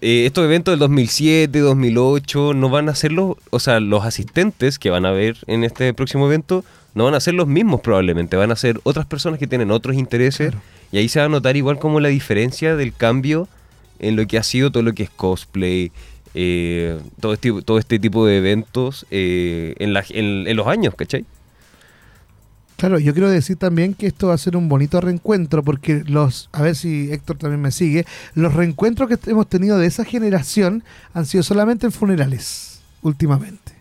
eh, 0.00 0.24
estos 0.26 0.44
eventos 0.44 0.72
del 0.72 0.78
2007, 0.80 1.58
2008, 1.60 2.54
no 2.54 2.68
van 2.70 2.88
a 2.88 2.94
ser 2.94 3.12
los, 3.12 3.36
o 3.50 3.60
sea, 3.60 3.80
los 3.80 4.04
asistentes 4.04 4.78
que 4.78 4.90
van 4.90 5.04
a 5.06 5.12
ver 5.12 5.36
en 5.46 5.62
este 5.62 5.92
próximo 5.94 6.26
evento, 6.26 6.64
no 6.94 7.04
van 7.04 7.14
a 7.14 7.20
ser 7.20 7.34
los 7.34 7.46
mismos 7.46 7.80
probablemente, 7.82 8.36
van 8.36 8.50
a 8.50 8.56
ser 8.56 8.80
otras 8.84 9.04
personas 9.06 9.38
que 9.38 9.46
tienen 9.46 9.70
otros 9.70 9.94
intereses, 9.96 10.50
Claro. 10.50 10.62
y 10.92 10.98
ahí 10.98 11.08
se 11.08 11.18
va 11.20 11.26
a 11.26 11.28
notar 11.28 11.56
igual 11.56 11.78
como 11.78 12.00
la 12.00 12.08
diferencia 12.08 12.76
del 12.76 12.94
cambio 12.94 13.46
en 13.98 14.16
lo 14.16 14.26
que 14.26 14.38
ha 14.38 14.42
sido 14.42 14.70
todo 14.72 14.82
lo 14.82 14.92
que 14.94 15.02
es 15.04 15.10
cosplay, 15.10 15.92
eh, 16.34 16.98
todo, 17.20 17.32
este, 17.34 17.52
todo 17.62 17.78
este 17.78 17.98
tipo 17.98 18.26
de 18.26 18.38
eventos 18.38 19.06
eh, 19.10 19.74
en, 19.78 19.92
la- 19.92 20.04
en- 20.08 20.46
en 20.48 20.56
los 20.56 20.66
años, 20.66 20.94
¿cachai? 20.96 21.24
Claro, 22.76 22.98
yo 22.98 23.12
quiero 23.12 23.30
decir 23.30 23.56
también 23.56 23.94
que 23.94 24.06
esto 24.08 24.28
va 24.28 24.34
a 24.34 24.38
ser 24.38 24.56
un 24.56 24.68
bonito 24.68 25.00
reencuentro 25.00 25.62
porque 25.62 26.02
los, 26.06 26.48
a 26.52 26.60
ver 26.62 26.74
si 26.74 27.10
Héctor 27.12 27.38
también 27.38 27.62
me 27.62 27.70
sigue, 27.70 28.04
los 28.34 28.52
reencuentros 28.52 29.08
que 29.08 29.30
hemos 29.30 29.48
tenido 29.48 29.78
de 29.78 29.86
esa 29.86 30.04
generación 30.04 30.82
han 31.14 31.24
sido 31.24 31.42
solamente 31.44 31.86
en 31.86 31.92
funerales 31.92 32.80
últimamente. 33.02 33.72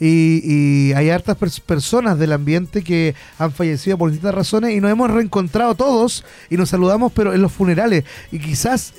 Y, 0.00 0.40
y 0.44 0.92
hay 0.92 1.10
hartas 1.10 1.36
pers- 1.36 1.60
personas 1.60 2.16
del 2.20 2.32
ambiente 2.32 2.84
que 2.84 3.16
han 3.38 3.50
fallecido 3.50 3.98
por 3.98 4.10
distintas 4.10 4.34
razones 4.36 4.76
y 4.76 4.80
nos 4.80 4.92
hemos 4.92 5.10
reencontrado 5.10 5.74
todos 5.74 6.24
y 6.48 6.56
nos 6.56 6.68
saludamos 6.68 7.10
pero 7.12 7.34
en 7.34 7.42
los 7.42 7.50
funerales 7.52 8.04
y 8.30 8.38
quizás 8.38 8.94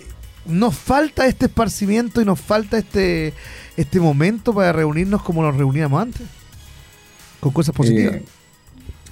nos 0.45 0.75
falta 0.77 1.25
este 1.25 1.45
esparcimiento 1.45 2.21
y 2.21 2.25
nos 2.25 2.41
falta 2.41 2.77
este, 2.77 3.33
este 3.77 3.99
momento 4.01 4.53
para 4.53 4.73
reunirnos 4.73 5.23
como 5.23 5.41
nos 5.41 5.55
reuníamos 5.55 6.01
antes, 6.01 6.23
con 7.39 7.53
cosas 7.53 7.73
positivas. 7.73 8.15
Eh, 8.15 8.25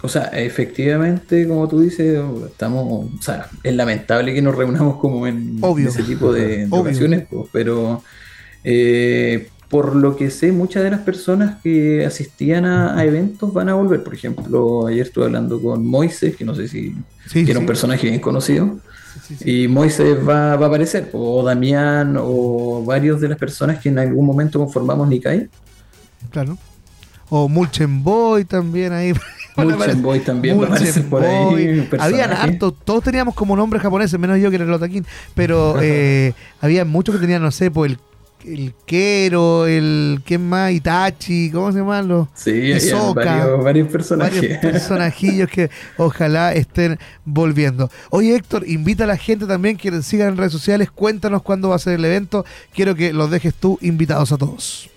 o 0.01 0.09
sea, 0.09 0.25
efectivamente, 0.25 1.47
como 1.47 1.67
tú 1.67 1.79
dices, 1.81 2.19
estamos, 2.45 3.05
o 3.17 3.21
sea, 3.21 3.47
es 3.63 3.75
lamentable 3.75 4.33
que 4.33 4.41
nos 4.41 4.55
reunamos 4.55 4.97
como 4.99 5.25
en 5.27 5.57
Obvio. 5.61 5.89
ese 5.89 6.03
tipo 6.03 6.31
de, 6.31 6.67
de 6.67 6.67
ocasiones, 6.69 7.25
pues, 7.29 7.47
pero 7.51 8.03
eh, 8.63 9.49
por 9.69 9.95
lo 9.95 10.15
que 10.15 10.29
sé, 10.29 10.51
muchas 10.51 10.83
de 10.83 10.91
las 10.91 11.01
personas 11.01 11.61
que 11.61 12.05
asistían 12.05 12.65
a, 12.65 12.97
a 12.97 13.05
eventos 13.05 13.53
van 13.53 13.69
a 13.69 13.73
volver. 13.73 14.03
Por 14.03 14.13
ejemplo, 14.13 14.87
ayer 14.87 15.07
estuve 15.07 15.25
hablando 15.25 15.61
con 15.61 15.85
Moises, 15.85 16.35
que 16.35 16.45
no 16.45 16.55
sé 16.55 16.67
si 16.67 16.95
Sí, 17.25 17.43
que 17.43 17.51
era 17.51 17.59
un 17.59 17.65
personaje 17.65 18.07
bien 18.07 18.21
conocido. 18.21 18.79
Sí. 19.39 19.63
Y 19.63 19.67
Moises 19.67 20.17
va, 20.19 20.55
va 20.55 20.65
a 20.65 20.69
aparecer, 20.69 21.09
o 21.11 21.43
Damián, 21.43 22.15
o 22.19 22.83
varios 22.85 23.19
de 23.19 23.29
las 23.29 23.37
personas 23.37 23.79
que 23.79 23.89
en 23.89 23.99
algún 23.99 24.25
momento 24.25 24.59
conformamos 24.59 25.07
Nikai. 25.07 25.49
Claro. 26.29 26.57
O 27.29 27.49
Mulchen 27.49 28.03
Boy 28.03 28.45
también 28.45 28.93
ahí 28.93 29.13
Aparecer- 29.63 30.01
Boy 30.01 30.19
también 30.19 30.63
aparecer 30.63 31.05
por 31.09 31.23
ahí. 31.23 31.87
Habían 31.99 32.31
hartos, 32.31 32.73
todos 32.83 33.03
teníamos 33.03 33.33
como 33.35 33.55
nombres 33.55 33.81
japoneses, 33.81 34.19
menos 34.19 34.39
yo 34.39 34.49
que 34.49 34.55
era 34.57 34.65
el 34.65 34.73
Otaquín. 34.73 35.05
Pero 35.33 35.75
eh, 35.81 36.33
había 36.61 36.85
muchos 36.85 37.15
que 37.15 37.21
tenían, 37.21 37.41
no 37.41 37.51
sé, 37.51 37.71
pues 37.71 37.91
el, 37.93 37.99
el 38.45 38.73
Kero, 38.85 39.65
el. 39.67 40.21
¿Quién 40.23 40.47
más? 40.47 40.71
Itachi, 40.71 41.49
¿cómo 41.51 41.71
se 41.71 41.79
llaman 41.79 42.07
los? 42.07 42.27
Sí, 42.35 42.51
Hisoka. 42.51 43.23
varios, 43.25 43.63
varios 43.63 43.87
personajes. 43.89 44.39
varios 44.41 44.59
personajillos 44.59 45.49
que 45.49 45.69
ojalá 45.97 46.53
estén 46.53 46.97
volviendo. 47.25 47.89
Oye, 48.11 48.35
Héctor, 48.35 48.67
invita 48.67 49.03
a 49.05 49.07
la 49.07 49.17
gente 49.17 49.47
también 49.47 49.75
que 49.77 50.01
sigan 50.03 50.29
en 50.29 50.37
redes 50.37 50.51
sociales. 50.53 50.89
Cuéntanos 50.91 51.41
cuándo 51.41 51.69
va 51.69 51.75
a 51.75 51.79
ser 51.79 51.93
el 51.93 52.05
evento. 52.05 52.45
Quiero 52.73 52.95
que 52.95 53.11
los 53.11 53.29
dejes 53.31 53.53
tú 53.55 53.79
invitados 53.81 54.31
a 54.31 54.37
todos. 54.37 54.89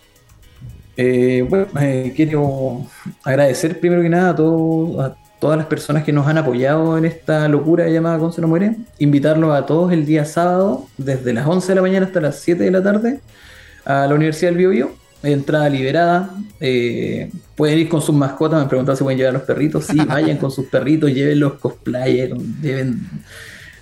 Eh, 1.02 1.46
bueno, 1.48 1.66
eh, 1.80 2.12
quiero 2.14 2.86
agradecer 3.24 3.80
primero 3.80 4.02
que 4.02 4.10
nada 4.10 4.32
a, 4.32 4.36
todos, 4.36 5.02
a 5.02 5.16
todas 5.38 5.56
las 5.56 5.66
personas 5.66 6.04
que 6.04 6.12
nos 6.12 6.26
han 6.26 6.36
apoyado 6.36 6.98
en 6.98 7.06
esta 7.06 7.48
locura 7.48 7.88
llamada 7.88 8.18
Conce 8.18 8.42
no 8.42 8.48
muere. 8.48 8.76
Invitarlos 8.98 9.54
a 9.54 9.64
todos 9.64 9.94
el 9.94 10.04
día 10.04 10.26
sábado, 10.26 10.88
desde 10.98 11.32
las 11.32 11.46
11 11.46 11.68
de 11.68 11.74
la 11.74 11.80
mañana 11.80 12.04
hasta 12.04 12.20
las 12.20 12.40
7 12.40 12.62
de 12.62 12.70
la 12.70 12.82
tarde, 12.82 13.20
a 13.86 14.06
la 14.06 14.14
Universidad 14.14 14.50
del 14.50 14.58
Bio, 14.58 14.68
Bio. 14.68 14.90
Entrada 15.22 15.70
liberada. 15.70 16.34
eh, 16.60 17.30
pueden 17.56 17.78
ir 17.78 17.88
con 17.88 18.02
sus 18.02 18.14
mascotas. 18.14 18.58
Me 18.58 18.62
han 18.64 18.68
preguntado 18.68 18.94
si 18.94 19.02
pueden 19.02 19.18
llevar 19.18 19.32
los 19.32 19.44
perritos. 19.44 19.86
Sí, 19.86 19.96
vayan 20.06 20.36
con 20.36 20.50
sus 20.50 20.66
perritos, 20.66 21.10
lleven 21.14 21.40
los 21.40 21.54
cosplayers, 21.54 22.38
lleven 22.60 23.08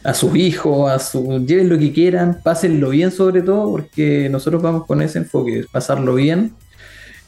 a 0.04 0.14
sus 0.14 0.36
hijos, 0.36 0.88
a 0.88 1.00
su, 1.00 1.44
lleven 1.44 1.68
lo 1.68 1.78
que 1.80 1.92
quieran, 1.92 2.38
pásenlo 2.44 2.90
bien 2.90 3.10
sobre 3.10 3.42
todo, 3.42 3.72
porque 3.72 4.28
nosotros 4.30 4.62
vamos 4.62 4.86
con 4.86 5.02
ese 5.02 5.18
enfoque, 5.18 5.64
pasarlo 5.72 6.14
bien 6.14 6.54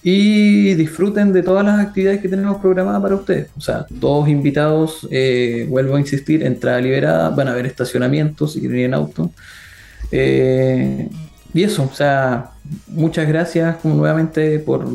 y 0.03 0.75
disfruten 0.75 1.33
de 1.33 1.43
todas 1.43 1.65
las 1.65 1.79
actividades 1.79 2.21
que 2.21 2.29
tenemos 2.29 2.59
programadas 2.59 3.03
para 3.03 3.15
ustedes. 3.17 3.49
O 3.57 3.61
sea, 3.61 3.87
todos 4.01 4.29
invitados, 4.29 5.07
eh, 5.11 5.67
vuelvo 5.69 5.97
a 5.97 6.01
insistir, 6.01 6.43
entrada 6.43 6.81
liberada, 6.81 7.31
van 7.31 7.49
a 7.49 7.53
haber 7.53 7.67
estacionamientos 7.67 8.55
si 8.55 8.61
quieren 8.61 8.79
ir 8.79 8.85
en 8.87 8.95
auto. 8.95 9.31
Eh, 10.11 11.09
y 11.53 11.63
eso, 11.63 11.89
o 11.91 11.95
sea, 11.95 12.53
muchas 12.89 13.29
gracias 13.29 13.85
nuevamente 13.85 14.59
por, 14.61 14.89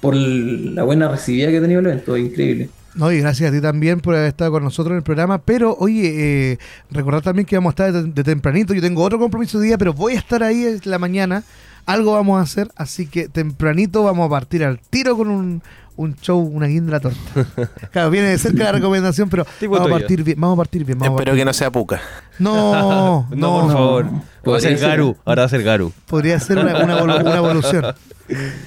por 0.00 0.14
la 0.14 0.84
buena 0.84 1.08
recibida 1.08 1.48
que 1.50 1.58
ha 1.58 1.62
tenido 1.62 1.80
el 1.80 1.86
evento, 1.86 2.16
increíble. 2.16 2.68
No, 2.94 3.10
y 3.12 3.20
gracias 3.20 3.50
a 3.50 3.52
ti 3.54 3.60
también 3.60 4.00
por 4.00 4.14
haber 4.14 4.28
estado 4.28 4.52
con 4.52 4.64
nosotros 4.64 4.92
en 4.92 4.98
el 4.98 5.02
programa. 5.02 5.38
Pero, 5.42 5.76
oye, 5.78 6.52
eh, 6.52 6.58
recordar 6.90 7.22
también 7.22 7.46
que 7.46 7.56
vamos 7.56 7.70
a 7.70 7.86
estar 7.88 7.92
de, 7.92 8.12
de 8.12 8.24
tempranito. 8.24 8.74
Yo 8.74 8.80
tengo 8.80 9.02
otro 9.02 9.18
compromiso 9.18 9.58
de 9.58 9.68
día, 9.68 9.78
pero 9.78 9.92
voy 9.92 10.14
a 10.14 10.18
estar 10.18 10.42
ahí 10.42 10.64
en 10.64 10.80
la 10.84 10.98
mañana. 10.98 11.44
Algo 11.86 12.12
vamos 12.12 12.38
a 12.38 12.42
hacer, 12.42 12.68
así 12.76 13.06
que 13.06 13.28
tempranito 13.28 14.02
vamos 14.04 14.26
a 14.26 14.30
partir 14.30 14.64
al 14.64 14.78
tiro 14.78 15.16
con 15.16 15.28
un, 15.28 15.62
un 15.96 16.16
show, 16.16 16.38
una 16.40 16.66
guinda 16.66 17.00
torta. 17.00 17.18
Claro, 17.92 18.10
viene 18.10 18.28
de 18.28 18.38
cerca 18.38 18.64
la 18.64 18.72
recomendación, 18.72 19.28
pero 19.28 19.44
Tipo 19.58 19.74
vamos 19.74 19.88
a 19.88 19.98
partir 19.98 20.22
bien. 20.22 20.40
Vamos 20.40 20.54
a 20.54 20.58
partir 20.58 20.84
bien. 20.84 20.98
Vamos 20.98 21.14
Espero 21.14 21.30
partir 21.32 21.40
que 21.40 21.44
no 21.44 21.52
sea 21.52 21.70
puca. 21.70 22.00
No, 22.38 23.26
no, 23.30 23.36
no, 23.36 23.60
por 23.62 23.72
favor. 23.72 24.04
Va 24.06 24.18
a 24.18 24.42
Podría 24.42 24.60
ser 24.70 24.78
ser. 24.78 24.88
Garu. 24.88 25.16
Ahora 25.24 25.42
va 25.42 25.46
a 25.46 25.48
ser 25.48 25.62
Garu. 25.62 25.92
Podría 26.06 26.38
ser 26.40 26.58
una, 26.58 26.84
una 26.84 26.98
evolu- 27.00 27.20
una 27.20 27.36
evolución. 27.36 27.84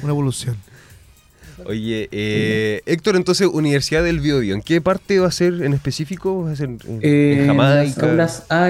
Una 0.02 0.12
evolución. 0.12 0.58
Oye, 1.66 2.10
eh, 2.12 2.82
Héctor, 2.86 3.16
entonces, 3.16 3.48
Universidad 3.48 4.04
del 4.04 4.20
Biobío, 4.20 4.54
¿en 4.56 4.62
qué 4.62 4.82
parte 4.82 5.20
va 5.20 5.28
a 5.28 5.32
ser 5.32 5.62
en 5.64 5.74
específico? 5.74 6.44
¿Va 6.44 6.52
a 6.52 6.56
ser 6.56 6.66
en, 6.70 6.80
en 6.88 7.00
Eh, 7.02 7.44
Jamaica? 7.48 8.08
Las 8.08 8.52
A, 8.52 8.66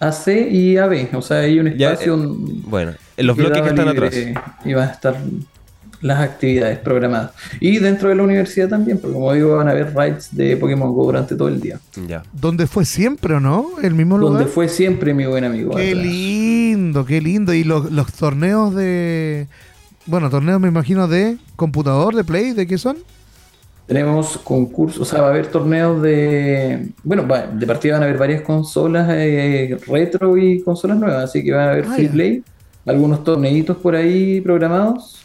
AC 0.00 0.28
y 0.50 0.76
AB, 0.78 1.08
o 1.14 1.20
sea, 1.20 1.38
hay 1.40 1.58
un 1.58 1.74
Ya, 1.76 1.90
espacio. 1.90 2.14
eh, 2.14 2.16
un- 2.16 2.62
Bueno, 2.70 2.92
en 3.18 3.26
los 3.26 3.36
bloques 3.36 3.60
que 3.62 3.68
están 3.68 3.86
libre 3.88 4.06
atrás. 4.08 4.44
Y 4.64 4.72
van 4.74 4.88
a 4.88 4.92
estar 4.92 5.16
las 6.00 6.20
actividades 6.20 6.78
programadas. 6.78 7.32
Y 7.60 7.78
dentro 7.78 8.08
de 8.08 8.14
la 8.14 8.22
universidad 8.22 8.68
también, 8.68 8.98
porque 8.98 9.14
como 9.14 9.32
digo, 9.32 9.56
van 9.56 9.66
a 9.68 9.72
haber 9.72 9.94
rides 9.96 10.28
de 10.30 10.56
Pokémon 10.56 10.92
Go 10.94 11.04
durante 11.06 11.34
todo 11.34 11.48
el 11.48 11.60
día. 11.60 11.80
Ya. 12.06 12.22
Donde 12.32 12.66
fue 12.68 12.84
siempre, 12.84 13.34
¿o 13.34 13.40
no? 13.40 13.66
El 13.82 13.94
mismo 13.94 14.16
lugar. 14.16 14.38
Donde 14.38 14.50
fue 14.50 14.68
siempre 14.68 15.12
mi 15.12 15.26
buen 15.26 15.44
amigo. 15.44 15.74
Qué 15.74 15.90
atrás. 15.90 16.04
lindo, 16.04 17.04
qué 17.04 17.20
lindo. 17.20 17.52
Y 17.52 17.64
los, 17.64 17.90
los 17.90 18.12
torneos 18.12 18.74
de. 18.74 19.48
Bueno, 20.06 20.30
torneos 20.30 20.60
me 20.60 20.68
imagino 20.68 21.08
de 21.08 21.36
computador, 21.56 22.14
de 22.14 22.24
play, 22.24 22.52
¿de 22.52 22.66
qué 22.66 22.78
son? 22.78 22.96
Tenemos 23.86 24.36
concursos, 24.44 25.00
o 25.00 25.04
sea, 25.06 25.22
va 25.22 25.28
a 25.28 25.30
haber 25.30 25.46
torneos 25.46 26.00
de. 26.02 26.90
Bueno, 27.02 27.26
va- 27.26 27.46
de 27.46 27.66
partida 27.66 27.94
van 27.94 28.02
a 28.02 28.04
haber 28.06 28.18
varias 28.18 28.42
consolas 28.42 29.08
eh, 29.10 29.76
retro 29.86 30.36
y 30.36 30.60
consolas 30.62 30.98
nuevas, 30.98 31.24
así 31.24 31.42
que 31.42 31.52
van 31.52 31.68
a 31.68 31.72
haber 31.72 31.86
Ah, 31.88 31.94
free 31.94 32.08
play, 32.08 32.42
algunos 32.88 33.22
torneitos 33.24 33.76
por 33.76 33.94
ahí 33.94 34.40
programados. 34.40 35.22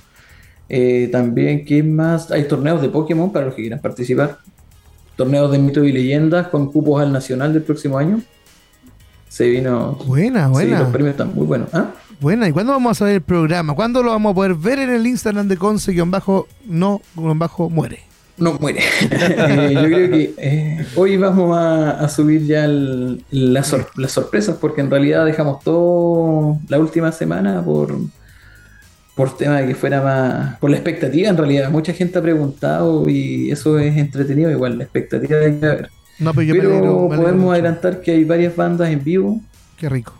Eh, 0.69 1.09
también, 1.11 1.65
¿qué 1.65 1.81
más? 1.83 2.31
Hay 2.31 2.47
torneos 2.47 2.81
de 2.81 2.89
Pokémon 2.89 3.31
para 3.31 3.45
los 3.47 3.55
que 3.55 3.61
quieran 3.63 3.79
participar. 3.79 4.37
Torneos 5.15 5.51
de 5.51 5.59
mito 5.59 5.83
y 5.83 5.91
leyendas 5.91 6.47
con 6.47 6.71
cupos 6.71 7.01
al 7.01 7.11
nacional 7.11 7.53
del 7.53 7.61
próximo 7.63 7.97
año. 7.97 8.21
Se 9.29 9.47
vino. 9.49 9.97
Buena, 10.05 10.45
Sí, 10.47 10.51
buena. 10.51 10.79
los 10.79 10.89
premios 10.89 11.11
están 11.11 11.33
muy 11.35 11.45
buenos. 11.45 11.69
¿Ah? 11.73 11.91
Buena. 12.19 12.47
¿Y 12.47 12.51
cuándo 12.51 12.73
vamos 12.73 13.01
a 13.01 13.05
ver 13.05 13.15
el 13.15 13.21
programa? 13.21 13.73
¿Cuándo 13.75 14.01
lo 14.03 14.11
vamos 14.11 14.31
a 14.31 14.35
poder 14.35 14.53
ver 14.55 14.79
en 14.79 14.89
el 14.91 15.05
Instagram 15.07 15.47
de 15.47 15.57
Conce-no-muere? 15.57 17.99
No 18.37 18.53
muere. 18.59 18.81
Eh, 19.11 19.71
yo 19.73 19.83
creo 19.83 20.09
que 20.09 20.33
eh, 20.37 20.85
hoy 20.95 21.17
vamos 21.17 21.55
a, 21.57 21.91
a 21.91 22.09
subir 22.09 22.45
ya 22.45 22.65
el- 22.65 23.23
las, 23.31 23.67
sor- 23.67 23.89
las 23.95 24.11
sorpresas 24.11 24.57
porque 24.59 24.81
en 24.81 24.89
realidad 24.89 25.25
dejamos 25.25 25.63
todo 25.63 26.57
la 26.67 26.79
última 26.79 27.11
semana 27.11 27.63
por, 27.63 27.95
por 29.15 29.37
tema 29.37 29.61
de 29.61 29.67
que 29.67 29.75
fuera 29.75 30.01
más... 30.01 30.57
Por 30.59 30.71
la 30.71 30.77
expectativa 30.77 31.29
en 31.29 31.37
realidad. 31.37 31.69
Mucha 31.69 31.93
gente 31.93 32.17
ha 32.17 32.21
preguntado 32.21 33.07
y 33.07 33.51
eso 33.51 33.77
es 33.77 33.95
entretenido 33.97 34.49
igual, 34.49 34.77
la 34.79 34.83
expectativa 34.85 35.37
de 35.37 35.59
que 35.59 35.65
haber. 35.65 35.89
No, 36.19 36.31
pero 36.33 36.43
yo 36.43 36.53
me 36.55 36.59
Pero 36.61 36.71
alegro- 36.77 37.07
podemos 37.09 37.35
mucho. 37.41 37.51
adelantar 37.51 38.01
que 38.01 38.11
hay 38.11 38.23
varias 38.23 38.55
bandas 38.55 38.89
en 38.89 39.03
vivo 39.03 39.39
Qué 39.77 39.89
rico. 39.89 40.13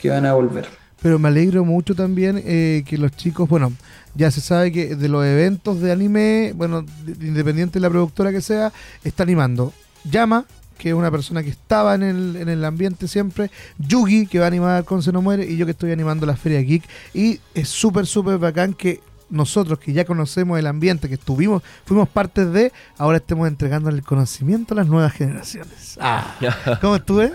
que 0.00 0.10
van 0.10 0.26
a 0.26 0.34
volver. 0.34 0.66
Pero 1.02 1.18
me 1.18 1.28
alegro 1.28 1.64
mucho 1.64 1.94
también 1.94 2.42
eh, 2.44 2.82
que 2.86 2.98
los 2.98 3.10
chicos, 3.12 3.48
bueno, 3.48 3.72
ya 4.14 4.30
se 4.30 4.40
sabe 4.40 4.72
que 4.72 4.96
de 4.96 5.08
los 5.08 5.24
eventos 5.24 5.80
de 5.80 5.92
anime, 5.92 6.52
bueno, 6.56 6.82
de- 7.04 7.26
independiente 7.26 7.74
de 7.74 7.80
la 7.80 7.90
productora 7.90 8.30
que 8.32 8.40
sea, 8.40 8.72
está 9.04 9.22
animando. 9.22 9.72
Llama, 10.04 10.44
que 10.78 10.88
es 10.90 10.94
una 10.94 11.10
persona 11.10 11.42
que 11.42 11.50
estaba 11.50 11.94
en 11.94 12.02
el, 12.02 12.36
en 12.36 12.48
el 12.48 12.64
ambiente 12.64 13.06
siempre, 13.06 13.50
Yugi, 13.78 14.26
que 14.26 14.38
va 14.38 14.46
a 14.46 14.48
animar 14.48 14.84
con 14.84 15.02
Se 15.02 15.12
No 15.12 15.20
Muere, 15.22 15.44
y 15.44 15.56
yo 15.56 15.66
que 15.66 15.72
estoy 15.72 15.92
animando 15.92 16.24
la 16.26 16.36
Feria 16.36 16.60
Geek. 16.62 16.82
Y 17.14 17.38
es 17.54 17.68
súper, 17.68 18.06
súper 18.06 18.38
bacán 18.38 18.72
que 18.74 19.00
nosotros 19.28 19.78
que 19.78 19.92
ya 19.92 20.04
conocemos 20.04 20.58
el 20.58 20.66
ambiente, 20.66 21.08
que 21.08 21.14
estuvimos, 21.14 21.62
fuimos 21.84 22.08
parte 22.08 22.46
de, 22.46 22.72
ahora 22.98 23.18
estemos 23.18 23.46
entregando 23.46 23.88
el 23.90 24.02
conocimiento 24.02 24.74
a 24.74 24.78
las 24.78 24.86
nuevas 24.88 25.12
generaciones. 25.12 25.96
Ah, 26.00 26.34
¿Cómo 26.80 26.96
estuve? 26.96 27.30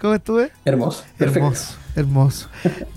¿Cómo 0.00 0.14
estuve? 0.14 0.52
Hermoso. 0.64 1.02
Hermoso, 1.18 1.76
hermoso. 1.96 2.48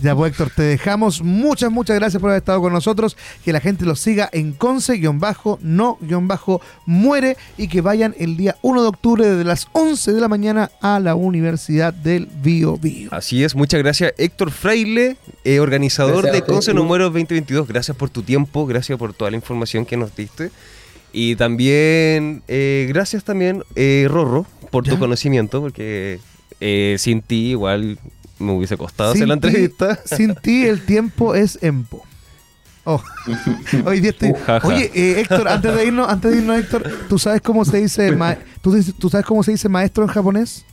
Ya 0.02 0.16
pues 0.16 0.32
Héctor, 0.32 0.52
te 0.56 0.64
dejamos. 0.64 1.22
Muchas, 1.22 1.72
muchas 1.72 1.98
gracias 1.98 2.22
por 2.22 2.30
haber 2.32 2.40
estado 2.42 2.62
con 2.62 2.74
nosotros. 2.74 3.18
Que 3.44 3.54
la 3.54 3.60
gente 3.60 3.86
lo 3.86 3.96
siga 3.96 4.30
en 4.32 4.54
conce-no-muere 6.00 7.38
y 7.58 7.68
que 7.68 7.82
vayan 7.82 8.16
el 8.18 8.38
día 8.38 8.56
1 8.62 8.82
de 8.82 8.88
octubre 8.88 9.28
desde 9.28 9.44
las 9.44 9.68
11 9.74 10.14
de 10.14 10.22
la 10.22 10.28
mañana 10.28 10.72
a 10.82 11.00
la 11.00 11.16
Universidad 11.16 11.94
del 11.94 12.28
Bio 12.42 12.78
Bio. 12.78 13.10
Así 13.12 13.44
es, 13.44 13.56
muchas 13.56 13.82
gracias 13.82 14.14
Héctor 14.18 14.52
Fraile, 14.52 15.18
eh, 15.44 15.60
organizador 15.60 16.24
Gracias 16.24 16.46
de 16.48 16.54
Conce 16.54 16.74
No. 16.74 16.84
Muero 16.84 17.06
2022. 17.06 17.68
Gracias 17.68 17.96
por 17.96 18.10
tu 18.10 18.22
tiempo, 18.24 18.66
gracias 18.66 18.98
por 18.98 19.14
toda 19.14 19.32
la 19.32 19.38
información 19.38 19.86
que 19.86 19.98
nos 19.98 20.16
diste. 20.16 20.52
Y 21.12 21.36
también, 21.36 22.44
eh, 22.48 22.86
gracias 22.90 23.24
también, 23.24 23.64
eh, 23.76 24.06
Rorro, 24.10 24.46
por 24.72 24.86
Ya. 24.86 24.94
tu 24.94 25.00
conocimiento, 25.00 25.60
porque 25.60 26.20
eh, 26.62 26.98
sin 27.00 27.22
ti 27.22 27.52
igual 27.52 27.98
me 28.40 28.52
hubiese 28.54 28.78
costado 28.78 29.14
Sin 29.14 29.24
hacer 29.24 29.28
la 29.30 29.38
ti- 29.42 29.48
entrevista. 29.48 30.00
Sin 30.16 30.36
ti 30.36 30.66
el 30.66 30.86
tiempo 30.86 31.36
es 31.36 31.60
empo. 31.62 32.04
Oh. 32.86 33.02
Hoy 33.86 34.00
día 34.00 34.12
estoy- 34.12 34.32
Uh. 34.32 34.68
Oye, 34.68 34.90
eh, 34.96 35.20
Héctor, 35.22 35.48
antes 35.48 35.76
de 35.76 35.86
irnos, 35.86 36.10
antes 36.10 36.32
de 36.32 36.38
irnos, 36.38 36.58
Héctor, 36.60 36.90
¿tú 37.08 37.20
sabes 37.20 37.42
cómo 37.42 37.64
se 37.66 37.78
dice 37.78 38.12
ma- 38.16 38.38
¿tú, 38.62 38.72
dices- 38.74 38.96
¿tú 38.98 39.10
sabes 39.10 39.26
cómo 39.26 39.44
se 39.44 39.52
dice 39.52 39.70
maestro 39.70 40.04
en 40.04 40.10
japonés? 40.10 40.66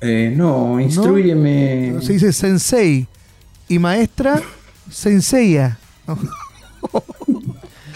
Eh, 0.00 0.32
no, 0.36 0.80
instruyeme. 0.80 1.96
Se 2.02 2.14
dice 2.14 2.32
sensei 2.32 3.06
y 3.68 3.78
maestra 3.78 4.42
senseiya. 4.90 5.78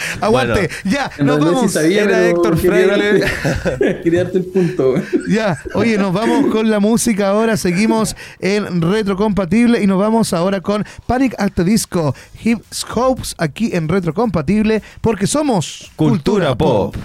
Aguante, 0.20 0.68
ya, 0.84 1.10
nos 1.20 1.38
vamos. 1.40 1.72
sabía, 1.72 2.02
Era 2.04 2.28
Héctor 2.28 2.60
quería 2.60 2.86
darte- 2.86 4.00
Quería 4.02 4.24
darte 4.24 4.38
el 4.38 4.44
punto. 4.46 4.94
Ya, 5.30 5.58
oye, 5.74 5.96
nos 5.96 6.12
vamos 6.12 6.50
con 6.50 6.70
la 6.70 6.80
música 6.80 7.28
ahora, 7.28 7.56
seguimos 7.56 8.16
en 8.40 8.82
Retrocompatible 8.82 9.80
y 9.82 9.86
nos 9.86 9.98
vamos 9.98 10.32
ahora 10.32 10.60
con 10.60 10.84
Panic 11.06 11.34
at 11.38 11.52
the 11.54 11.62
Disco, 11.64 12.14
Hip 12.42 12.58
Scopes 12.74 13.34
aquí 13.38 13.70
en 13.72 13.88
Retrocompatible 13.88 14.82
porque 15.00 15.26
somos 15.28 15.90
Cultura 15.96 16.56
Pop. 16.56 16.96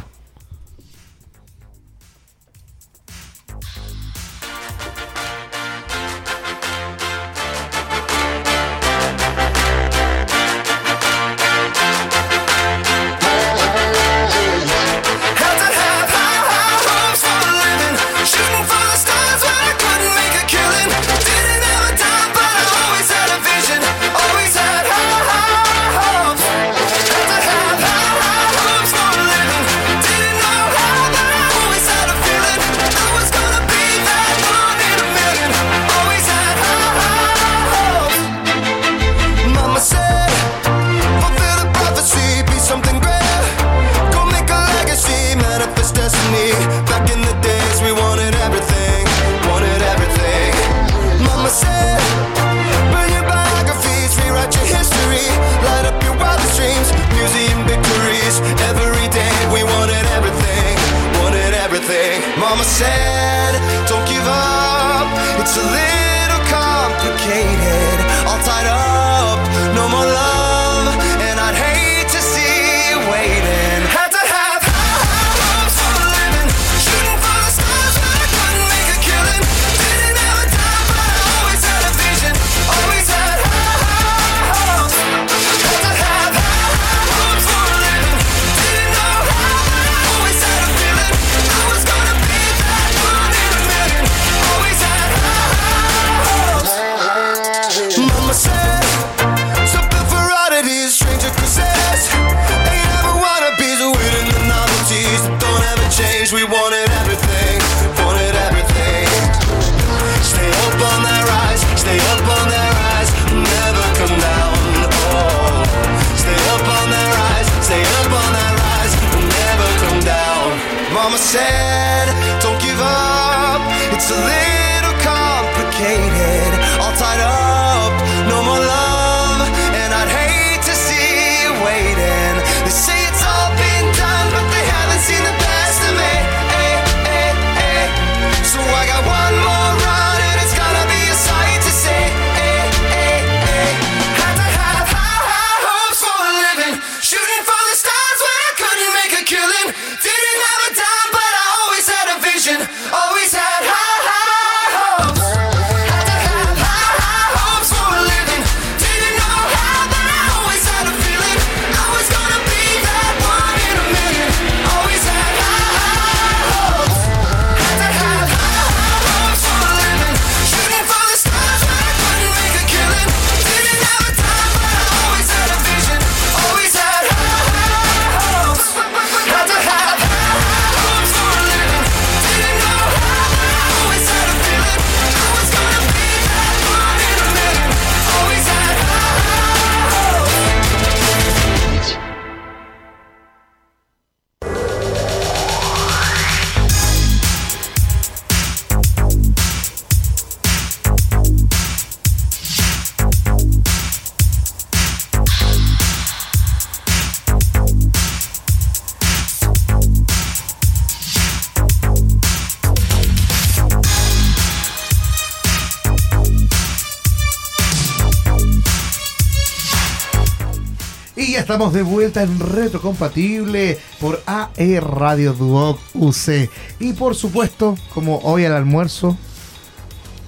Estamos 221.55 221.73
de 221.73 221.83
vuelta 221.83 222.21
en 222.21 222.37
Retrocompatible 222.37 223.79
por 224.01 224.21
AE 224.25 224.81
Radio 224.81 225.31
Duoc 225.31 225.79
UC. 225.93 226.49
Y 226.81 226.91
por 226.91 227.15
supuesto, 227.15 227.77
como 227.93 228.17
hoy 228.23 228.43
al 228.43 228.51
almuerzo, 228.51 229.17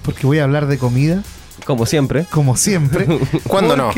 porque 0.04 0.26
voy 0.26 0.38
a 0.38 0.44
hablar 0.44 0.66
de 0.68 0.78
comida, 0.78 1.22
Como 1.66 1.84
siempre. 1.84 2.24
como 2.30 2.56
siempre. 2.56 3.06
¿Cuándo 3.46 3.76
no? 3.76 3.88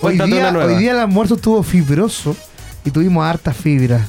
Hoy 0.00 0.16
día, 0.16 0.52
hoy 0.56 0.76
día 0.76 0.92
el 0.92 0.98
almuerzo 1.00 1.34
estuvo 1.34 1.60
fibroso 1.64 2.36
y 2.84 2.92
tuvimos 2.92 3.24
harta 3.26 3.52
fibra. 3.52 4.06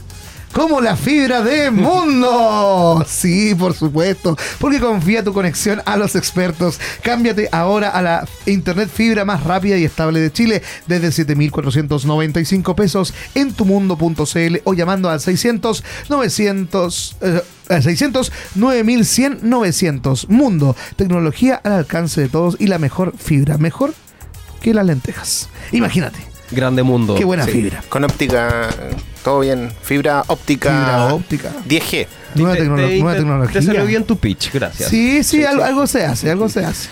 Como 0.52 0.82
la 0.82 0.95
fibra 0.95 1.41
de 1.41 1.72
Mundo. 1.72 3.06
Sí, 3.18 3.56
por 3.56 3.74
supuesto. 3.74 4.38
Porque 4.60 4.80
confía 4.80 5.24
tu 5.24 5.34
conexión 5.34 5.82
a 5.86 5.98
los 5.98 6.16
expertos. 6.16 6.80
Cámbiate 7.02 7.50
ahora 7.52 7.89
a 7.89 8.02
la 8.02 8.28
internet 8.45 8.89
fibra 8.93 9.26
más 9.26 9.43
rápida 9.43 9.78
y 9.78 9.84
estable 9.84 10.20
de 10.20 10.32
Chile 10.32 10.62
desde 10.88 11.12
7,495 11.12 12.76
pesos 12.76 13.14
en 13.36 13.54
tumundo.cl 13.54 14.58
o 14.64 14.74
llamando 14.74 15.10
al 15.10 15.20
600 15.20 15.84
900 16.10 17.18
eh, 17.22 17.41
al 17.70 17.84
600 17.84 18.32
9100 18.56 19.39
900. 19.43 20.30
Mundo. 20.30 20.76
Tecnología 20.95 21.56
al 21.64 21.74
alcance 21.74 22.22
de 22.22 22.30
todos 22.30 22.56
y 22.60 22.68
la 22.68 22.78
mejor 22.78 23.14
fibra. 23.18 23.58
Mejor 23.58 23.93
que 24.62 24.74
las 24.74 24.86
lentejas. 24.86 25.50
Imagínate. 25.72 26.37
Grande 26.52 26.82
mundo. 26.84 27.16
Qué 27.16 27.26
buena 27.26 27.45
Sí, 27.45 27.52
fibra. 27.52 27.84
Con 27.89 28.04
óptica, 28.06 28.70
todo 29.24 29.41
bien. 29.41 29.72
Fibra 29.82 30.24
óptica. 30.28 30.70
Fibra 30.70 31.14
óptica. 31.14 31.52
10G. 31.68 32.08
Nueva, 32.36 32.54
Te- 32.56 32.64
tecnolo- 32.64 32.88
te- 32.88 32.95
nueva 33.00 33.12
te- 33.14 33.18
tecnología. 33.20 33.60
Te 33.60 33.66
salió 33.66 33.86
bien 33.86 34.04
tu 34.04 34.18
pitch, 34.18 34.54
gracias. 34.54 34.89
Sí, 34.89 35.24
sí, 35.24 35.43
algo, 35.43 35.64
algo 35.64 35.88
se 35.88 36.06
hace, 36.06 36.30
algo 36.30 36.48
se 36.50 36.64
hace. 36.64 36.88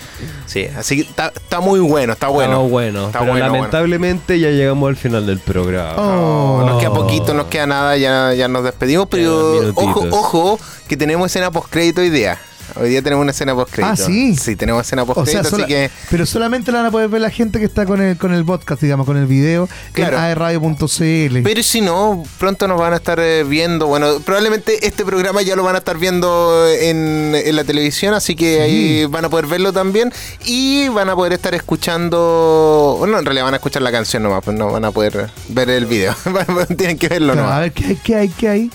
Sí, 0.45 0.65
así 0.77 0.95
que 0.97 1.01
está, 1.03 1.31
está 1.35 1.59
muy 1.59 1.79
bueno, 1.79 2.13
está 2.13 2.27
bueno. 2.29 2.61
Bueno, 2.63 2.69
bueno. 2.69 3.05
Está 3.07 3.19
pero 3.19 3.31
bueno, 3.31 3.45
bueno. 3.47 3.55
lamentablemente 3.63 4.39
ya 4.39 4.49
llegamos 4.49 4.89
al 4.89 4.95
final 4.95 5.25
del 5.27 5.39
programa. 5.39 5.95
Oh. 5.97 6.63
Nos 6.65 6.79
queda 6.79 6.93
poquito, 6.93 7.33
nos 7.33 7.45
queda 7.47 7.67
nada, 7.67 7.95
ya, 7.97 8.33
ya 8.33 8.47
nos 8.47 8.63
despedimos, 8.63 9.07
pero 9.09 9.71
ojo, 9.75 10.05
ojo, 10.11 10.59
que 10.87 10.97
tenemos 10.97 11.27
escena 11.27 11.51
post-crédito 11.51 12.01
día. 12.01 12.37
Hoy 12.75 12.89
día 12.89 13.01
tenemos 13.01 13.21
una 13.21 13.31
escena 13.31 13.53
post-crédito. 13.53 13.93
Ah, 13.93 13.95
¿sí? 13.95 14.35
Sí, 14.35 14.55
tenemos 14.55 14.85
escena 14.85 15.03
O 15.03 15.25
sea, 15.25 15.41
así 15.41 15.63
que... 15.65 15.89
pero 16.09 16.25
solamente 16.25 16.71
la 16.71 16.79
van 16.79 16.87
a 16.87 16.91
poder 16.91 17.07
ver 17.09 17.21
la 17.21 17.29
gente 17.29 17.59
que 17.59 17.65
está 17.65 17.85
con 17.85 18.01
el, 18.01 18.17
con 18.17 18.33
el 18.33 18.43
podcast, 18.43 18.81
digamos, 18.81 19.05
con 19.05 19.17
el 19.17 19.27
video 19.27 19.69
Claro. 19.93 20.17
en 20.17 20.23
aerradio.cl. 20.23 21.41
Pero 21.43 21.63
si 21.63 21.81
no, 21.81 22.23
pronto 22.39 22.67
nos 22.67 22.79
van 22.79 22.93
a 22.93 22.97
estar 22.97 23.19
eh, 23.19 23.43
viendo. 23.43 23.87
Bueno, 23.87 24.19
probablemente 24.25 24.85
este 24.85 25.05
programa 25.05 25.41
ya 25.41 25.55
lo 25.55 25.63
van 25.63 25.75
a 25.75 25.79
estar 25.79 25.97
viendo 25.97 26.67
en, 26.69 27.33
en 27.35 27.55
la 27.55 27.63
televisión, 27.63 28.13
así 28.13 28.35
que 28.35 28.61
ahí 28.61 29.05
van 29.05 29.25
a 29.25 29.29
poder 29.29 29.47
verlo 29.47 29.71
también. 29.71 30.11
Y 30.45 30.87
van 30.89 31.09
a 31.09 31.15
poder 31.15 31.33
estar 31.33 31.53
escuchando. 31.55 32.95
Bueno, 32.99 33.19
en 33.19 33.25
realidad 33.25 33.45
van 33.45 33.53
a 33.53 33.57
escuchar 33.57 33.81
la 33.81 33.91
canción 33.91 34.23
nomás, 34.23 34.43
pues 34.43 34.57
no 34.57 34.71
van 34.71 34.85
a 34.85 34.91
poder 34.91 35.29
ver 35.49 35.69
el 35.69 35.85
video. 35.85 36.15
Tienen 36.77 36.97
que 36.97 37.07
verlo 37.07 37.33
a 37.33 37.35
nomás. 37.35 37.59
ver, 37.61 37.71
¿qué 37.71 37.85
hay, 37.85 37.95
qué 37.97 38.15
hay, 38.15 38.29
qué 38.29 38.49
hay? 38.49 38.71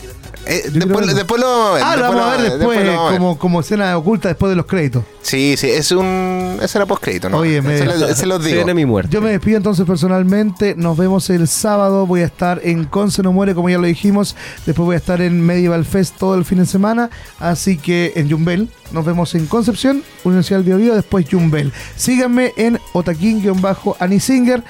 Eh, 0.51 0.65
después, 0.73 1.07
lo 1.41 1.47
vamos 1.47 1.71
a 1.71 1.75
ver. 1.75 1.83
Ah, 1.85 1.97
lo 1.97 2.03
vamos 2.03 2.23
a 2.23 2.37
ver 2.37 2.53
después, 2.59 2.79
a 2.79 2.83
ver. 2.83 2.97
como, 3.19 3.39
como 3.39 3.61
escena 3.61 3.97
oculta 3.97 4.29
después 4.29 4.51
de 4.51 4.57
los 4.57 4.67
créditos. 4.67 5.05
Sí, 5.23 5.55
sí, 5.57 5.69
es 5.71 5.91
un. 5.93 6.59
Ese 6.61 6.77
era 6.79 6.87
post-crédito, 6.87 7.29
¿no? 7.29 7.39
Oye, 7.39 7.63
me- 7.63 7.79
se, 7.79 7.85
lo- 7.85 8.15
se 8.15 8.27
los 8.27 8.43
digo. 8.45 8.57
viene 8.57 8.75
mi 8.75 8.85
muerte. 8.85 9.11
Yo 9.13 9.21
me 9.23 9.31
despido 9.31 9.57
entonces 9.59 9.87
personalmente. 9.87 10.75
Nos 10.77 10.97
vemos 10.97 11.31
el 11.31 11.47
sábado. 11.49 12.07
Voy 12.07 12.23
a 12.23 12.27
estar 12.27 12.61
en 12.65 12.85
Conce 12.85 13.23
No 13.23 13.33
Muere, 13.33 13.55
como 13.55 13.69
ya 13.71 13.79
lo 13.79 13.87
dijimos. 13.87 14.35
Después 14.67 14.85
voy 14.87 14.95
a 14.95 14.99
estar 14.99 15.21
en 15.21 15.41
Medieval 15.41 15.85
Fest 15.85 16.17
todo 16.19 16.35
el 16.35 16.45
fin 16.45 16.59
de 16.59 16.67
semana. 16.67 17.11
Así 17.39 17.77
que 17.77 18.13
en 18.17 18.31
Jumbel. 18.31 18.69
Nos 18.93 19.05
vemos 19.05 19.33
en 19.37 19.47
Concepción, 19.47 20.03
Universidad 20.25 20.59
del 20.59 20.67
Biobío, 20.67 20.97
después 20.97 21.25
Jumbel. 21.31 21.73
Síganme 21.97 22.53
en 22.57 22.81
Otaquín-Anisinger. 22.93 24.65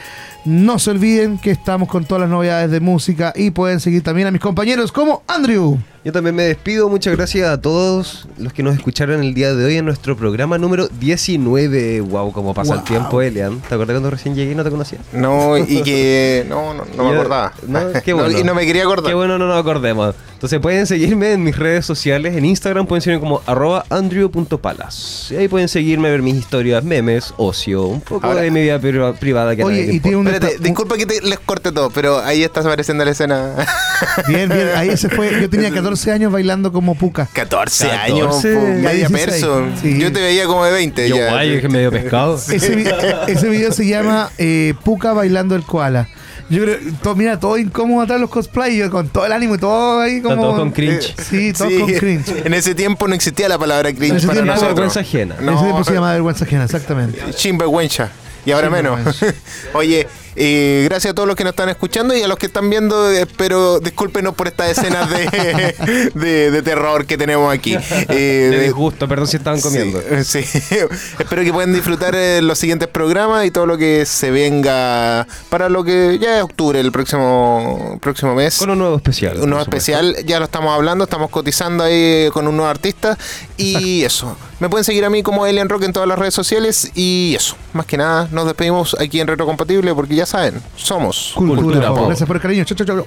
No 0.44 0.78
se 0.78 0.90
olviden 0.90 1.38
que 1.38 1.50
estamos 1.50 1.88
con 1.88 2.04
todas 2.06 2.22
las 2.22 2.30
novedades 2.30 2.70
de 2.70 2.80
música 2.80 3.32
y 3.36 3.50
pueden 3.50 3.78
seguir 3.78 4.02
también 4.02 4.26
a 4.26 4.30
mis 4.30 4.40
compañeros 4.40 4.90
como 4.90 5.22
Andrew. 5.26 5.78
Yo 6.02 6.12
también 6.12 6.34
me 6.34 6.44
despido. 6.44 6.88
Muchas 6.88 7.14
gracias 7.14 7.46
a 7.50 7.60
todos 7.60 8.26
los 8.38 8.54
que 8.54 8.62
nos 8.62 8.74
escucharon 8.74 9.20
el 9.22 9.34
día 9.34 9.54
de 9.54 9.62
hoy 9.66 9.76
en 9.76 9.84
nuestro 9.84 10.16
programa 10.16 10.56
número 10.56 10.88
19. 10.88 12.00
Wow, 12.00 12.32
cómo 12.32 12.54
pasa 12.54 12.74
el 12.74 12.84
tiempo, 12.84 13.20
Elian. 13.20 13.60
¿Te 13.60 13.74
acuerdas 13.74 13.94
cuando 13.96 14.10
recién 14.10 14.34
llegué 14.34 14.52
y 14.52 14.54
no 14.54 14.64
te 14.64 14.70
conocía? 14.70 14.98
No, 15.12 15.58
y 15.58 15.82
que. 15.82 16.46
No, 16.48 16.72
no, 16.72 16.84
no 16.96 17.04
me 17.04 17.10
acordaba. 17.14 17.52
No, 17.68 17.80
qué 18.02 18.12
No, 18.14 18.22
bueno. 18.22 18.38
y 18.38 18.42
no 18.42 18.54
me 18.54 18.64
quería 18.64 18.84
acordar. 18.84 19.10
Qué 19.10 19.14
bueno, 19.14 19.36
no 19.38 19.46
nos 19.46 19.60
acordemos. 19.60 20.14
Entonces 20.40 20.58
pueden 20.58 20.86
seguirme 20.86 21.32
en 21.34 21.44
mis 21.44 21.54
redes 21.54 21.84
sociales, 21.84 22.34
en 22.34 22.46
Instagram 22.46 22.86
pueden 22.86 23.02
seguirme 23.02 23.20
como 23.20 23.42
arroba 23.44 23.84
andrew.palas. 23.90 25.28
Y 25.30 25.36
ahí 25.36 25.48
pueden 25.48 25.68
seguirme, 25.68 26.10
ver 26.10 26.22
mis 26.22 26.34
historias, 26.36 26.82
memes, 26.82 27.34
ocio, 27.36 27.84
un 27.84 28.00
poco 28.00 28.26
Ahora- 28.26 28.40
de 28.40 28.50
mi 28.50 28.62
vida 28.62 28.78
pri- 28.78 29.12
privada 29.20 29.54
que 29.54 29.60
a 29.60 29.66
Oye, 29.66 29.82
y 29.92 30.00
tiene 30.00 30.16
importa. 30.16 30.18
un 30.18 30.26
Espérate, 30.28 30.58
disculpa 30.64 30.96
que 30.96 31.04
te, 31.04 31.20
les 31.20 31.38
corte 31.40 31.72
todo, 31.72 31.90
pero 31.90 32.20
ahí 32.20 32.42
estás 32.42 32.64
apareciendo 32.64 33.04
la 33.04 33.10
escena. 33.10 33.54
Bien, 34.28 34.48
bien. 34.48 34.70
Ahí 34.76 34.96
se 34.96 35.10
fue. 35.10 35.30
Yo 35.42 35.50
tenía 35.50 35.70
14 35.74 36.10
años 36.10 36.32
bailando 36.32 36.72
como 36.72 36.94
puca. 36.94 37.28
14, 37.34 37.88
14. 37.88 38.12
años, 38.12 38.42
media 38.44 39.08
16. 39.08 39.10
perso. 39.26 39.64
Sí. 39.82 39.98
Yo 40.00 40.10
te 40.10 40.22
veía 40.22 40.46
como 40.46 40.64
de 40.64 40.72
20. 40.72 41.06
Yo 41.06 41.16
ya. 41.16 41.30
guay, 41.32 41.60
que 41.60 41.68
medio 41.68 41.90
pescado. 41.90 42.36
Ese, 42.36 42.74
vi- 42.76 42.84
ese 43.28 43.46
video 43.50 43.72
se 43.72 43.86
llama 43.86 44.30
eh, 44.38 44.72
Puka 44.84 45.12
bailando 45.12 45.54
el 45.54 45.64
koala. 45.64 46.08
Yo 46.50 46.64
creo, 46.64 46.78
todo, 47.02 47.14
mira, 47.14 47.38
todo 47.38 47.56
incómodo 47.56 48.02
atrás 48.02 48.20
los 48.20 48.28
cosplay, 48.28 48.76
yo 48.76 48.90
con 48.90 49.08
todo 49.08 49.24
el 49.24 49.32
ánimo 49.32 49.54
y 49.54 49.58
todo 49.58 50.00
ahí 50.00 50.20
como. 50.20 50.34
Todos 50.36 50.56
con 50.58 50.72
cringe. 50.72 51.14
Sí, 51.30 51.52
todos 51.52 51.72
Sí, 51.72 51.78
con 51.78 51.92
cringe. 51.94 52.44
En 52.44 52.52
ese 52.54 52.74
tiempo 52.74 53.06
no 53.08 53.14
existía 53.14 53.48
la 53.48 53.56
palabra 53.58 53.88
En 53.90 53.96
cringe 53.96 54.16
ese 54.16 54.26
para 54.26 54.38
tiempo- 54.40 54.52
nosotros. 54.54 54.74
vergüenza 54.74 55.00
ajena. 55.00 55.36
En 55.40 55.48
ese 55.48 55.62
tiempo 55.62 55.84
se 55.84 55.92
llama 55.94 56.12
vergüenza 56.12 56.44
ajena, 56.44 56.64
exactamente. 56.64 57.32
Sinvergüenza. 57.32 58.10
Y 58.44 58.50
ahora 58.52 58.68
menos. 58.70 59.00
Oye, 59.74 60.06
eh, 60.36 60.82
gracias 60.88 61.12
a 61.12 61.14
todos 61.14 61.26
los 61.26 61.36
que 61.36 61.44
nos 61.44 61.52
están 61.52 61.68
escuchando 61.68 62.14
y 62.16 62.22
a 62.22 62.28
los 62.28 62.38
que 62.38 62.46
están 62.46 62.70
viendo, 62.70 63.10
eh, 63.10 63.22
espero 63.22 63.80
discúlpenos 63.80 64.34
por 64.34 64.48
estas 64.48 64.70
escenas 64.70 65.08
de, 65.10 66.10
de, 66.14 66.50
de 66.50 66.62
terror 66.62 67.06
que 67.06 67.16
tenemos 67.16 67.52
aquí. 67.52 67.76
Eh, 68.12 68.48
De 68.50 68.62
disgusto, 68.64 69.06
perdón 69.06 69.26
si 69.28 69.36
estaban 69.36 69.60
comiendo. 69.60 70.00
Sí, 70.24 70.42
sí. 70.42 70.76
espero 71.18 71.42
que 71.42 71.52
puedan 71.52 71.72
disfrutar 71.72 72.14
eh, 72.16 72.40
los 72.42 72.58
siguientes 72.58 72.88
programas 72.88 73.44
y 73.46 73.50
todo 73.50 73.66
lo 73.66 73.76
que 73.78 74.04
se 74.06 74.30
venga 74.30 75.26
para 75.48 75.68
lo 75.68 75.84
que 75.84 76.18
ya 76.20 76.38
es 76.38 76.42
octubre, 76.42 76.80
el 76.80 76.90
próximo, 76.90 77.98
próximo 78.00 78.34
mes. 78.34 78.58
Con 78.58 78.70
un 78.70 78.78
nuevo 78.78 78.96
especial. 78.96 79.38
Un 79.40 79.50
nuevo 79.50 79.62
especial, 79.62 80.16
ya 80.24 80.38
lo 80.38 80.46
estamos 80.46 80.74
hablando, 80.74 81.04
estamos 81.04 81.30
cotizando 81.30 81.84
ahí 81.84 82.28
con 82.32 82.48
un 82.48 82.56
nuevo 82.56 82.70
artista. 82.70 83.16
Y 83.56 84.02
eso. 84.02 84.36
Me 84.58 84.68
pueden 84.68 84.84
seguir 84.84 85.04
a 85.04 85.10
mí 85.10 85.22
como 85.22 85.46
Elian 85.46 85.68
Rock 85.68 85.84
en 85.84 85.92
todas 85.92 86.08
las 86.08 86.18
redes 86.18 86.34
sociales. 86.34 86.90
Y 86.94 87.34
eso. 87.36 87.56
Más 87.72 87.86
que 87.86 87.96
nada, 87.96 88.28
nos 88.32 88.46
despedimos 88.46 88.96
aquí 88.98 89.20
en 89.20 89.26
Retrocompatible 89.26 89.94
porque 89.94 90.16
ya 90.20 90.26
saben, 90.26 90.60
somos. 90.76 91.32
Cultura 91.34 91.88
pop. 91.88 92.06
Gracias 92.06 92.26
por 92.26 92.36
el 92.36 92.42
cariño. 92.42 92.64
Chau, 92.64 92.76
chau, 92.76 92.86
chau. 92.86 93.06